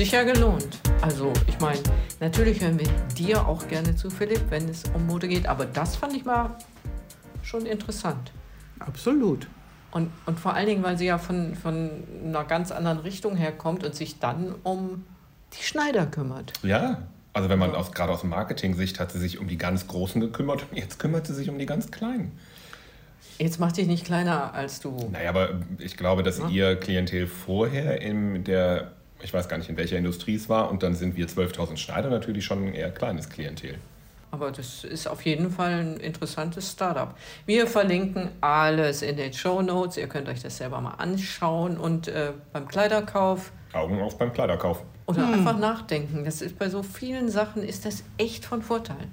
Hat 0.00 0.06
sich 0.06 0.14
ja 0.14 0.22
gelohnt. 0.22 0.78
Also, 1.02 1.30
ich 1.46 1.60
meine, 1.60 1.78
natürlich 2.20 2.62
hören 2.62 2.78
wir 2.78 2.88
dir 3.18 3.46
auch 3.46 3.68
gerne 3.68 3.94
zu, 3.94 4.08
Philipp, 4.08 4.40
wenn 4.48 4.66
es 4.66 4.84
um 4.94 5.06
Mode 5.06 5.28
geht, 5.28 5.46
aber 5.46 5.66
das 5.66 5.94
fand 5.94 6.16
ich 6.16 6.24
mal 6.24 6.56
schon 7.42 7.66
interessant. 7.66 8.32
Absolut. 8.78 9.46
Und, 9.90 10.10
und 10.24 10.40
vor 10.40 10.54
allen 10.54 10.68
Dingen, 10.68 10.82
weil 10.82 10.96
sie 10.96 11.04
ja 11.04 11.18
von, 11.18 11.54
von 11.54 11.90
einer 12.24 12.44
ganz 12.44 12.72
anderen 12.72 13.00
Richtung 13.00 13.36
herkommt 13.36 13.84
und 13.84 13.94
sich 13.94 14.18
dann 14.18 14.54
um 14.62 15.04
die 15.52 15.64
Schneider 15.64 16.06
kümmert. 16.06 16.54
Ja, 16.62 17.02
also 17.34 17.50
wenn 17.50 17.58
man 17.58 17.74
aus, 17.74 17.92
gerade 17.92 18.10
aus 18.10 18.24
Marketing-Sicht 18.24 19.00
hat 19.00 19.12
sie 19.12 19.18
sich 19.18 19.38
um 19.38 19.48
die 19.48 19.58
ganz 19.58 19.86
Großen 19.86 20.18
gekümmert 20.18 20.64
und 20.70 20.78
jetzt 20.78 20.98
kümmert 20.98 21.26
sie 21.26 21.34
sich 21.34 21.50
um 21.50 21.58
die 21.58 21.66
ganz 21.66 21.90
Kleinen. 21.90 22.32
Jetzt 23.36 23.60
macht 23.60 23.76
dich 23.76 23.86
nicht 23.86 24.06
kleiner 24.06 24.54
als 24.54 24.80
du. 24.80 24.96
Naja, 25.12 25.28
aber 25.28 25.60
ich 25.76 25.98
glaube, 25.98 26.22
dass 26.22 26.38
ja? 26.38 26.48
ihr 26.48 26.76
Klientel 26.76 27.26
vorher 27.26 28.00
in 28.00 28.44
der 28.44 28.92
ich 29.22 29.32
weiß 29.32 29.48
gar 29.48 29.58
nicht, 29.58 29.68
in 29.68 29.76
welcher 29.76 29.98
Industrie 29.98 30.34
es 30.34 30.48
war. 30.48 30.70
Und 30.70 30.82
dann 30.82 30.94
sind 30.94 31.16
wir 31.16 31.26
12.000 31.28 31.76
Schneider 31.76 32.10
natürlich 32.10 32.44
schon 32.44 32.66
ein 32.66 32.74
eher 32.74 32.90
kleines 32.90 33.28
Klientel. 33.28 33.76
Aber 34.32 34.52
das 34.52 34.84
ist 34.84 35.08
auf 35.08 35.22
jeden 35.22 35.50
Fall 35.50 35.72
ein 35.72 35.96
interessantes 35.96 36.70
Startup. 36.70 37.14
Wir 37.46 37.66
verlinken 37.66 38.30
alles 38.40 39.02
in 39.02 39.16
den 39.16 39.32
Show 39.32 39.60
Notes. 39.60 39.96
Ihr 39.96 40.06
könnt 40.06 40.28
euch 40.28 40.40
das 40.40 40.56
selber 40.56 40.80
mal 40.80 40.94
anschauen 40.94 41.76
und 41.76 42.06
äh, 42.08 42.32
beim 42.52 42.68
Kleiderkauf. 42.68 43.52
Augen 43.72 44.00
auf 44.00 44.18
beim 44.18 44.32
Kleiderkauf. 44.32 44.84
Oder 45.06 45.26
hm. 45.26 45.34
einfach 45.34 45.58
nachdenken. 45.58 46.24
Das 46.24 46.42
ist 46.42 46.58
bei 46.58 46.68
so 46.68 46.84
vielen 46.84 47.28
Sachen 47.28 47.64
ist 47.64 47.84
das 47.84 48.04
echt 48.18 48.44
von 48.44 48.62
Vorteil. 48.62 49.08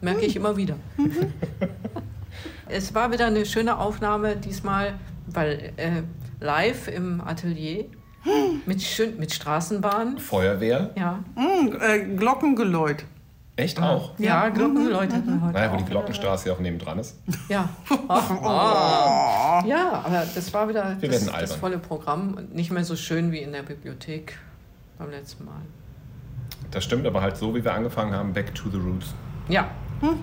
Merke 0.00 0.22
hm. 0.22 0.28
ich 0.28 0.36
immer 0.36 0.56
wieder. 0.56 0.76
es 2.68 2.94
war 2.94 3.12
wieder 3.12 3.26
eine 3.26 3.44
schöne 3.44 3.76
Aufnahme 3.76 4.36
diesmal, 4.36 4.94
weil 5.26 5.72
äh, 5.76 6.02
live 6.40 6.88
im 6.88 7.20
Atelier 7.20 7.84
mit, 8.66 8.82
schön, 8.82 9.18
mit 9.18 9.32
Straßenbahn. 9.32 10.18
Feuerwehr. 10.18 10.90
Ja. 10.96 11.20
Mm, 11.34 11.74
äh, 11.80 12.16
Glockengeläut. 12.16 13.04
Echt 13.56 13.80
auch? 13.80 14.18
Ja, 14.18 14.48
Glockengeläut 14.48 15.12
hatten 15.12 15.26
wir 15.26 15.40
heute. 15.42 15.52
Naja, 15.52 15.72
wo 15.72 15.76
die 15.76 15.84
Glockenstraße 15.84 16.48
ja 16.48 16.54
auch 16.54 16.60
nebendran 16.60 16.98
ist. 16.98 17.18
Ja. 17.48 17.68
Ach, 18.08 18.30
oh. 18.40 19.68
Ja, 19.68 20.02
aber 20.04 20.26
das 20.34 20.52
war 20.54 20.68
wieder 20.68 20.96
wir 21.00 21.10
das, 21.10 21.26
das 21.26 21.56
volle 21.56 21.78
Programm. 21.78 22.38
Nicht 22.52 22.70
mehr 22.70 22.84
so 22.84 22.96
schön 22.96 23.30
wie 23.30 23.40
in 23.40 23.52
der 23.52 23.62
Bibliothek 23.62 24.38
beim 24.98 25.10
letzten 25.10 25.44
Mal. 25.44 25.60
Das 26.70 26.84
stimmt, 26.84 27.06
aber 27.06 27.20
halt 27.20 27.36
so, 27.36 27.54
wie 27.54 27.62
wir 27.62 27.74
angefangen 27.74 28.14
haben, 28.14 28.32
back 28.32 28.54
to 28.54 28.70
the 28.70 28.78
roots. 28.78 29.14
Ja. 29.48 29.68
Hm? 30.00 30.18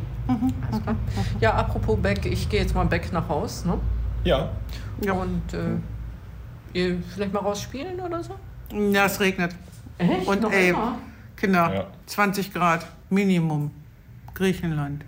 Ja, 1.39 1.54
apropos 1.54 1.97
Back, 2.00 2.26
ich 2.26 2.50
gehe 2.50 2.62
jetzt 2.62 2.76
mal 2.76 2.86
Back 2.86 3.12
nach 3.12 3.30
Haus. 3.30 3.66
Ne? 3.66 3.80
Ja. 4.24 4.50
Und 5.02 5.54
äh, 5.54 5.58
Ihr 5.58 5.82
vielleicht 6.74 7.34
mal 7.34 7.39
rausspielen 7.39 7.99
oder 7.99 8.24
so? 8.24 8.36
Ja, 8.91 9.05
es 9.05 9.20
regnet. 9.20 9.55
Echt? 9.97 10.28
Und 10.28 10.41
Noch 10.41 10.51
ey, 10.51 10.70
immer? 10.70 10.97
Kinder, 11.36 11.74
ja. 11.74 11.88
20 12.05 12.53
Grad 12.53 12.86
Minimum. 13.09 13.72
Griechenland. 14.34 15.03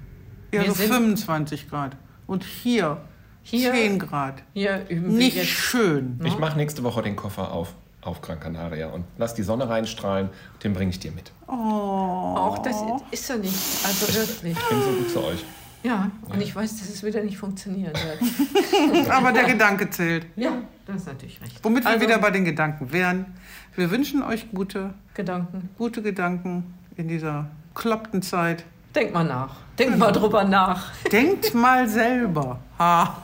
Ja, 0.52 0.66
so 0.66 0.74
25 0.74 1.70
Grad. 1.70 1.96
Und 2.28 2.44
hier, 2.44 2.98
hier 3.44 3.72
10 3.72 4.00
Grad. 4.00 4.44
Hier 4.54 4.86
üben 4.90 5.16
Nicht 5.18 5.38
jetzt. 5.38 5.48
schön. 5.48 6.20
Ich 6.24 6.38
mache 6.38 6.58
nächste 6.58 6.84
Woche 6.84 7.02
den 7.02 7.16
Koffer 7.16 7.52
auf 7.52 7.74
auf 8.04 8.22
Gran 8.22 8.40
Canaria 8.40 8.88
und 8.88 9.06
lass 9.18 9.34
die 9.36 9.44
Sonne 9.44 9.70
reinstrahlen, 9.70 10.30
den 10.64 10.74
bringe 10.74 10.90
ich 10.92 11.00
dir 11.00 11.12
mit. 11.12 11.32
Oh. 11.48 11.52
Auch 11.52 12.58
das 12.60 12.78
ist 13.12 13.30
ja 13.30 13.38
nicht, 13.38 13.54
also 13.86 14.14
wirklich. 14.14 14.58
Ich 14.58 14.70
bin 14.70 14.82
so 14.82 14.90
gut 14.90 15.10
zu 15.12 15.24
euch. 15.24 15.46
Ja, 15.84 16.12
und 16.28 16.36
ja. 16.36 16.42
ich 16.42 16.56
weiß, 16.56 16.80
dass 16.80 16.90
es 16.90 17.04
wieder 17.04 17.24
nicht 17.24 17.38
funktionieren 17.38 17.94
wird. 17.94 19.10
Aber 19.10 19.32
der 19.32 19.46
Gedanke 19.46 19.90
zählt. 19.90 20.28
Ja, 20.36 20.52
das 20.86 20.98
ist 20.98 21.08
natürlich 21.08 21.42
recht. 21.42 21.60
Womit 21.64 21.86
also, 21.86 22.00
wir 22.00 22.08
wieder 22.08 22.20
bei 22.20 22.32
den 22.32 22.46
Gedanken 22.46 22.92
wären. 22.92 23.26
Wir 23.76 23.90
wünschen 23.90 24.22
euch 24.22 24.52
gute 24.52 24.94
Gedanken. 25.14 25.70
Gute 25.78 26.02
Gedanken 26.02 26.74
in 26.98 27.08
dieser 27.08 27.50
kloppten 27.74 28.22
Zeit. 28.22 28.64
Denk 28.94 29.14
mal 29.14 29.24
nach. 29.24 29.56
Denk 29.80 29.98
mal 29.98 30.12
drüber 30.12 30.44
nach. 30.44 30.92
Denkt 31.12 31.54
mal 31.54 31.88
selber. 31.88 32.60
Ha, 32.78 33.18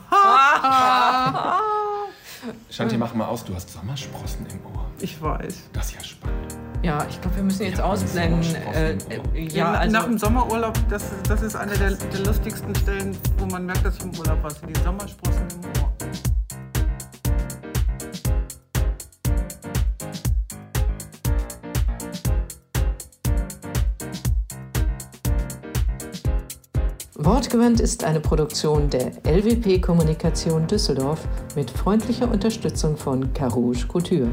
Shanti, 2.70 2.98
mach 2.98 3.14
mal 3.14 3.26
aus, 3.26 3.44
du 3.44 3.54
hast 3.54 3.70
Sommersprossen 3.72 4.46
im 4.46 4.66
Ohr. 4.66 4.86
Ich 5.00 5.22
weiß. 5.22 5.70
Das 5.74 5.88
ist 5.88 5.96
ja 5.96 6.04
spannend. 6.04 6.67
Ja, 6.84 7.06
ich 7.10 7.20
glaube, 7.20 7.36
wir 7.38 7.44
müssen 7.44 7.64
jetzt 7.64 7.82
ausblenden. 7.82 8.56
Äh, 8.74 8.92
äh, 9.34 9.48
ja, 9.48 9.72
also 9.74 9.94
nach 9.94 10.06
dem 10.06 10.18
Sommerurlaub, 10.18 10.78
das, 10.90 11.04
das 11.28 11.42
ist 11.42 11.56
eine 11.56 11.74
der, 11.78 11.92
der 11.92 12.20
lustigsten 12.26 12.74
Stellen, 12.76 13.18
wo 13.38 13.46
man 13.46 13.66
merkt, 13.66 13.86
dass 13.86 13.98
ich 13.98 14.04
im 14.04 14.18
Urlaub 14.18 14.42
war. 14.44 14.52
Die 14.68 14.80
Sommersprossen 14.84 15.48
im 15.52 15.82
Ohr. 15.82 15.88
Wortgewandt 27.16 27.82
ist 27.82 28.04
eine 28.04 28.22
Produktion 28.22 28.90
der 28.90 29.12
LWP 29.26 29.82
Kommunikation 29.82 30.68
Düsseldorf 30.68 31.28
mit 31.56 31.70
freundlicher 31.70 32.32
Unterstützung 32.32 32.96
von 32.96 33.34
Carouge 33.34 33.86
Couture. 33.88 34.30